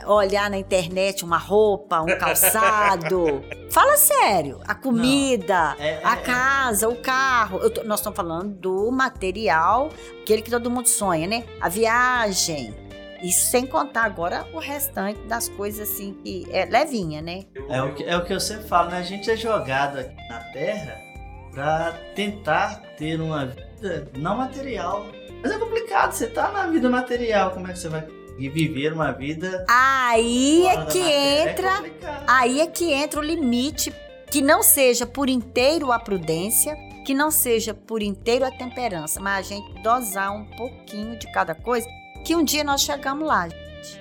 olhar 0.07 0.51
na 0.51 0.59
internet 0.59 1.25
uma 1.25 1.39
roupa, 1.39 2.01
um 2.01 2.19
calçado. 2.19 3.43
Fala 3.71 3.97
sério. 3.97 4.61
A 4.67 4.75
comida, 4.75 5.77
é, 5.79 5.91
é, 5.91 6.01
a 6.05 6.15
é. 6.15 6.17
casa, 6.17 6.89
o 6.89 6.97
carro. 6.97 7.71
Tô, 7.71 7.85
nós 7.85 8.01
estamos 8.01 8.17
falando 8.17 8.55
do 8.55 8.91
material, 8.91 9.91
aquele 10.23 10.43
que 10.43 10.51
todo 10.51 10.71
mundo 10.71 10.89
sonha, 10.89 11.27
né? 11.27 11.45
A 11.61 11.69
viagem. 11.69 12.75
Isso 13.23 13.51
sem 13.51 13.67
contar 13.67 14.05
agora 14.05 14.47
o 14.53 14.59
restante 14.59 15.21
das 15.27 15.49
coisas 15.49 15.91
assim 15.91 16.15
que 16.23 16.47
é 16.53 16.65
levinha, 16.65 17.21
né? 17.21 17.45
É 17.69 17.83
o 17.83 17.95
que, 17.95 18.05
é 18.05 18.17
o 18.17 18.25
que 18.25 18.33
eu 18.33 18.41
sempre 18.41 18.69
falo, 18.69 18.91
né? 18.91 18.99
A 18.99 19.03
gente 19.03 19.31
é 19.31 19.37
jogado 19.37 19.99
aqui 19.99 20.29
na 20.29 20.39
Terra 20.53 20.97
para 21.53 21.93
tentar 22.15 22.81
ter 22.97 23.21
uma 23.21 23.47
vida 23.47 24.11
não 24.17 24.37
material. 24.37 25.07
Mas 25.43 25.53
é 25.53 25.59
complicado, 25.59 26.13
você 26.13 26.27
tá 26.27 26.51
na 26.51 26.67
vida 26.67 26.89
material, 26.89 27.51
como 27.53 27.67
é 27.69 27.73
que 27.73 27.79
você 27.79 27.89
vai 27.89 28.03
e 28.39 28.49
viver 28.49 28.93
uma 28.93 29.13
vida. 29.13 29.65
Aí 29.69 30.67
é 30.67 30.85
que 30.85 31.01
é 31.01 31.51
entra. 31.51 31.69
É 31.69 32.25
aí 32.27 32.61
é 32.61 32.67
que 32.67 32.93
entra 32.93 33.21
o 33.21 33.23
limite 33.23 33.93
que 34.31 34.41
não 34.41 34.63
seja 34.63 35.07
por 35.07 35.29
inteiro 35.29 35.91
a 35.91 35.99
prudência, 35.99 36.77
que 37.05 37.15
não 37.15 37.31
seja 37.31 37.73
por 37.73 38.03
inteiro 38.03 38.45
a 38.45 38.51
temperança, 38.51 39.21
mas 39.21 39.47
a 39.47 39.55
gente 39.55 39.83
dosar 39.83 40.35
um 40.35 40.45
pouquinho 40.45 41.19
de 41.19 41.31
cada 41.33 41.55
coisa, 41.55 41.89
que 42.25 42.37
um 42.37 42.45
dia 42.45 42.63
nós 42.63 42.83
chegamos 42.83 43.27
lá. 43.27 43.49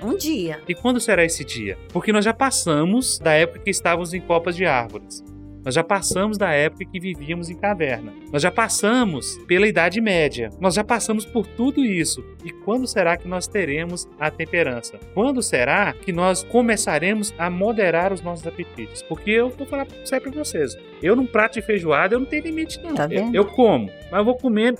Um 0.02 0.18
dia. 0.18 0.62
E 0.68 0.76
quando 0.76 1.00
será 1.00 1.24
esse 1.24 1.46
dia? 1.46 1.78
Porque 1.94 2.12
nós 2.12 2.26
já 2.26 2.34
passamos 2.34 3.20
da 3.20 3.32
época 3.32 3.60
que 3.60 3.70
estávamos 3.70 4.14
em 4.14 4.20
copas 4.20 4.56
de 4.56 4.66
árvores. 4.66 5.24
Nós 5.68 5.76
já 5.76 5.84
passamos 5.84 6.38
da 6.38 6.54
época 6.54 6.86
que 6.86 6.98
vivíamos 6.98 7.50
em 7.50 7.56
caverna. 7.58 8.14
Nós 8.32 8.42
já 8.42 8.50
passamos 8.50 9.38
pela 9.48 9.68
Idade 9.68 10.00
Média. 10.00 10.50
Nós 10.62 10.76
já 10.76 10.82
passamos 10.82 11.26
por 11.26 11.46
tudo 11.46 11.84
isso. 11.84 12.24
E 12.42 12.52
quando 12.52 12.88
será 12.88 13.18
que 13.18 13.28
nós 13.28 13.50
teremos 13.50 14.08
a 14.18 14.32
temperança? 14.32 14.98
Quando 15.14 15.44
será 15.44 15.92
que 15.92 16.14
nós 16.14 16.42
começaremos 16.42 17.34
a 17.38 17.50
moderar 17.50 18.14
os 18.14 18.22
nossos 18.22 18.48
apetites? 18.48 19.02
Porque 19.02 19.30
eu 19.30 19.50
vou 19.50 19.68
falar 19.68 19.88
sempre 20.06 20.32
para 20.32 20.42
vocês. 20.42 20.74
Eu 21.04 21.18
num 21.18 21.28
prato 21.28 21.56
de 21.56 21.62
feijoada 21.62 22.16
eu 22.16 22.20
não 22.22 22.28
tenho 22.28 22.46
limite 22.46 22.82
não. 22.82 22.96
Tá 22.96 23.10
eu, 23.12 23.30
eu 23.34 23.44
como, 23.44 23.92
mas 24.10 24.20
eu 24.20 24.24
vou 24.24 24.38
comer 24.38 24.74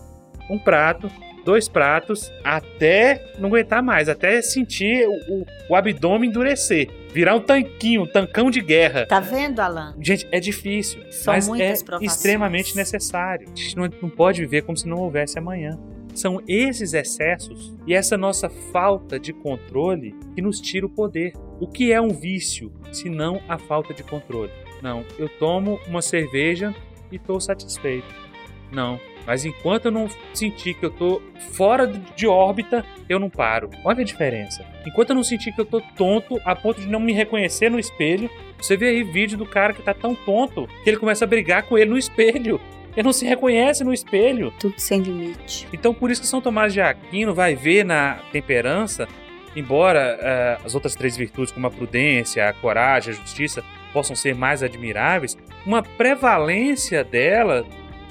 um 0.50 0.58
prato 0.58 1.12
dois 1.48 1.70
pratos 1.70 2.30
até 2.44 3.26
não 3.40 3.48
aguentar 3.48 3.82
mais, 3.82 4.10
até 4.10 4.42
sentir 4.42 5.08
o, 5.08 5.14
o, 5.34 5.46
o 5.70 5.76
abdômen 5.76 6.30
endurecer. 6.30 6.90
Virar 7.14 7.36
um 7.36 7.40
tanquinho, 7.40 8.04
um 8.04 8.06
tancão 8.06 8.52
de 8.52 8.62
guerra. 8.62 9.06
Tá 9.06 9.22
vendo, 9.22 9.62
Alan? 9.62 9.96
Gente, 10.02 10.28
é 10.30 10.42
difícil. 10.42 11.02
São 11.10 11.34
mas 11.34 11.48
muitas 11.48 11.82
é 11.82 11.86
provações. 11.86 12.12
extremamente 12.14 12.76
necessário. 12.76 13.48
A 13.48 13.56
gente 13.58 13.78
não, 13.78 13.90
não 14.02 14.10
pode 14.10 14.42
viver 14.42 14.64
como 14.64 14.78
se 14.78 14.86
não 14.90 14.98
houvesse 14.98 15.40
amanhã. 15.40 15.80
São 16.14 16.44
esses 16.46 16.94
excessos 16.94 17.74
e 17.88 17.94
essa 17.94 18.18
nossa 18.18 18.50
falta 18.50 19.18
de 19.18 19.32
controle 19.32 20.14
que 20.36 20.42
nos 20.42 20.60
tira 20.60 20.86
o 20.86 20.90
poder. 20.90 21.32
O 21.62 21.68
que 21.68 21.94
é 21.94 22.02
um 22.02 22.10
vício 22.10 22.74
se 22.92 23.10
não 23.10 23.42
a 23.48 23.58
falta 23.58 23.94
de 23.94 24.04
controle? 24.04 24.52
Não, 24.82 25.06
eu 25.18 25.30
tomo 25.30 25.80
uma 25.88 26.02
cerveja 26.02 26.76
e 27.10 27.16
estou 27.16 27.40
satisfeito. 27.40 28.27
Não, 28.72 29.00
mas 29.28 29.44
enquanto 29.44 29.86
eu 29.86 29.92
não 29.92 30.10
sentir 30.34 30.74
que 30.74 30.86
eu 30.86 30.90
tô 30.90 31.22
fora 31.52 31.86
de 31.86 32.26
órbita, 32.26 32.86
eu 33.10 33.20
não 33.20 33.30
paro. 33.30 33.70
Olha 33.84 34.02
a 34.02 34.06
diferença. 34.06 34.66
Enquanto 34.86 35.10
eu 35.10 35.16
não 35.16 35.24
sentir 35.24 35.52
que 35.52 35.60
eu 35.60 35.66
tô 35.66 35.82
tonto 35.82 36.40
a 36.46 36.56
ponto 36.56 36.80
de 36.80 36.88
não 36.88 37.00
me 37.00 37.12
reconhecer 37.12 37.70
no 37.70 37.78
espelho, 37.78 38.30
você 38.58 38.78
vê 38.78 38.88
aí 38.88 39.04
vídeo 39.04 39.38
do 39.38 39.46
cara 39.46 39.74
que 39.74 39.82
tá 39.82 39.94
tão 39.94 40.16
tonto 40.16 40.68
que 40.82 40.90
ele 40.90 40.98
começa 40.98 41.26
a 41.26 41.28
brigar 41.28 41.64
com 41.64 41.78
ele 41.78 41.90
no 41.90 41.98
espelho. 41.98 42.60
Ele 42.96 43.04
não 43.04 43.14
se 43.14 43.26
reconhece 43.26 43.84
no 43.84 43.94
espelho. 43.94 44.52
Tudo 44.60 44.74
sem 44.78 45.02
limite. 45.02 45.68
Então 45.74 45.94
por 45.94 46.10
isso 46.10 46.22
que 46.22 46.28
São 46.28 46.42
Tomás 46.42 46.72
de 46.72 46.80
Aquino 46.80 47.34
vai 47.34 47.54
ver 47.54 47.84
na 47.84 48.20
temperança, 48.32 49.10
embora 49.56 50.18
uh, 50.18 50.66
as 50.66 50.74
outras 50.74 50.96
três 50.96 51.18
virtudes, 51.18 51.52
como 51.52 51.68
a 51.68 51.72
prudência, 51.72 52.48
a 52.48 52.54
coragem, 52.54 53.14
a 53.14 53.18
justiça, 53.18 53.64
possam 53.92 54.16
ser 54.16 54.34
mais 54.34 54.64
admiráveis, 54.64 55.38
uma 55.66 55.84
prevalência 55.84 57.04
dela 57.04 57.66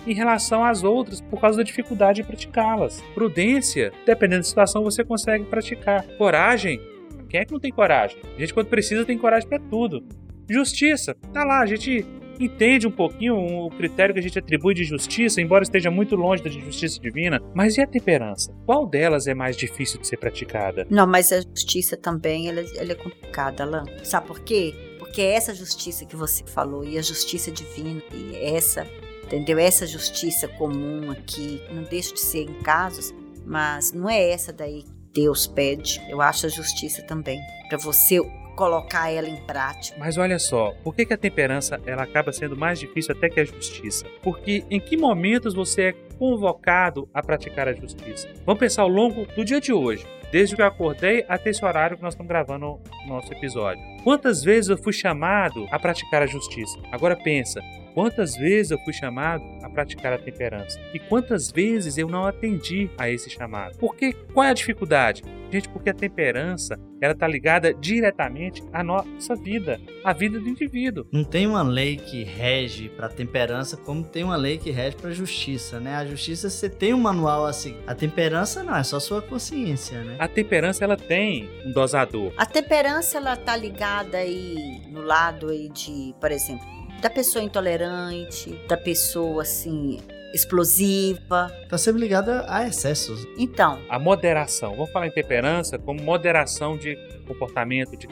em 0.07 0.15
relação 0.15 0.65
às 0.65 0.83
outras 0.83 1.21
por 1.21 1.41
causa 1.41 1.59
da 1.59 1.65
dificuldade 1.65 2.23
de 2.23 2.27
praticá-las. 2.27 3.03
Prudência, 3.15 3.93
dependendo 4.05 4.41
da 4.41 4.49
situação, 4.49 4.83
você 4.83 5.05
consegue 5.05 5.45
praticar. 5.45 6.07
Coragem, 6.17 6.81
quem 7.29 7.41
é 7.41 7.45
que 7.45 7.53
não 7.53 7.61
tem 7.61 7.73
coragem? 7.73 8.19
A 8.37 8.41
gente, 8.41 8.55
quando 8.55 8.69
precisa, 8.69 9.05
tem 9.05 9.19
coragem 9.19 9.49
para 9.49 9.59
tudo. 9.59 10.05
Justiça, 10.49 11.17
tá 11.33 11.45
lá, 11.45 11.61
a 11.61 11.67
gente 11.67 12.07
entende 12.39 12.87
um 12.87 12.91
pouquinho 12.91 13.37
o 13.37 13.71
critério 13.71 14.15
que 14.15 14.21
a 14.21 14.23
gente 14.23 14.39
atribui 14.39 14.75
de 14.75 14.85
justiça, 14.85 15.41
embora 15.41 15.63
esteja 15.63 15.91
muito 15.91 16.15
longe 16.15 16.43
da 16.43 16.51
justiça 16.51 17.01
divina. 17.01 17.41
Mas 17.55 17.77
e 17.77 17.81
a 17.81 17.87
temperança? 17.87 18.55
Qual 18.65 18.87
delas 18.87 19.27
é 19.27 19.35
mais 19.35 19.57
difícil 19.57 20.01
de 20.01 20.07
ser 20.07 20.19
praticada? 20.19 20.87
Não, 20.91 21.07
mas 21.07 21.33
a 21.33 21.41
justiça 21.41 21.97
também 21.97 22.49
ela, 22.49 22.61
ela 22.77 22.93
é 22.93 22.95
complicada, 22.95 23.65
Alain. 23.65 23.85
Sabe 24.05 24.27
por 24.27 24.41
quê? 24.41 24.75
Porque 24.99 25.21
essa 25.23 25.55
justiça 25.55 26.05
que 26.05 26.15
você 26.15 26.45
falou 26.47 26.85
e 26.85 26.99
a 26.99 27.03
justiça 27.03 27.51
divina 27.51 28.03
e 28.13 28.37
essa 28.37 28.87
entendeu? 29.27 29.59
Essa 29.59 29.87
justiça 29.87 30.49
comum 30.49 31.11
aqui 31.11 31.61
não 31.71 31.83
deixa 31.83 32.15
de 32.15 32.21
ser 32.21 32.43
em 32.43 32.55
casos, 32.63 33.15
mas 33.45 33.93
não 33.93 34.09
é 34.09 34.31
essa 34.31 34.53
daí 34.53 34.83
que 34.83 34.93
Deus 35.23 35.47
pede. 35.47 36.01
Eu 36.09 36.21
acho 36.21 36.47
a 36.47 36.49
justiça 36.49 37.03
também 37.03 37.41
para 37.69 37.79
você 37.79 38.21
colocar 38.57 39.11
ela 39.11 39.29
em 39.29 39.37
prática. 39.37 39.97
Mas 39.99 40.17
olha 40.17 40.39
só, 40.39 40.73
por 40.83 40.95
que, 40.95 41.05
que 41.05 41.13
a 41.13 41.19
temperança 41.19 41.79
ela 41.85 42.03
acaba 42.03 42.33
sendo 42.33 42.57
mais 42.57 42.81
difícil 42.81 43.15
até 43.15 43.29
que 43.29 43.39
a 43.39 43.45
justiça? 43.45 44.07
Porque 44.23 44.65
em 44.71 44.81
que 44.81 44.97
momentos 44.97 45.55
você 45.55 45.83
é 45.83 45.93
convocado 46.19 47.09
a 47.13 47.23
praticar 47.23 47.69
a 47.69 47.75
justiça? 47.75 48.29
Vamos 48.47 48.59
pensar 48.59 48.83
ao 48.83 48.89
longo 48.89 49.27
do 49.27 49.45
dia 49.45 49.61
de 49.61 49.73
hoje. 49.73 50.07
Desde 50.33 50.57
que 50.57 50.63
eu 50.63 50.67
acordei 50.67 51.25
até 51.29 51.51
esse 51.51 51.65
horário 51.65 51.97
que 51.97 52.03
nós 52.03 52.15
estamos 52.15 52.29
gravando 52.29 52.67
o 52.67 52.81
nosso 53.07 53.33
episódio. 53.33 53.81
Quantas 54.03 54.43
vezes 54.43 54.71
eu 54.71 54.79
fui 54.79 54.93
chamado 54.93 55.67
a 55.71 55.79
praticar 55.79 56.23
a 56.23 56.27
justiça? 56.27 56.79
Agora 56.91 57.15
pensa, 57.15 57.61
Quantas 57.97 58.37
vezes 58.37 58.73
eu 58.73 58.79
fui 58.81 58.93
chamado 58.93 59.43
a 59.63 59.71
praticar 59.71 60.13
a 60.13 60.19
temperança? 60.19 60.79
E 60.93 60.99
quantas 60.99 61.51
vezes 61.51 61.97
eu 61.97 62.07
não 62.11 62.27
atendi 62.27 62.91
a 62.99 63.09
esse 63.09 63.31
chamado? 63.31 63.79
Porque 63.79 64.13
qual 64.35 64.45
é 64.45 64.51
a 64.51 64.53
dificuldade? 64.53 65.23
Gente, 65.51 65.67
porque 65.71 65.89
a 65.89 65.95
temperança 65.95 66.79
ela 67.01 67.15
está 67.15 67.27
ligada 67.27 67.73
diretamente 67.73 68.63
à 68.71 68.85
nossa 68.85 69.35
vida, 69.35 69.81
à 70.05 70.13
vida 70.13 70.39
do 70.39 70.47
indivíduo. 70.47 71.07
Não 71.11 71.25
tem 71.25 71.47
uma 71.47 71.63
lei 71.63 71.97
que 71.97 72.23
rege 72.23 72.91
para 72.91 73.07
a 73.07 73.09
temperança 73.09 73.79
como 73.79 74.05
tem 74.05 74.25
uma 74.25 74.37
lei 74.37 74.59
que 74.59 74.71
rege 74.71 74.95
para 74.97 75.09
a 75.09 75.15
justiça, 75.15 75.81
né? 75.81 75.95
A 75.97 76.05
justiça 76.05 76.51
você 76.51 76.69
tem 76.69 76.93
um 76.93 77.01
manual 77.01 77.47
assim. 77.47 77.79
A 77.87 77.95
temperança 77.95 78.63
não, 78.63 78.77
é 78.77 78.83
só 78.83 79.01
sua 79.01 79.23
consciência, 79.23 80.03
né? 80.03 80.17
A 80.19 80.29
temperança 80.29 80.85
ela 80.85 80.99
tem 80.99 81.49
um 81.65 81.73
dosador. 81.73 82.31
A 82.37 82.45
temperança 82.45 83.17
ela 83.17 83.37
tá 83.37 83.57
ligada 83.57 84.19
aí 84.19 84.83
no 84.91 85.01
lado 85.01 85.49
aí 85.49 85.71
de, 85.71 86.15
por 86.21 86.31
exemplo, 86.31 86.76
da 87.07 87.11
pessoa 87.11 87.45
intolerante, 87.45 88.53
da 88.67 88.77
pessoa 88.77 89.43
assim 89.43 90.01
explosiva. 90.35 91.49
Tá 91.69 91.79
sempre 91.79 92.01
ligada 92.01 92.45
a 92.49 92.67
excessos. 92.67 93.25
Então. 93.39 93.81
A 93.89 93.97
moderação. 93.97 94.75
Vamos 94.75 94.91
falar 94.91 95.07
em 95.07 95.13
temperança 95.13 95.79
como 95.79 96.03
moderação 96.03 96.77
de 96.77 96.97
comportamento. 97.29 97.97
De... 97.97 98.09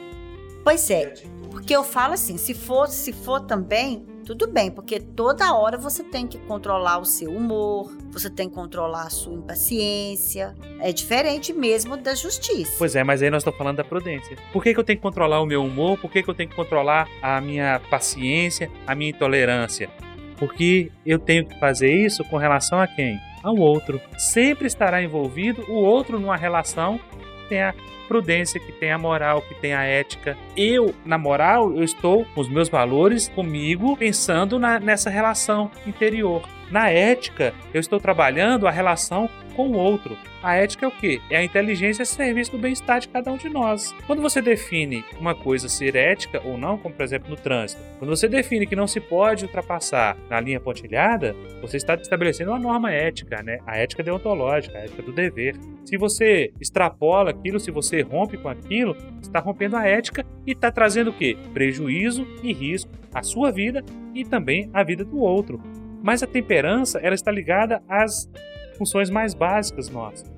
Pois 0.63 0.89
é. 0.89 1.13
Porque 1.51 1.75
eu 1.75 1.83
falo 1.83 2.13
assim, 2.13 2.37
se 2.37 2.53
for, 2.53 2.87
se 2.87 3.11
for 3.11 3.41
também 3.41 4.05
tudo 4.25 4.47
bem, 4.47 4.71
porque 4.71 4.99
toda 4.99 5.53
hora 5.53 5.77
você 5.77 6.03
tem 6.03 6.27
que 6.27 6.37
controlar 6.39 6.97
o 6.97 7.05
seu 7.05 7.29
humor, 7.29 7.95
você 8.11 8.29
tem 8.29 8.49
que 8.49 8.55
controlar 8.55 9.03
a 9.03 9.09
sua 9.09 9.33
impaciência. 9.33 10.55
É 10.79 10.91
diferente 10.91 11.53
mesmo 11.53 11.95
da 11.95 12.15
justiça. 12.15 12.73
Pois 12.77 12.95
é, 12.95 13.03
mas 13.03 13.21
aí 13.21 13.29
nós 13.29 13.41
estamos 13.41 13.57
falando 13.57 13.77
da 13.77 13.83
prudência. 13.83 14.35
Por 14.51 14.63
que, 14.63 14.73
que 14.73 14.79
eu 14.79 14.83
tenho 14.83 14.97
que 14.97 15.03
controlar 15.03 15.41
o 15.41 15.45
meu 15.45 15.63
humor? 15.63 15.97
Por 15.99 16.11
que, 16.11 16.23
que 16.23 16.29
eu 16.29 16.33
tenho 16.33 16.49
que 16.49 16.55
controlar 16.55 17.07
a 17.21 17.39
minha 17.39 17.79
paciência, 17.89 18.69
a 18.87 18.95
minha 18.95 19.11
intolerância? 19.11 19.89
Porque 20.37 20.91
eu 21.05 21.19
tenho 21.19 21.45
que 21.45 21.57
fazer 21.59 21.93
isso 21.93 22.23
com 22.25 22.37
relação 22.37 22.79
a 22.79 22.87
quem? 22.87 23.19
Ao 23.43 23.55
outro. 23.55 24.01
Sempre 24.17 24.65
estará 24.65 25.03
envolvido 25.03 25.63
o 25.69 25.75
outro 25.75 26.19
numa 26.19 26.35
relação 26.35 26.99
que 27.45 27.49
tenha 27.49 27.75
prudência, 28.07 28.59
que 28.59 28.71
tem 28.71 28.91
a 28.91 28.97
moral, 28.97 29.41
que 29.41 29.55
tem 29.55 29.73
a 29.73 29.83
ética. 29.83 30.37
Eu, 30.55 30.93
na 31.05 31.17
moral, 31.17 31.75
eu 31.75 31.83
estou 31.83 32.25
com 32.33 32.41
os 32.41 32.49
meus 32.49 32.69
valores 32.69 33.27
comigo, 33.29 33.95
pensando 33.97 34.59
na, 34.59 34.79
nessa 34.79 35.09
relação 35.09 35.71
interior. 35.85 36.47
Na 36.71 36.89
ética, 36.89 37.53
eu 37.73 37.79
estou 37.79 37.99
trabalhando 37.99 38.67
a 38.67 38.71
relação 38.71 39.29
com 39.55 39.67
o 39.67 39.77
outro. 39.77 40.17
A 40.43 40.55
ética 40.55 40.85
é 40.85 40.87
o 40.87 40.91
quê? 40.91 41.21
É 41.29 41.37
a 41.37 41.43
inteligência 41.43 42.03
a 42.03 42.05
serviço 42.05 42.51
do 42.51 42.57
bem-estar 42.57 42.99
de 42.99 43.07
cada 43.07 43.31
um 43.31 43.37
de 43.37 43.49
nós. 43.49 43.95
Quando 44.05 44.21
você 44.21 44.41
define 44.41 45.03
uma 45.19 45.33
coisa 45.33 45.67
ser 45.67 45.95
ética 45.95 46.41
ou 46.45 46.57
não, 46.57 46.77
como 46.77 46.93
por 46.93 47.03
exemplo 47.03 47.29
no 47.29 47.35
trânsito, 47.35 47.81
quando 47.97 48.15
você 48.15 48.27
define 48.27 48.67
que 48.67 48.75
não 48.75 48.85
se 48.85 48.99
pode 48.99 49.45
ultrapassar 49.45 50.15
na 50.29 50.39
linha 50.39 50.59
pontilhada, 50.59 51.35
você 51.61 51.77
está 51.77 51.95
estabelecendo 51.95 52.51
uma 52.51 52.59
norma 52.59 52.91
ética, 52.91 53.41
né? 53.41 53.59
A 53.65 53.77
ética 53.77 54.03
deontológica, 54.03 54.77
a 54.77 54.81
ética 54.81 55.01
do 55.01 55.11
dever. 55.11 55.55
Se 55.85 55.97
você 55.97 56.51
extrapola 56.59 57.31
aquilo, 57.31 57.59
se 57.59 57.71
você 57.71 58.01
rompe 58.01 58.37
com 58.37 58.49
aquilo, 58.49 58.95
está 59.21 59.39
rompendo 59.39 59.77
a 59.77 59.87
ética 59.87 60.25
e 60.45 60.51
está 60.51 60.71
trazendo 60.71 61.09
o 61.09 61.13
quê? 61.13 61.37
Prejuízo 61.53 62.27
e 62.43 62.53
risco 62.53 62.91
à 63.13 63.23
sua 63.23 63.51
vida 63.51 63.83
e 64.13 64.23
também 64.23 64.69
à 64.73 64.83
vida 64.83 65.03
do 65.03 65.19
outro. 65.19 65.61
Mas 66.03 66.21
a 66.21 66.27
temperança, 66.27 66.99
ela 66.99 67.15
está 67.15 67.31
ligada 67.31 67.81
às 67.89 68.29
funções 68.75 69.09
mais 69.09 69.33
básicas 69.33 69.89
nossas. 69.89 70.31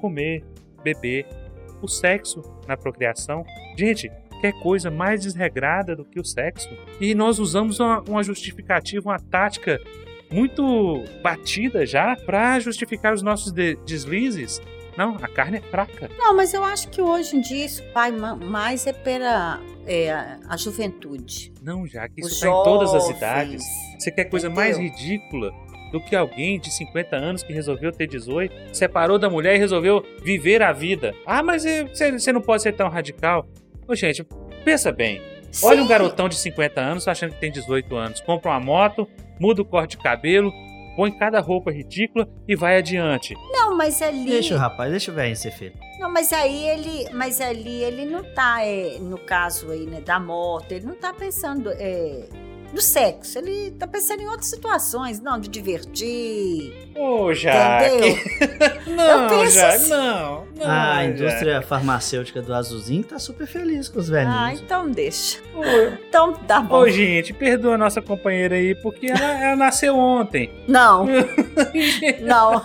Comer, 0.00 0.44
beber, 0.82 1.26
o 1.80 1.88
sexo 1.88 2.42
na 2.66 2.76
procriação. 2.76 3.44
Gente, 3.76 4.10
quer 4.40 4.52
coisa 4.60 4.90
mais 4.90 5.22
desregrada 5.22 5.96
do 5.96 6.04
que 6.04 6.20
o 6.20 6.24
sexo? 6.24 6.68
E 7.00 7.14
nós 7.14 7.38
usamos 7.38 7.80
uma, 7.80 8.00
uma 8.02 8.22
justificativa, 8.22 9.08
uma 9.08 9.18
tática 9.18 9.80
muito 10.30 11.04
batida 11.22 11.86
já 11.86 12.16
para 12.16 12.58
justificar 12.60 13.14
os 13.14 13.22
nossos 13.22 13.52
de 13.52 13.76
deslizes. 13.86 14.60
Não, 14.96 15.16
a 15.16 15.28
carne 15.28 15.58
é 15.58 15.60
fraca. 15.60 16.08
Não, 16.16 16.36
mas 16.36 16.54
eu 16.54 16.62
acho 16.62 16.88
que 16.88 17.02
hoje 17.02 17.36
em 17.36 17.40
dia 17.40 17.64
isso 17.64 17.82
vai 17.92 18.12
mais 18.12 18.86
é 18.86 18.92
pela 18.92 19.60
é, 19.86 20.12
a 20.48 20.56
juventude. 20.56 21.52
Não, 21.62 21.86
já 21.86 22.08
que 22.08 22.20
isso 22.20 22.30
está 22.30 22.48
em 22.48 22.62
todas 22.62 22.94
as 22.94 23.08
idades. 23.10 23.64
Você 23.98 24.10
quer 24.10 24.24
coisa 24.26 24.46
Entendeu? 24.46 24.64
mais 24.64 24.78
ridícula 24.78 25.52
do 25.94 26.00
que 26.00 26.16
alguém 26.16 26.58
de 26.58 26.72
50 26.72 27.14
anos 27.14 27.44
que 27.44 27.52
resolveu 27.52 27.92
ter 27.92 28.08
18, 28.08 28.74
separou 28.74 29.16
da 29.16 29.30
mulher 29.30 29.54
e 29.54 29.58
resolveu 29.58 30.04
viver 30.24 30.60
a 30.60 30.72
vida. 30.72 31.14
Ah, 31.24 31.40
mas 31.40 31.62
você 31.62 32.32
não 32.32 32.40
pode 32.40 32.64
ser 32.64 32.72
tão 32.72 32.88
radical. 32.88 33.46
Ô, 33.86 33.94
gente, 33.94 34.26
pensa 34.64 34.90
bem. 34.90 35.22
Sim. 35.52 35.66
Olha 35.66 35.82
um 35.84 35.86
garotão 35.86 36.28
de 36.28 36.34
50 36.34 36.80
anos 36.80 37.06
achando 37.06 37.34
que 37.34 37.40
tem 37.40 37.52
18 37.52 37.94
anos, 37.94 38.20
compra 38.20 38.50
uma 38.50 38.58
moto, 38.58 39.08
muda 39.38 39.62
o 39.62 39.64
corte 39.64 39.96
de 39.96 40.02
cabelo, 40.02 40.52
põe 40.96 41.12
cada 41.12 41.38
roupa 41.38 41.70
ridícula 41.70 42.28
e 42.48 42.56
vai 42.56 42.76
adiante. 42.76 43.36
Não, 43.52 43.76
mas 43.76 44.02
ali. 44.02 44.24
Deixa 44.30 44.56
o 44.56 44.58
rapaz, 44.58 44.90
deixa 44.90 45.12
o 45.12 45.14
velho 45.14 45.36
ser 45.36 45.52
filho. 45.52 45.74
Não, 46.00 46.10
mas 46.10 46.32
aí 46.32 46.70
ele, 46.70 47.08
mas 47.12 47.40
ali 47.40 47.84
ele 47.84 48.04
não 48.04 48.24
tá, 48.34 48.64
é, 48.64 48.98
no 48.98 49.16
caso 49.16 49.70
aí, 49.70 49.86
né, 49.86 50.00
da 50.00 50.18
moto, 50.18 50.72
ele 50.72 50.86
não 50.86 50.96
tá 50.96 51.14
pensando 51.14 51.70
é, 51.70 52.24
no 52.74 52.80
sexo, 52.80 53.38
ele 53.38 53.70
tá 53.78 53.86
pensando 53.86 54.20
em 54.20 54.26
outras 54.26 54.46
situações, 54.46 55.20
não, 55.20 55.38
de 55.38 55.48
divertir. 55.48 56.74
Ô, 56.96 57.32
Jaque. 57.32 58.20
não, 58.90 59.28
penso 59.28 59.54
Jaque, 59.54 59.76
assim. 59.76 59.90
não, 59.90 60.44
não. 60.56 60.66
Ah, 60.66 60.96
a 60.96 61.04
indústria 61.04 61.62
farmacêutica 61.62 62.42
do 62.42 62.52
Azulzinho 62.52 63.04
tá 63.04 63.16
super 63.20 63.46
feliz 63.46 63.88
com 63.88 64.00
os 64.00 64.08
velhinhos. 64.08 64.36
Ah, 64.36 64.52
então 64.52 64.90
deixa. 64.90 65.38
Ô, 65.54 65.62
então 66.08 66.32
tá 66.32 66.60
bom. 66.60 66.80
Ô, 66.80 66.88
gente, 66.88 67.32
perdoa 67.32 67.76
a 67.76 67.78
nossa 67.78 68.02
companheira 68.02 68.56
aí, 68.56 68.74
porque 68.74 69.06
ela, 69.06 69.44
ela 69.44 69.56
nasceu 69.56 69.96
ontem. 69.96 70.50
Não. 70.66 71.06
não. 72.22 72.60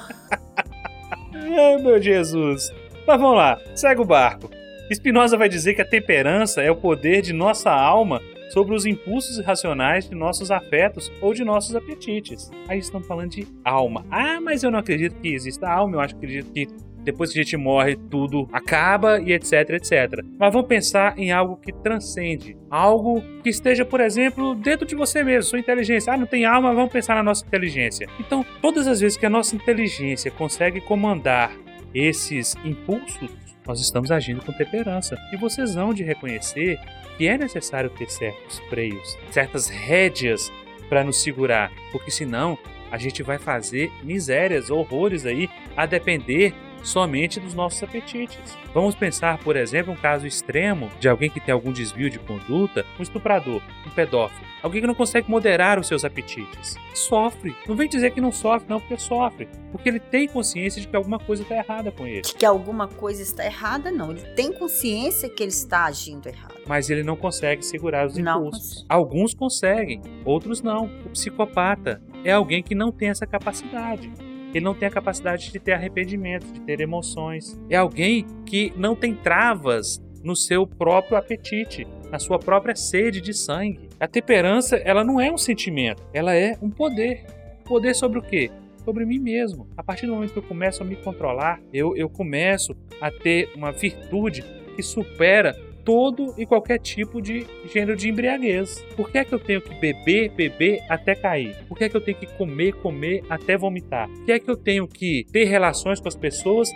Ai, 1.35 1.77
meu 1.83 2.01
Jesus. 2.01 2.71
Mas 3.05 3.21
vamos 3.21 3.37
lá, 3.37 3.59
segue 3.75 4.01
o 4.01 4.05
barco. 4.05 4.49
Spinoza 4.91 5.37
vai 5.37 5.47
dizer 5.47 5.75
que 5.75 5.83
a 5.83 5.85
temperança 5.85 6.63
é 6.63 6.71
o 6.71 6.75
poder 6.75 7.21
de 7.21 7.31
nossa 7.31 7.69
alma 7.69 8.19
sobre 8.49 8.75
os 8.75 8.85
impulsos 8.85 9.37
irracionais 9.37 10.09
de 10.09 10.15
nossos 10.15 10.51
afetos 10.51 11.11
ou 11.21 11.33
de 11.33 11.43
nossos 11.43 11.75
apetites. 11.75 12.49
Aí 12.67 12.79
estamos 12.79 13.07
falando 13.07 13.31
de 13.31 13.47
alma. 13.63 14.05
Ah, 14.09 14.39
mas 14.41 14.63
eu 14.63 14.71
não 14.71 14.79
acredito 14.79 15.15
que 15.21 15.33
exista 15.33 15.69
alma, 15.69 15.95
eu 15.95 15.99
acho 15.99 16.15
que 16.15 16.25
acredito 16.25 16.51
que 16.51 16.67
depois 17.03 17.31
que 17.31 17.39
a 17.39 17.43
gente 17.43 17.57
morre, 17.57 17.95
tudo 17.95 18.47
acaba 18.51 19.19
e 19.19 19.31
etc, 19.31 19.69
etc. 19.71 20.23
Mas 20.37 20.53
vamos 20.53 20.67
pensar 20.67 21.17
em 21.17 21.31
algo 21.31 21.57
que 21.57 21.71
transcende, 21.71 22.57
algo 22.69 23.23
que 23.41 23.49
esteja, 23.49 23.85
por 23.85 24.01
exemplo, 24.01 24.53
dentro 24.55 24.85
de 24.85 24.95
você 24.95 25.23
mesmo, 25.23 25.43
sua 25.43 25.59
inteligência. 25.59 26.13
Ah, 26.13 26.17
não 26.17 26.27
tem 26.27 26.45
alma, 26.45 26.73
vamos 26.73 26.91
pensar 26.91 27.15
na 27.15 27.23
nossa 27.23 27.45
inteligência. 27.45 28.07
Então, 28.19 28.45
todas 28.61 28.87
as 28.87 28.99
vezes 28.99 29.17
que 29.17 29.25
a 29.25 29.29
nossa 29.29 29.55
inteligência 29.55 30.29
consegue 30.29 30.81
comandar 30.81 31.51
esses 31.93 32.55
impulsos, 32.63 33.31
nós 33.65 33.79
estamos 33.79 34.11
agindo 34.11 34.43
com 34.43 34.51
temperança. 34.51 35.17
E 35.31 35.37
vocês 35.37 35.75
vão 35.75 35.93
de 35.93 36.03
reconhecer 36.03 36.79
que 37.19 37.27
é 37.27 37.37
necessário 37.37 37.89
ter 37.89 38.09
certos 38.09 38.59
freios, 38.69 39.17
certas 39.29 39.67
rédeas 39.67 40.49
para 40.87 41.03
nos 41.03 41.21
segurar, 41.21 41.69
porque 41.91 42.09
senão 42.09 42.57
a 42.89 42.97
gente 42.97 43.21
vai 43.21 43.37
fazer 43.37 43.91
misérias, 44.01 44.69
horrores 44.69 45.25
aí, 45.25 45.49
a 45.75 45.85
depender 45.85 46.55
somente 46.83 47.39
dos 47.39 47.53
nossos 47.53 47.81
apetites. 47.81 48.57
Vamos 48.73 48.95
pensar, 48.95 49.37
por 49.39 49.55
exemplo, 49.55 49.93
um 49.93 49.95
caso 49.95 50.27
extremo 50.27 50.89
de 50.99 51.09
alguém 51.09 51.29
que 51.29 51.39
tem 51.39 51.53
algum 51.53 51.71
desvio 51.71 52.09
de 52.09 52.19
conduta, 52.19 52.85
um 52.99 53.03
estuprador, 53.03 53.61
um 53.85 53.89
pedófilo, 53.89 54.47
alguém 54.61 54.81
que 54.81 54.87
não 54.87 54.95
consegue 54.95 55.29
moderar 55.29 55.79
os 55.79 55.87
seus 55.87 56.05
apetites. 56.05 56.75
Sofre. 56.93 57.55
Não 57.67 57.75
vem 57.75 57.87
dizer 57.87 58.11
que 58.11 58.21
não 58.21 58.31
sofre, 58.31 58.69
não, 58.69 58.79
porque 58.79 58.97
sofre. 58.97 59.47
Porque 59.71 59.89
ele 59.89 59.99
tem 59.99 60.27
consciência 60.27 60.81
de 60.81 60.87
que 60.87 60.95
alguma 60.95 61.19
coisa 61.19 61.43
está 61.43 61.55
errada 61.55 61.91
com 61.91 62.05
ele. 62.05 62.21
De 62.21 62.33
que 62.33 62.45
alguma 62.45 62.87
coisa 62.87 63.21
está 63.21 63.45
errada, 63.45 63.91
não. 63.91 64.11
Ele 64.11 64.21
tem 64.35 64.51
consciência 64.51 65.29
que 65.29 65.43
ele 65.43 65.51
está 65.51 65.85
agindo 65.85 66.27
errado. 66.27 66.55
Mas 66.67 66.89
ele 66.89 67.03
não 67.03 67.15
consegue 67.15 67.63
segurar 67.63 68.05
os 68.05 68.17
impulsos. 68.17 68.85
Alguns 68.87 69.33
conseguem, 69.33 70.01
outros 70.25 70.61
não. 70.61 70.85
O 71.05 71.09
psicopata 71.09 72.01
é 72.23 72.31
alguém 72.31 72.61
que 72.61 72.75
não 72.75 72.91
tem 72.91 73.09
essa 73.09 73.25
capacidade. 73.25 74.11
Ele 74.53 74.65
não 74.65 74.73
tem 74.73 74.87
a 74.87 74.91
capacidade 74.91 75.51
de 75.51 75.59
ter 75.59 75.73
arrependimento, 75.73 76.51
de 76.51 76.61
ter 76.61 76.81
emoções. 76.81 77.59
É 77.69 77.75
alguém 77.75 78.25
que 78.45 78.73
não 78.75 78.95
tem 78.95 79.13
travas 79.13 80.01
no 80.23 80.35
seu 80.35 80.65
próprio 80.65 81.17
apetite, 81.17 81.87
na 82.11 82.19
sua 82.19 82.39
própria 82.39 82.75
sede 82.75 83.21
de 83.21 83.33
sangue. 83.33 83.89
A 83.99 84.07
temperança, 84.07 84.77
ela 84.77 85.03
não 85.03 85.19
é 85.19 85.31
um 85.31 85.37
sentimento, 85.37 86.03
ela 86.13 86.35
é 86.35 86.57
um 86.61 86.69
poder. 86.69 87.25
Poder 87.65 87.93
sobre 87.93 88.17
o 88.17 88.21
quê? 88.21 88.49
Sobre 88.83 89.05
mim 89.05 89.19
mesmo. 89.19 89.67
A 89.77 89.83
partir 89.83 90.07
do 90.07 90.13
momento 90.13 90.33
que 90.33 90.39
eu 90.39 90.43
começo 90.43 90.81
a 90.81 90.85
me 90.85 90.95
controlar, 90.95 91.61
eu, 91.71 91.95
eu 91.95 92.09
começo 92.09 92.75
a 92.99 93.11
ter 93.11 93.51
uma 93.55 93.71
virtude 93.71 94.43
que 94.75 94.81
supera 94.81 95.55
todo 95.89 96.35
e 96.37 96.45
qualquer 96.45 96.77
tipo 96.77 97.19
de 97.19 97.47
gênero 97.65 97.97
de 97.97 98.09
embriaguez. 98.09 98.85
Por 98.95 99.09
que 99.09 99.17
é 99.17 99.25
que 99.25 99.33
eu 99.33 99.39
tenho 99.39 99.59
que 99.59 99.73
beber, 99.73 100.29
beber 100.29 100.83
até 100.87 101.15
cair? 101.15 101.55
Por 101.67 101.75
que 101.75 101.85
é 101.85 101.89
que 101.89 101.97
eu 101.97 102.01
tenho 102.01 102.15
que 102.15 102.27
comer, 102.27 102.73
comer 102.73 103.23
até 103.27 103.57
vomitar? 103.57 104.07
Por 104.07 104.25
que 104.25 104.31
é 104.33 104.39
que 104.39 104.51
eu 104.51 104.55
tenho 104.55 104.87
que 104.87 105.25
ter 105.31 105.45
relações 105.45 105.99
com 105.99 106.07
as 106.07 106.15
pessoas 106.15 106.69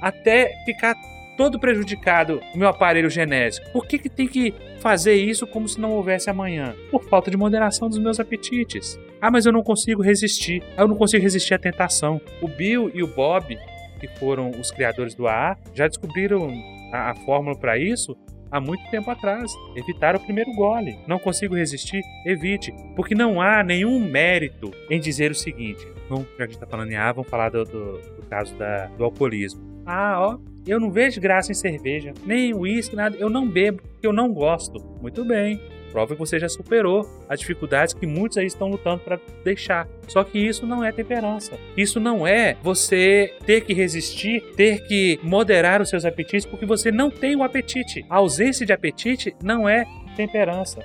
até 0.00 0.50
ficar 0.64 0.94
todo 1.36 1.60
prejudicado 1.60 2.40
o 2.54 2.58
meu 2.58 2.66
aparelho 2.66 3.10
genésico? 3.10 3.70
Por 3.70 3.86
que, 3.86 3.98
que 3.98 4.08
tem 4.08 4.26
que 4.26 4.54
fazer 4.80 5.12
isso 5.12 5.46
como 5.46 5.68
se 5.68 5.78
não 5.78 5.92
houvesse 5.92 6.30
amanhã? 6.30 6.74
Por 6.90 7.04
falta 7.04 7.30
de 7.30 7.36
moderação 7.36 7.90
dos 7.90 7.98
meus 7.98 8.18
apetites. 8.18 8.98
Ah, 9.20 9.30
mas 9.30 9.44
eu 9.44 9.52
não 9.52 9.62
consigo 9.62 10.00
resistir. 10.00 10.62
Ah, 10.74 10.84
eu 10.84 10.88
não 10.88 10.96
consigo 10.96 11.22
resistir 11.22 11.52
à 11.52 11.58
tentação. 11.58 12.18
O 12.40 12.48
Bill 12.48 12.90
e 12.94 13.02
o 13.02 13.06
Bob, 13.06 13.58
que 14.00 14.08
foram 14.18 14.52
os 14.52 14.70
criadores 14.70 15.14
do 15.14 15.28
AA, 15.28 15.54
já 15.74 15.86
descobriram 15.86 16.48
a, 16.94 17.10
a 17.10 17.14
fórmula 17.14 17.58
para 17.58 17.76
isso 17.76 18.16
há 18.54 18.60
muito 18.60 18.88
tempo 18.88 19.10
atrás. 19.10 19.52
Evitar 19.74 20.14
o 20.14 20.20
primeiro 20.20 20.52
gole. 20.52 20.96
Não 21.08 21.18
consigo 21.18 21.56
resistir? 21.56 22.02
Evite. 22.24 22.72
Porque 22.94 23.12
não 23.12 23.40
há 23.40 23.64
nenhum 23.64 23.98
mérito 23.98 24.70
em 24.88 25.00
dizer 25.00 25.32
o 25.32 25.34
seguinte. 25.34 25.84
Bom, 26.08 26.20
já 26.20 26.36
que 26.36 26.42
a 26.42 26.46
gente 26.46 26.54
está 26.54 26.66
falando 26.66 26.92
em 26.92 26.96
A, 26.96 27.10
vamos 27.10 27.28
falar 27.28 27.50
do, 27.50 27.64
do, 27.64 27.98
do 27.98 28.26
caso 28.30 28.54
da, 28.54 28.86
do 28.86 29.02
alcoolismo. 29.02 29.60
Ah, 29.84 30.20
ó, 30.20 30.38
eu 30.66 30.78
não 30.78 30.90
vejo 30.90 31.20
graça 31.20 31.50
em 31.50 31.54
cerveja, 31.54 32.14
nem 32.24 32.54
uísque, 32.54 32.94
nada. 32.94 33.16
Eu 33.18 33.28
não 33.28 33.46
bebo, 33.46 33.82
porque 33.82 34.06
eu 34.06 34.12
não 34.12 34.32
gosto. 34.32 34.78
Muito 35.02 35.24
bem 35.24 35.60
prova 35.94 36.12
que 36.12 36.18
você 36.18 36.40
já 36.40 36.48
superou 36.48 37.08
as 37.28 37.38
dificuldades 37.38 37.94
que 37.94 38.04
muitos 38.04 38.36
aí 38.36 38.46
estão 38.46 38.66
lutando 38.68 38.98
para 38.98 39.20
deixar. 39.44 39.86
Só 40.08 40.24
que 40.24 40.40
isso 40.40 40.66
não 40.66 40.82
é 40.82 40.90
temperança. 40.90 41.56
Isso 41.76 42.00
não 42.00 42.26
é 42.26 42.56
você 42.60 43.32
ter 43.46 43.60
que 43.60 43.72
resistir, 43.72 44.42
ter 44.56 44.84
que 44.88 45.20
moderar 45.22 45.80
os 45.80 45.88
seus 45.88 46.04
apetites 46.04 46.44
porque 46.44 46.66
você 46.66 46.90
não 46.90 47.08
tem 47.08 47.36
o 47.36 47.44
apetite. 47.44 48.04
A 48.10 48.16
ausência 48.16 48.66
de 48.66 48.72
apetite 48.72 49.36
não 49.40 49.68
é 49.68 49.86
temperança. 50.16 50.80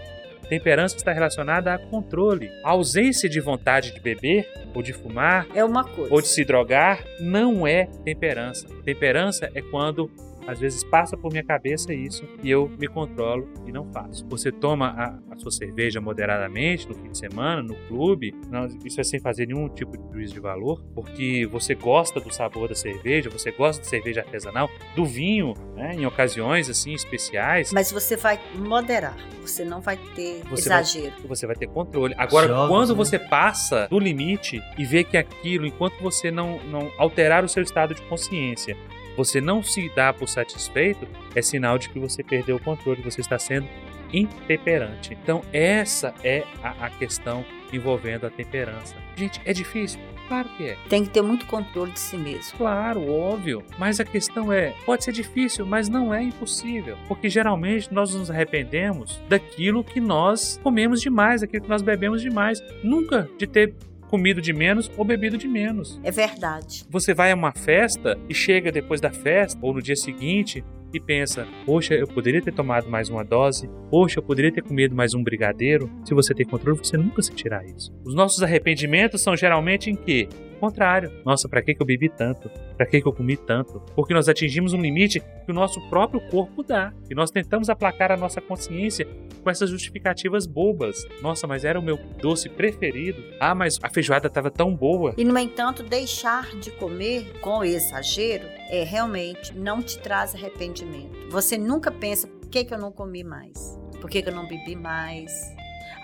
Temperança 0.47 0.95
está 0.95 1.11
relacionada 1.11 1.73
a 1.73 1.79
controle. 1.79 2.51
A 2.63 2.69
ausência 2.69 3.27
de 3.27 3.39
vontade 3.39 3.91
de 3.91 3.99
beber 3.99 4.47
ou 4.75 4.83
de 4.83 4.93
fumar 4.93 5.47
é 5.55 5.63
uma 5.63 5.83
coisa. 5.83 6.13
Ou 6.13 6.21
de 6.21 6.27
se 6.27 6.45
drogar 6.45 7.03
não 7.19 7.65
é 7.65 7.87
temperança. 8.05 8.67
Temperança 8.83 9.49
é 9.55 9.61
quando 9.61 10.11
Às 10.49 10.59
vezes 10.59 10.83
passa 10.83 11.15
por 11.15 11.31
minha 11.31 11.43
cabeça 11.43 11.93
isso 11.93 12.27
e 12.41 12.49
eu 12.49 12.67
me 12.79 12.87
controlo 12.87 13.47
e 13.67 13.71
não 13.71 13.85
faço. 13.93 14.25
Você 14.29 14.51
toma 14.51 14.87
a, 14.87 15.33
a 15.35 15.37
sua 15.37 15.51
cerveja 15.51 16.01
moderadamente 16.01 16.87
no 16.87 16.95
fim 16.95 17.11
de 17.11 17.17
semana, 17.19 17.61
no 17.61 17.75
clube, 17.87 18.33
não, 18.49 18.65
isso 18.83 18.99
é 18.99 19.03
sem 19.03 19.19
fazer 19.19 19.45
nenhum 19.45 19.69
tipo 19.69 19.95
de 19.95 20.11
juízo 20.11 20.33
de 20.33 20.39
valor, 20.39 20.83
porque 20.95 21.47
você 21.51 21.75
gosta 21.75 22.19
do 22.19 22.33
sabor 22.33 22.67
da 22.67 22.73
cerveja, 22.73 23.29
você 23.29 23.51
gosta 23.51 23.79
de 23.79 23.87
cerveja 23.87 24.21
artesanal, 24.21 24.67
do 24.95 25.05
vinho, 25.05 25.53
né, 25.75 25.93
em 25.93 26.05
ocasiões 26.07 26.67
assim 26.67 26.93
especiais. 26.93 27.71
Mas 27.71 27.91
você 27.91 28.15
vai 28.15 28.39
moderar, 28.55 29.15
você 29.41 29.63
não 29.63 29.81
vai 29.81 29.97
ter 30.15 30.41
Você 30.49 30.63
exagero. 30.63 31.13
você 31.27 31.45
vai 31.45 31.55
ter 31.55 31.67
controle. 31.67 32.15
Agora, 32.17 32.47
Jogos, 32.47 32.69
quando 32.69 32.89
né? 32.89 32.95
você 32.95 33.19
passa 33.19 33.87
do 33.87 33.99
limite 33.99 34.63
e 34.79 34.83
vê 34.83 35.03
que 35.03 35.15
aquilo, 35.15 35.67
enquanto 35.67 36.01
você 36.01 36.31
não, 36.31 36.59
não 36.65 36.91
alterar 36.97 37.43
o 37.45 37.49
seu 37.49 37.61
estado 37.61 37.93
de 37.93 38.01
consciência, 38.03 38.75
você 39.19 39.41
não 39.41 39.61
se 39.61 39.91
dá 39.93 40.13
por 40.13 40.29
satisfeito, 40.29 41.05
é 41.35 41.41
sinal 41.41 41.77
de 41.77 41.89
que 41.89 41.99
você 41.99 42.23
perdeu 42.23 42.55
o 42.55 42.59
controle, 42.59 43.01
você 43.01 43.19
está 43.19 43.37
sendo 43.37 43.67
intemperante. 44.13 45.13
Então, 45.21 45.41
essa 45.51 46.13
é 46.23 46.45
a, 46.63 46.85
a 46.85 46.89
questão 46.89 47.43
envolvendo 47.73 48.25
a 48.25 48.29
temperança. 48.29 48.95
Gente, 49.17 49.41
é 49.43 49.51
difícil? 49.51 49.99
Claro 50.29 50.47
que 50.55 50.63
é. 50.63 50.77
Tem 50.87 51.03
que 51.03 51.09
ter 51.09 51.21
muito 51.21 51.45
controle 51.47 51.91
de 51.91 51.99
si 51.99 52.15
mesmo. 52.15 52.57
Claro, 52.57 53.11
óbvio. 53.11 53.61
Mas 53.77 53.99
a 53.99 54.05
questão 54.05 54.53
é, 54.53 54.73
pode 54.85 55.03
ser 55.03 55.11
difícil, 55.11 55.65
mas 55.65 55.89
não 55.89 56.13
é 56.13 56.23
impossível. 56.23 56.97
Porque 57.05 57.27
geralmente 57.27 57.93
nós 57.93 58.15
nos 58.15 58.31
arrependemos 58.31 59.19
daquilo 59.27 59.83
que 59.83 59.99
nós 59.99 60.57
comemos 60.63 61.01
demais, 61.01 61.41
daquilo 61.41 61.63
que 61.63 61.69
nós 61.69 61.81
bebemos 61.81 62.21
demais. 62.21 62.63
Nunca 62.81 63.29
de 63.37 63.45
ter 63.45 63.73
comido 64.09 64.41
de 64.41 64.51
menos 64.51 64.91
ou 64.97 65.05
bebido 65.05 65.37
de 65.37 65.47
menos. 65.47 65.99
É 66.03 66.11
verdade. 66.11 66.83
Você 66.89 67.13
vai 67.13 67.31
a 67.31 67.35
uma 67.35 67.51
festa 67.51 68.17
e 68.27 68.33
chega 68.33 68.71
depois 68.71 68.99
da 68.99 69.11
festa 69.11 69.59
ou 69.61 69.73
no 69.73 69.81
dia 69.81 69.95
seguinte 69.95 70.63
e 70.93 70.99
pensa: 70.99 71.47
Poxa, 71.65 71.93
eu 71.93 72.07
poderia 72.07 72.41
ter 72.41 72.53
tomado 72.53 72.89
mais 72.89 73.09
uma 73.09 73.23
dose. 73.23 73.69
Poxa, 73.89 74.19
eu 74.19 74.23
poderia 74.23 74.51
ter 74.51 74.63
comido 74.63 74.95
mais 74.95 75.13
um 75.13 75.23
brigadeiro. 75.23 75.89
Se 76.03 76.13
você 76.13 76.33
tem 76.33 76.45
controle, 76.45 76.77
você 76.77 76.97
nunca 76.97 77.21
sentirá 77.21 77.63
isso. 77.63 77.93
Os 78.03 78.15
nossos 78.15 78.41
arrependimentos 78.41 79.21
são 79.21 79.35
geralmente 79.35 79.89
em 79.89 79.95
quê? 79.95 80.27
Contrário. 80.59 81.11
Nossa, 81.25 81.47
pra 81.47 81.61
que 81.61 81.73
que 81.73 81.81
eu 81.81 81.85
bebi 81.85 82.09
tanto? 82.09 82.49
Pra 82.75 82.85
que 82.85 83.01
que 83.01 83.07
eu 83.07 83.13
comi 83.13 83.37
tanto? 83.37 83.81
Porque 83.95 84.13
nós 84.13 84.27
atingimos 84.27 84.73
um 84.73 84.81
limite 84.81 85.19
que 85.19 85.51
o 85.51 85.53
nosso 85.53 85.81
próprio 85.89 86.21
corpo 86.29 86.63
dá. 86.63 86.93
E 87.09 87.15
nós 87.15 87.31
tentamos 87.31 87.69
aplacar 87.69 88.11
a 88.11 88.17
nossa 88.17 88.41
consciência 88.41 89.07
com 89.41 89.49
essas 89.49 89.69
justificativas 89.69 90.45
bobas. 90.45 91.07
Nossa, 91.21 91.47
mas 91.47 91.63
era 91.63 91.79
o 91.79 91.83
meu 91.83 91.97
doce 92.21 92.49
preferido. 92.49 93.23
Ah, 93.39 93.55
mas 93.55 93.79
a 93.81 93.89
feijoada 93.89 94.27
estava 94.27 94.51
tão 94.51 94.75
boa. 94.75 95.13
E, 95.17 95.23
no 95.23 95.37
entanto, 95.37 95.81
deixar 95.81 96.55
de 96.57 96.71
comer 96.71 97.39
com 97.39 97.63
exagero 97.63 98.45
é 98.69 98.83
realmente 98.83 99.57
não 99.57 99.81
te 99.81 99.97
traz 99.99 100.35
arrependimento. 100.35 101.29
Você 101.29 101.57
nunca 101.57 101.91
pensa 101.91 102.27
por 102.27 102.49
que, 102.49 102.65
que 102.65 102.73
eu 102.73 102.79
não 102.79 102.91
comi 102.91 103.23
mais? 103.23 103.79
Por 104.01 104.09
que, 104.09 104.21
que 104.21 104.29
eu 104.29 104.35
não 104.35 104.47
bebi 104.47 104.75
mais? 104.75 105.31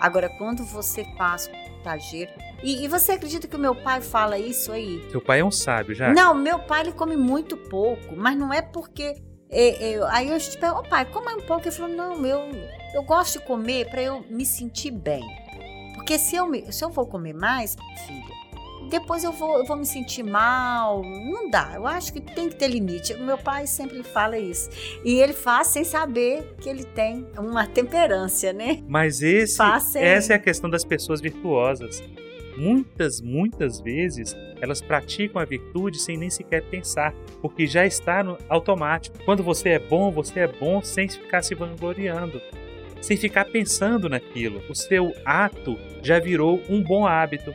Agora, 0.00 0.28
quando 0.28 0.64
você 0.64 1.04
faz 1.16 1.48
com 1.48 1.66
exagero. 1.86 2.32
E, 2.62 2.84
e 2.84 2.88
você 2.88 3.12
acredita 3.12 3.46
que 3.46 3.54
o 3.56 3.58
meu 3.58 3.74
pai 3.74 4.00
fala 4.00 4.38
isso 4.38 4.72
aí? 4.72 5.04
Seu 5.10 5.20
pai 5.20 5.40
é 5.40 5.44
um 5.44 5.50
sábio, 5.50 5.94
já. 5.94 6.12
Não, 6.12 6.34
meu 6.34 6.58
pai 6.58 6.80
ele 6.82 6.92
come 6.92 7.16
muito 7.16 7.56
pouco, 7.56 8.16
mas 8.16 8.36
não 8.36 8.52
é 8.52 8.62
porque. 8.62 9.16
é, 9.50 9.92
é, 9.94 10.00
aí 10.10 10.28
eu 10.30 10.38
te 10.38 10.56
pergunto, 10.58 10.86
ô 10.86 10.88
pai, 10.88 11.04
como 11.04 11.28
é 11.30 11.34
um 11.34 11.40
pouco? 11.42 11.62
Ele 11.68 11.70
falou, 11.74 11.94
não, 11.94 12.24
eu, 12.26 12.40
eu 12.94 13.02
gosto 13.02 13.38
de 13.38 13.44
comer 13.44 13.88
para 13.90 14.02
eu 14.02 14.24
me 14.30 14.44
sentir 14.46 14.90
bem. 14.90 15.22
Porque 15.94 16.18
se 16.18 16.36
eu, 16.36 16.46
me- 16.46 16.70
se 16.72 16.84
eu 16.84 16.88
vou 16.90 17.06
comer 17.06 17.34
mais, 17.34 17.76
filha, 18.06 18.36
depois 18.90 19.24
eu 19.24 19.32
vou, 19.32 19.58
eu 19.58 19.64
vou 19.66 19.76
me 19.76 19.84
sentir 19.84 20.22
mal. 20.22 21.02
Não 21.02 21.50
dá. 21.50 21.72
Eu 21.74 21.86
acho 21.86 22.12
que 22.12 22.20
tem 22.20 22.48
que 22.48 22.54
ter 22.54 22.68
limite. 22.68 23.12
O 23.14 23.20
meu 23.24 23.36
pai 23.36 23.66
sempre 23.66 24.02
fala 24.04 24.38
isso. 24.38 24.70
E 25.04 25.14
ele 25.20 25.32
faz 25.32 25.66
sem 25.68 25.82
saber 25.84 26.54
que 26.60 26.68
ele 26.68 26.84
tem 26.84 27.26
uma 27.36 27.66
temperância, 27.66 28.52
né? 28.52 28.82
Mas 28.88 29.20
esse, 29.22 29.56
essa 30.04 30.32
é 30.34 30.36
a 30.36 30.38
questão 30.38 30.70
das 30.70 30.84
pessoas 30.84 31.20
virtuosas. 31.20 32.00
Muitas, 32.56 33.20
muitas 33.20 33.80
vezes 33.80 34.36
elas 34.60 34.80
praticam 34.80 35.40
a 35.40 35.44
virtude 35.44 35.98
sem 35.98 36.16
nem 36.16 36.30
sequer 36.30 36.62
pensar, 36.62 37.14
porque 37.42 37.66
já 37.66 37.86
está 37.86 38.22
no 38.22 38.38
automático. 38.48 39.18
Quando 39.24 39.42
você 39.42 39.70
é 39.70 39.78
bom, 39.78 40.10
você 40.10 40.40
é 40.40 40.48
bom 40.48 40.82
sem 40.82 41.08
ficar 41.08 41.42
se 41.42 41.54
vangloriando, 41.54 42.40
sem 43.00 43.16
ficar 43.16 43.44
pensando 43.46 44.08
naquilo. 44.08 44.62
O 44.68 44.74
seu 44.74 45.14
ato 45.24 45.76
já 46.02 46.18
virou 46.18 46.62
um 46.68 46.82
bom 46.82 47.06
hábito. 47.06 47.52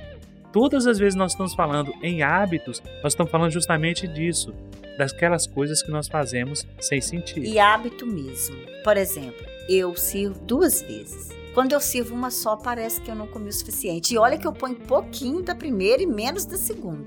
Todas 0.54 0.86
as 0.86 1.00
vezes 1.00 1.16
nós 1.16 1.32
estamos 1.32 1.56
falando 1.56 1.94
em 2.04 2.22
hábitos, 2.22 2.84
nós 3.02 3.14
estamos 3.14 3.32
falando 3.32 3.52
justamente 3.52 4.08
disso, 4.08 4.54
daquelas 4.98 5.48
coisas 5.48 5.82
que 5.82 5.90
nós 5.90 6.08
fazemos 6.08 6.68
sem 6.80 7.00
sentir. 7.00 7.44
E 7.44 7.58
hábito 7.58 8.06
mesmo. 8.06 8.58
Por 8.84 8.98
exemplo, 8.98 9.46
eu 9.70 9.96
sirvo 9.96 10.40
duas 10.42 10.82
vezes. 10.82 11.41
Quando 11.54 11.74
eu 11.74 11.82
sirvo 11.82 12.16
uma 12.16 12.32
só, 12.32 12.56
parece 12.56 13.02
que 13.02 13.12
eu 13.12 13.16
não 13.16 13.28
comi 13.28 13.50
o 13.50 13.54
suficiente. 13.54 14.14
E 14.14 14.18
olha 14.18 14.38
que 14.38 14.48
eu 14.48 14.54
ponho 14.54 14.76
pouquinho 14.76 15.42
da 15.42 15.54
primeira 15.54 16.02
e 16.02 16.06
menos 16.06 16.46
da 16.46 16.58
segunda. 16.58 17.06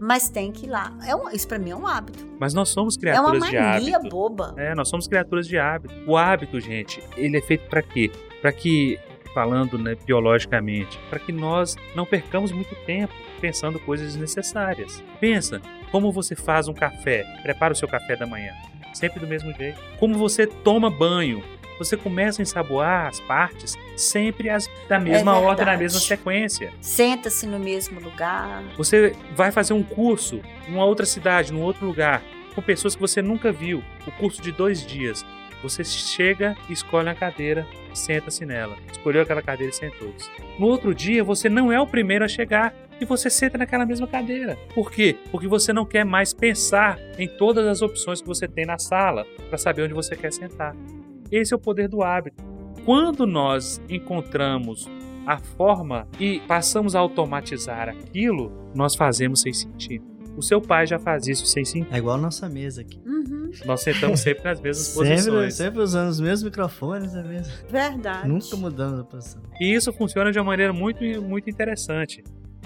Mas 0.00 0.28
tem 0.28 0.50
que 0.50 0.66
ir 0.66 0.70
lá. 0.70 0.96
É 1.06 1.14
um, 1.14 1.28
isso 1.30 1.46
pra 1.46 1.58
mim 1.58 1.70
é 1.70 1.76
um 1.76 1.86
hábito. 1.86 2.26
Mas 2.40 2.54
nós 2.54 2.70
somos 2.70 2.96
É 2.96 3.20
uma 3.20 3.30
criaturas 3.30 3.50
de 3.50 3.56
mania 3.58 3.96
hábito. 3.98 4.10
boba. 4.16 4.54
É, 4.56 4.74
nós 4.74 4.88
somos 4.88 5.06
criaturas 5.06 5.46
de 5.46 5.58
hábito. 5.58 5.94
O 6.06 6.16
hábito, 6.16 6.58
gente, 6.58 7.00
ele 7.16 7.36
é 7.36 7.40
feito 7.40 7.68
para 7.68 7.82
quê? 7.82 8.10
Para 8.40 8.50
que, 8.50 8.98
falando 9.32 9.78
né, 9.78 9.94
biologicamente, 10.04 10.98
para 11.08 11.18
que 11.20 11.30
nós 11.30 11.76
não 11.94 12.04
percamos 12.04 12.50
muito 12.50 12.74
tempo 12.84 13.12
pensando 13.40 13.78
coisas 13.78 14.08
desnecessárias. 14.08 15.02
Pensa, 15.20 15.60
como 15.92 16.10
você 16.10 16.34
faz 16.34 16.66
um 16.66 16.74
café, 16.74 17.24
prepara 17.42 17.72
o 17.72 17.76
seu 17.76 17.86
café 17.86 18.16
da 18.16 18.26
manhã, 18.26 18.52
sempre 18.94 19.20
do 19.20 19.26
mesmo 19.26 19.52
jeito. 19.52 19.78
Como 20.00 20.18
você 20.18 20.46
toma 20.48 20.90
banho, 20.90 21.44
você 21.78 21.96
começa 21.96 22.40
a 22.40 22.42
ensaboar 22.42 23.08
as 23.08 23.20
partes 23.20 23.76
sempre 23.96 24.48
as, 24.48 24.68
da 24.88 24.98
mesma 24.98 25.38
ordem, 25.38 25.66
na 25.66 25.76
mesma 25.76 26.00
sequência. 26.00 26.72
Senta-se 26.80 27.46
no 27.46 27.58
mesmo 27.58 28.00
lugar. 28.00 28.62
Você 28.76 29.14
vai 29.34 29.50
fazer 29.50 29.72
um 29.72 29.82
curso 29.82 30.40
em 30.68 30.74
uma 30.74 30.84
outra 30.84 31.06
cidade, 31.06 31.52
num 31.52 31.62
outro 31.62 31.86
lugar, 31.86 32.22
com 32.54 32.62
pessoas 32.62 32.94
que 32.94 33.00
você 33.00 33.22
nunca 33.22 33.52
viu. 33.52 33.82
O 34.06 34.10
curso 34.12 34.40
de 34.42 34.52
dois 34.52 34.86
dias. 34.86 35.24
Você 35.62 35.84
chega, 35.84 36.56
escolhe 36.68 37.08
a 37.08 37.14
cadeira, 37.14 37.64
senta-se 37.94 38.44
nela. 38.44 38.76
Escolheu 38.90 39.22
aquela 39.22 39.40
cadeira 39.40 39.72
e 39.72 39.76
sentou-se. 39.76 40.28
No 40.58 40.66
outro 40.66 40.92
dia, 40.92 41.22
você 41.22 41.48
não 41.48 41.70
é 41.70 41.80
o 41.80 41.86
primeiro 41.86 42.24
a 42.24 42.28
chegar 42.28 42.74
e 43.00 43.04
você 43.04 43.30
senta 43.30 43.58
naquela 43.58 43.86
mesma 43.86 44.06
cadeira. 44.06 44.58
Por 44.74 44.90
quê? 44.90 45.16
Porque 45.30 45.46
você 45.46 45.72
não 45.72 45.84
quer 45.84 46.04
mais 46.04 46.32
pensar 46.32 46.98
em 47.18 47.28
todas 47.28 47.66
as 47.66 47.80
opções 47.80 48.20
que 48.20 48.26
você 48.26 48.48
tem 48.48 48.66
na 48.66 48.78
sala 48.78 49.24
para 49.48 49.58
saber 49.58 49.82
onde 49.82 49.94
você 49.94 50.16
quer 50.16 50.32
sentar. 50.32 50.74
Esse 51.32 51.52
é 51.52 51.56
o 51.56 51.58
poder 51.58 51.88
do 51.88 52.02
hábito. 52.02 52.44
Quando 52.84 53.26
nós 53.26 53.80
encontramos 53.88 54.88
a 55.26 55.38
forma 55.38 56.06
e 56.20 56.40
passamos 56.40 56.94
a 56.94 57.00
automatizar 57.00 57.88
aquilo, 57.88 58.52
nós 58.74 58.94
fazemos 58.94 59.40
sem 59.40 59.52
sentir. 59.52 60.02
O 60.36 60.42
seu 60.42 60.60
pai 60.60 60.86
já 60.86 60.98
faz 60.98 61.26
isso 61.26 61.46
sem 61.46 61.64
sentir. 61.64 61.92
É 61.94 61.98
igual 61.98 62.16
a 62.16 62.20
nossa 62.20 62.48
mesa 62.48 62.80
aqui. 62.80 62.98
Uhum, 63.06 63.50
Nós 63.66 63.82
sentamos 63.82 64.20
sempre 64.20 64.44
nas 64.44 64.60
mesmas 64.60 64.86
Sempre, 64.88 65.06
posições. 65.14 65.54
sempre 65.54 65.80
usando 65.80 66.08
os 66.08 66.20
mesmos 66.20 66.42
microfones, 66.44 67.14
é 67.14 67.22
mesmo. 67.22 67.52
verdade. 67.68 68.28
Nunca 68.28 68.56
mudando 68.56 69.00
a 69.00 69.04
posição. 69.04 69.42
E 69.60 69.72
isso 69.74 69.92
funciona 69.92 70.32
de 70.32 70.38
uma 70.38 70.44
maneira 70.46 70.72
muito, 70.72 71.04
muito 71.22 71.48
interessante, 71.50 72.24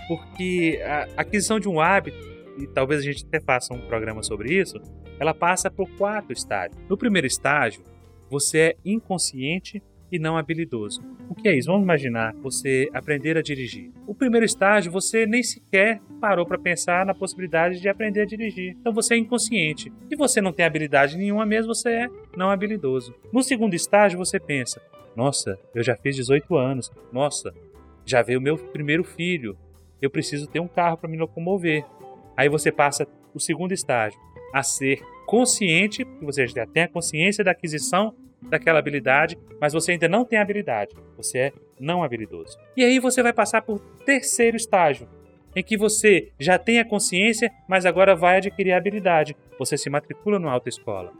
porque 0.08 0.80
a 0.84 1.08
aquisição 1.20 1.58
de 1.58 1.68
um 1.68 1.80
hábito, 1.80 2.16
e 2.56 2.66
talvez 2.68 3.00
a 3.00 3.04
gente 3.04 3.24
até 3.26 3.40
faça 3.40 3.74
um 3.74 3.80
programa 3.80 4.22
sobre 4.22 4.54
isso, 4.54 4.80
ela 5.18 5.34
passa 5.34 5.68
por 5.70 5.88
quatro 5.98 6.32
estágios. 6.32 6.80
No 6.88 6.96
primeiro 6.96 7.26
estágio, 7.26 7.82
você 8.30 8.58
é 8.58 8.76
inconsciente 8.84 9.82
e 10.10 10.18
não 10.18 10.36
habilidoso. 10.36 11.02
O 11.28 11.34
que 11.34 11.48
é 11.48 11.56
isso? 11.56 11.68
Vamos 11.68 11.82
imaginar 11.82 12.34
você 12.36 12.88
aprender 12.92 13.36
a 13.36 13.42
dirigir. 13.42 13.90
O 14.06 14.14
primeiro 14.14 14.46
estágio, 14.46 14.92
você 14.92 15.26
nem 15.26 15.42
sequer 15.42 16.00
parou 16.20 16.46
para 16.46 16.58
pensar 16.58 17.04
na 17.04 17.14
possibilidade 17.14 17.80
de 17.80 17.88
aprender 17.88 18.22
a 18.22 18.24
dirigir. 18.24 18.76
Então 18.80 18.92
você 18.92 19.14
é 19.14 19.18
inconsciente. 19.18 19.92
E 20.10 20.16
você 20.16 20.40
não 20.40 20.52
tem 20.52 20.64
habilidade 20.64 21.16
nenhuma 21.16 21.44
mesmo, 21.44 21.74
você 21.74 21.90
é 21.90 22.08
não 22.36 22.50
habilidoso. 22.50 23.14
No 23.32 23.42
segundo 23.42 23.74
estágio, 23.74 24.18
você 24.18 24.38
pensa: 24.38 24.80
nossa, 25.16 25.58
eu 25.74 25.82
já 25.82 25.96
fiz 25.96 26.14
18 26.16 26.56
anos. 26.56 26.92
Nossa, 27.12 27.52
já 28.04 28.22
veio 28.22 28.38
o 28.38 28.42
meu 28.42 28.56
primeiro 28.56 29.02
filho. 29.02 29.56
Eu 30.00 30.10
preciso 30.10 30.46
ter 30.46 30.60
um 30.60 30.68
carro 30.68 30.98
para 30.98 31.08
me 31.08 31.16
locomover. 31.16 31.84
Aí 32.36 32.48
você 32.48 32.70
passa 32.70 33.08
o 33.34 33.40
segundo 33.40 33.72
estágio 33.72 34.20
a 34.52 34.62
ser 34.62 35.00
consciente, 35.26 36.04
que 36.04 36.24
você 36.24 36.46
já 36.46 36.64
tem 36.64 36.84
a 36.84 36.88
consciência 36.88 37.44
da 37.44 37.50
aquisição 37.50 38.14
daquela 38.40 38.78
habilidade, 38.78 39.36
mas 39.60 39.72
você 39.72 39.92
ainda 39.92 40.08
não 40.08 40.24
tem 40.24 40.38
habilidade. 40.38 40.94
Você 41.16 41.38
é 41.38 41.52
não 41.78 42.02
habilidoso. 42.02 42.56
E 42.76 42.84
aí 42.84 42.98
você 42.98 43.22
vai 43.22 43.32
passar 43.32 43.62
por 43.62 43.80
terceiro 44.04 44.56
estágio, 44.56 45.08
em 45.54 45.62
que 45.62 45.76
você 45.76 46.30
já 46.38 46.58
tem 46.58 46.78
a 46.78 46.84
consciência, 46.84 47.50
mas 47.68 47.84
agora 47.84 48.14
vai 48.14 48.36
adquirir 48.36 48.72
a 48.72 48.76
habilidade. 48.76 49.36
Você 49.58 49.76
se 49.76 49.90
matricula 49.90 50.38
numa 50.38 50.52
autoescola. 50.52 51.12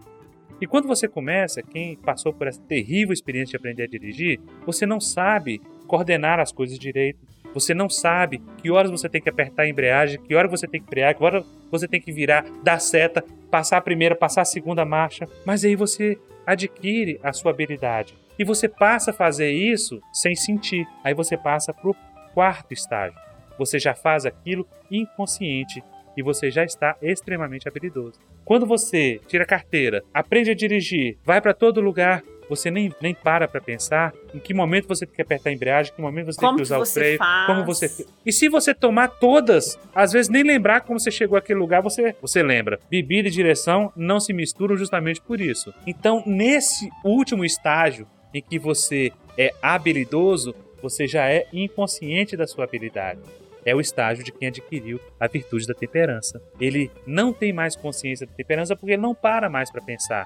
E 0.61 0.67
quando 0.67 0.89
você 0.89 1.07
começa, 1.07 1.63
quem 1.63 1.97
passou 1.97 2.33
por 2.33 2.47
essa 2.47 2.61
terrível 2.63 3.13
experiência 3.13 3.53
de 3.53 3.57
aprender 3.57 3.83
a 3.83 3.87
dirigir, 3.87 4.41
você 4.65 4.87
não 4.87 5.01
sabe 5.01 5.61
coordenar 5.87 6.41
as 6.41 6.51
coisas 6.53 6.79
direito, 6.79 7.19
Você 7.55 7.73
não 7.73 7.89
sabe 7.89 8.43
que 8.59 8.71
horas 8.71 8.91
você 8.91 9.09
tem 9.09 9.21
que 9.21 9.29
apertar 9.29 9.63
a 9.63 9.69
embreagem, 9.69 10.21
que 10.21 10.35
hora 10.35 10.49
você 10.49 10.67
tem 10.67 10.81
que 10.81 10.89
frear, 10.89 11.15
que 11.15 11.25
hora 11.25 11.45
você 11.71 11.89
tem 11.89 12.01
que 12.01 12.13
virar, 12.13 12.45
dar 12.63 12.79
seta, 12.79 13.25
passar 13.51 13.79
a 13.79 13.81
primeira, 13.81 14.15
passar 14.15 14.43
a 14.43 14.47
segunda 14.47 14.85
marcha. 14.85 15.29
Mas 15.45 15.65
aí 15.65 15.75
você 15.75 16.19
adquire 16.47 17.19
a 17.23 17.33
sua 17.33 17.51
habilidade. 17.51 18.15
E 18.39 18.45
você 18.45 18.69
passa 18.69 19.11
a 19.11 19.15
fazer 19.15 19.51
isso 19.51 20.01
sem 20.13 20.35
sentir. 20.35 20.87
Aí 21.03 21.15
você 21.15 21.37
passa 21.37 21.73
para 21.73 21.91
o 21.91 21.97
quarto 22.35 22.73
estágio. 22.73 23.19
Você 23.59 23.79
já 23.79 23.95
faz 23.95 24.27
aquilo 24.27 24.67
inconsciente 24.91 25.83
e 26.17 26.23
você 26.23 26.51
já 26.51 26.65
está 26.65 26.97
extremamente 27.01 27.69
habilidoso. 27.69 28.21
Quando 28.45 28.67
você 28.67 29.21
tira 29.27 29.45
a 29.45 29.47
carteira, 29.47 30.05
aprende 30.15 30.51
a 30.51 30.55
dirigir, 30.55 31.19
vai 31.25 31.41
para 31.41 31.53
todo 31.53 31.81
lugar, 31.81 32.23
você 32.49 32.71
nem, 32.71 32.93
nem 33.01 33.15
para 33.15 33.49
para 33.49 33.61
pensar 33.61 34.13
em 34.35 34.39
que 34.39 34.55
momento 34.55 34.89
você 34.89 35.07
tem 35.07 35.15
que 35.15 35.23
apertar 35.23 35.51
a 35.51 35.53
embreagem, 35.53 35.93
em 35.93 35.97
que 35.97 36.03
momento 36.03 36.27
você 36.27 36.41
como 36.41 36.51
tem 36.53 36.57
que 36.57 36.63
usar 36.63 36.77
que 36.77 36.83
o 36.83 36.87
freio, 36.87 37.19
faz? 37.19 37.47
como 37.47 37.65
você. 37.65 38.07
E 38.25 38.33
se 38.33 38.49
você 38.49 38.75
tomar 38.75 39.09
todas, 39.09 39.79
às 39.95 40.13
vezes 40.13 40.29
nem 40.29 40.43
lembrar 40.43 40.81
como 40.81 40.99
você 40.99 41.11
chegou 41.11 41.37
àquele 41.37 41.59
lugar, 41.59 41.83
você, 41.83 42.15
você 42.21 42.43
lembra. 42.43 42.79
Bebida 42.91 43.29
e 43.29 43.31
direção 43.31 43.93
não 43.97 44.21
se 44.21 44.33
misturam 44.33 44.77
justamente 44.77 45.21
por 45.21 45.41
isso. 45.41 45.73
Então, 45.87 46.23
nesse 46.27 46.89
último 47.05 47.45
estágio 47.45 48.07
em 48.33 48.43
que 48.43 48.59
você 48.59 49.13
é 49.37 49.53
habilidoso, 49.63 50.55
você 50.83 51.07
já 51.07 51.29
é 51.31 51.47
inconsciente 51.53 52.37
da 52.37 52.47
sua 52.47 52.65
habilidade 52.65 53.21
é 53.67 53.75
o 53.75 53.81
estágio 53.81 54.23
de 54.23 54.31
quem 54.31 54.47
adquiriu 54.47 55.01
a 55.19 55.27
virtude 55.27 55.67
da 55.67 55.75
temperança. 55.75 56.41
Ele 56.61 56.89
não 57.05 57.33
tem 57.33 57.53
mais 57.53 57.75
consciência 57.75 58.25
da 58.25 58.33
temperança 58.33 58.77
porque 58.77 58.93
ele 58.93 59.03
não 59.03 59.13
para 59.13 59.51
mais 59.51 59.73
para 59.73 59.83
pensar. 59.83 60.25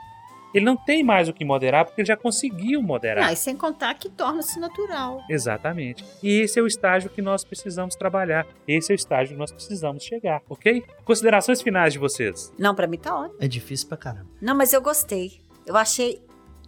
Ele 0.54 0.64
não 0.64 0.76
tem 0.76 1.02
mais 1.02 1.28
o 1.28 1.32
que 1.32 1.44
moderar 1.44 1.84
porque 1.84 2.00
ele 2.00 2.08
já 2.08 2.16
conseguiu 2.16 2.82
moderar. 2.82 3.28
Ah, 3.28 3.32
e 3.32 3.36
sem 3.36 3.56
contar 3.56 3.94
que 3.94 4.08
torna-se 4.08 4.58
natural. 4.58 5.22
Exatamente. 5.28 6.04
E 6.22 6.40
esse 6.40 6.58
é 6.58 6.62
o 6.62 6.66
estágio 6.66 7.10
que 7.10 7.22
nós 7.22 7.44
precisamos 7.44 7.94
trabalhar. 7.94 8.46
Esse 8.66 8.92
é 8.92 8.94
o 8.94 8.96
estágio 8.96 9.34
que 9.34 9.38
nós 9.38 9.52
precisamos 9.52 10.02
chegar, 10.02 10.42
ok? 10.48 10.84
Considerações 11.04 11.62
finais 11.62 11.92
de 11.92 11.98
vocês. 11.98 12.52
Não, 12.58 12.74
pra 12.74 12.86
mim 12.86 12.98
tá 12.98 13.16
ótimo. 13.16 13.38
É 13.40 13.48
difícil 13.48 13.88
pra 13.88 13.96
caramba. 13.96 14.26
Não, 14.40 14.54
mas 14.54 14.72
eu 14.72 14.80
gostei. 14.82 15.40
Eu 15.66 15.76
achei 15.76 16.22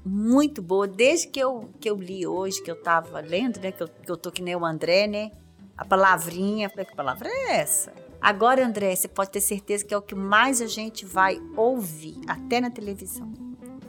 muito 0.05 0.63
boa. 0.63 0.87
Desde 0.87 1.29
que 1.29 1.41
eu, 1.41 1.71
que 1.81 1.89
eu 1.89 1.97
li 1.97 2.27
hoje, 2.27 2.63
que 2.63 2.71
eu 2.71 2.81
tava 2.81 3.21
lendo, 3.21 3.61
né? 3.61 3.73
Que 3.73 3.83
eu, 3.83 3.89
que 3.89 4.11
eu 4.11 4.17
tô 4.17 4.31
que 4.31 4.43
nem 4.43 4.55
o 4.55 4.65
André, 4.65 5.07
né? 5.07 5.31
A 5.77 5.85
palavrinha. 5.85 6.69
Falei, 6.71 6.85
que 6.85 6.95
palavra 6.95 7.29
é 7.29 7.57
essa? 7.57 7.93
Agora, 8.21 8.65
André, 8.65 8.95
você 8.95 9.09
pode 9.09 9.31
ter 9.31 9.41
certeza 9.41 9.85
que 9.85 9.93
é 9.93 9.97
o 9.97 10.03
que 10.03 10.15
mais 10.15 10.63
a 10.63 10.67
gente 10.67 11.05
vai 11.05 11.41
ouvir, 11.57 12.21
até 12.29 12.61
na 12.61 12.71
televisão. 12.71 13.33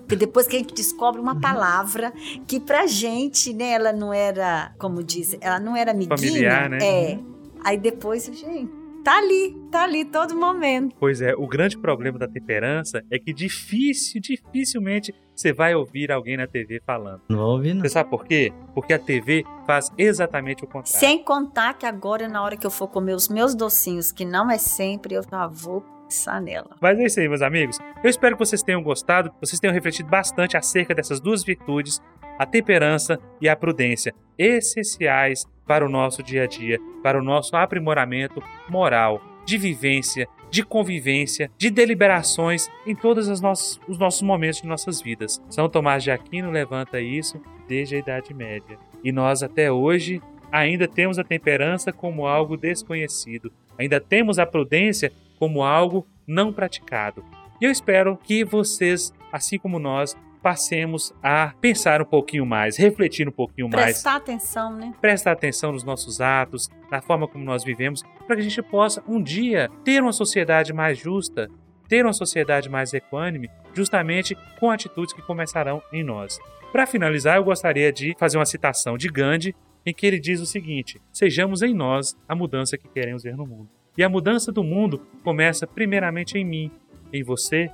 Porque 0.03 0.15
depois 0.15 0.47
que 0.47 0.55
a 0.55 0.59
gente 0.59 0.73
descobre 0.73 1.19
uma 1.19 1.39
palavra 1.39 2.13
que 2.47 2.59
pra 2.59 2.85
gente, 2.85 3.53
né, 3.53 3.71
ela 3.71 3.93
não 3.93 4.13
era, 4.13 4.73
como 4.77 5.03
diz, 5.03 5.35
ela 5.41 5.59
não 5.59 5.75
era 5.75 5.91
amiguinha. 5.91 6.17
Familiar, 6.17 6.69
né? 6.69 6.77
É. 6.81 7.19
Aí 7.63 7.77
depois, 7.77 8.25
gente, 8.25 8.69
tá 9.03 9.17
ali, 9.17 9.55
tá 9.71 9.83
ali 9.83 10.05
todo 10.05 10.35
momento. 10.35 10.95
Pois 10.99 11.21
é, 11.21 11.33
o 11.35 11.47
grande 11.47 11.77
problema 11.77 12.17
da 12.17 12.27
temperança 12.27 13.03
é 13.11 13.19
que 13.19 13.33
difícil, 13.33 14.21
dificilmente 14.21 15.13
você 15.35 15.51
vai 15.51 15.73
ouvir 15.73 16.11
alguém 16.11 16.37
na 16.37 16.47
TV 16.47 16.81
falando. 16.85 17.21
Não 17.27 17.37
vou 17.37 17.51
ouvir, 17.53 17.73
não. 17.73 17.81
Você 17.81 17.89
sabe 17.89 18.09
por 18.09 18.25
quê? 18.25 18.53
Porque 18.73 18.93
a 18.93 18.99
TV 18.99 19.43
faz 19.65 19.91
exatamente 19.97 20.63
o 20.63 20.67
contrário. 20.67 20.99
Sem 20.99 21.23
contar 21.23 21.73
que 21.73 21.85
agora, 21.85 22.27
na 22.27 22.41
hora 22.41 22.55
que 22.55 22.65
eu 22.65 22.71
for 22.71 22.87
comer 22.87 23.13
os 23.13 23.27
meus 23.29 23.55
docinhos, 23.55 24.11
que 24.11 24.25
não 24.25 24.49
é 24.49 24.57
sempre, 24.57 25.15
eu 25.15 25.23
já 25.23 25.47
vou 25.47 25.83
pensar 26.13 26.39
nela. 26.39 26.77
Mas 26.79 26.99
é 26.99 27.05
isso 27.05 27.19
aí, 27.19 27.27
meus 27.27 27.41
amigos. 27.41 27.79
Eu 28.03 28.09
espero 28.09 28.35
que 28.35 28.45
vocês 28.45 28.61
tenham 28.61 28.83
gostado, 28.83 29.31
que 29.31 29.39
vocês 29.41 29.59
tenham 29.59 29.73
refletido 29.73 30.07
bastante 30.07 30.55
acerca 30.55 30.93
dessas 30.93 31.19
duas 31.19 31.43
virtudes, 31.43 31.99
a 32.37 32.45
temperança 32.45 33.19
e 33.41 33.49
a 33.49 33.55
prudência, 33.55 34.13
essenciais 34.37 35.45
para 35.65 35.83
o 35.83 35.89
nosso 35.89 36.21
dia 36.21 36.43
a 36.43 36.47
dia, 36.47 36.79
para 37.01 37.19
o 37.19 37.23
nosso 37.23 37.55
aprimoramento 37.55 38.43
moral, 38.69 39.21
de 39.45 39.57
vivência, 39.57 40.27
de 40.51 40.63
convivência, 40.63 41.49
de 41.57 41.71
deliberações 41.71 42.69
em 42.85 42.95
todos 42.95 43.27
os 43.27 43.41
nossos, 43.41 43.81
os 43.87 43.97
nossos 43.97 44.21
momentos 44.21 44.61
de 44.61 44.67
nossas 44.67 45.01
vidas. 45.01 45.41
São 45.49 45.67
Tomás 45.67 46.03
de 46.03 46.11
Aquino 46.11 46.51
levanta 46.51 47.01
isso 47.01 47.41
desde 47.67 47.95
a 47.95 47.99
Idade 47.99 48.33
Média. 48.33 48.77
E 49.03 49.11
nós, 49.11 49.41
até 49.41 49.71
hoje, 49.71 50.21
ainda 50.51 50.87
temos 50.87 51.17
a 51.17 51.23
temperança 51.23 51.91
como 51.91 52.27
algo 52.27 52.55
desconhecido, 52.55 53.51
ainda 53.77 53.99
temos 53.99 54.37
a 54.37 54.45
prudência 54.45 55.11
como 55.43 55.61
algo 55.61 56.07
não 56.25 56.53
praticado. 56.53 57.21
E 57.59 57.65
eu 57.65 57.71
espero 57.71 58.15
que 58.15 58.45
vocês, 58.45 59.11
assim 59.29 59.59
como 59.59 59.77
nós, 59.77 60.15
passemos 60.41 61.13
a 61.21 61.53
pensar 61.59 62.01
um 62.01 62.05
pouquinho 62.05 62.45
mais, 62.45 62.77
refletir 62.77 63.27
um 63.27 63.31
pouquinho 63.31 63.67
mais, 63.67 63.95
Prestar 63.95 64.15
atenção, 64.15 64.73
né? 64.73 64.93
prestar 65.01 65.33
atenção 65.33 65.73
nos 65.73 65.83
nossos 65.83 66.21
atos, 66.21 66.69
na 66.89 67.01
forma 67.01 67.27
como 67.27 67.43
nós 67.43 67.61
vivemos, 67.61 68.03
para 68.25 68.37
que 68.37 68.41
a 68.41 68.45
gente 68.45 68.61
possa 68.61 69.03
um 69.05 69.21
dia 69.21 69.69
ter 69.83 70.01
uma 70.01 70.13
sociedade 70.13 70.71
mais 70.71 70.97
justa, 70.97 71.51
ter 71.89 72.05
uma 72.05 72.13
sociedade 72.13 72.69
mais 72.69 72.93
equânime, 72.93 73.51
justamente 73.73 74.37
com 74.61 74.71
atitudes 74.71 75.13
que 75.13 75.21
começarão 75.21 75.83
em 75.91 76.05
nós. 76.05 76.39
Para 76.71 76.87
finalizar, 76.87 77.35
eu 77.35 77.43
gostaria 77.43 77.91
de 77.91 78.15
fazer 78.17 78.37
uma 78.37 78.45
citação 78.45 78.97
de 78.97 79.09
Gandhi, 79.09 79.53
em 79.85 79.93
que 79.93 80.07
ele 80.07 80.21
diz 80.21 80.39
o 80.39 80.45
seguinte: 80.45 81.01
Sejamos 81.11 81.61
em 81.61 81.73
nós 81.73 82.15
a 82.29 82.33
mudança 82.33 82.77
que 82.77 82.87
queremos 82.87 83.23
ver 83.23 83.35
no 83.35 83.45
mundo. 83.45 83.69
E 83.97 84.03
a 84.03 84.09
mudança 84.09 84.51
do 84.51 84.63
mundo 84.63 85.05
começa 85.23 85.67
primeiramente 85.67 86.37
em 86.37 86.45
mim, 86.45 86.71
em 87.11 87.23
você, 87.23 87.69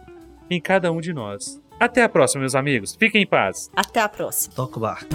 em 0.50 0.60
cada 0.60 0.92
um 0.92 1.00
de 1.00 1.14
nós. 1.14 1.62
Até 1.80 2.04
a 2.04 2.10
próxima, 2.10 2.42
meus 2.42 2.56
amigos. 2.56 2.96
Fiquem 2.96 3.24
em 3.24 3.28
paz. 3.28 3.70
Até 3.74 4.02
a 4.02 4.10
próxima. 4.10 4.54
Toca 4.54 4.78
o 4.78 4.82
barco. 4.82 5.08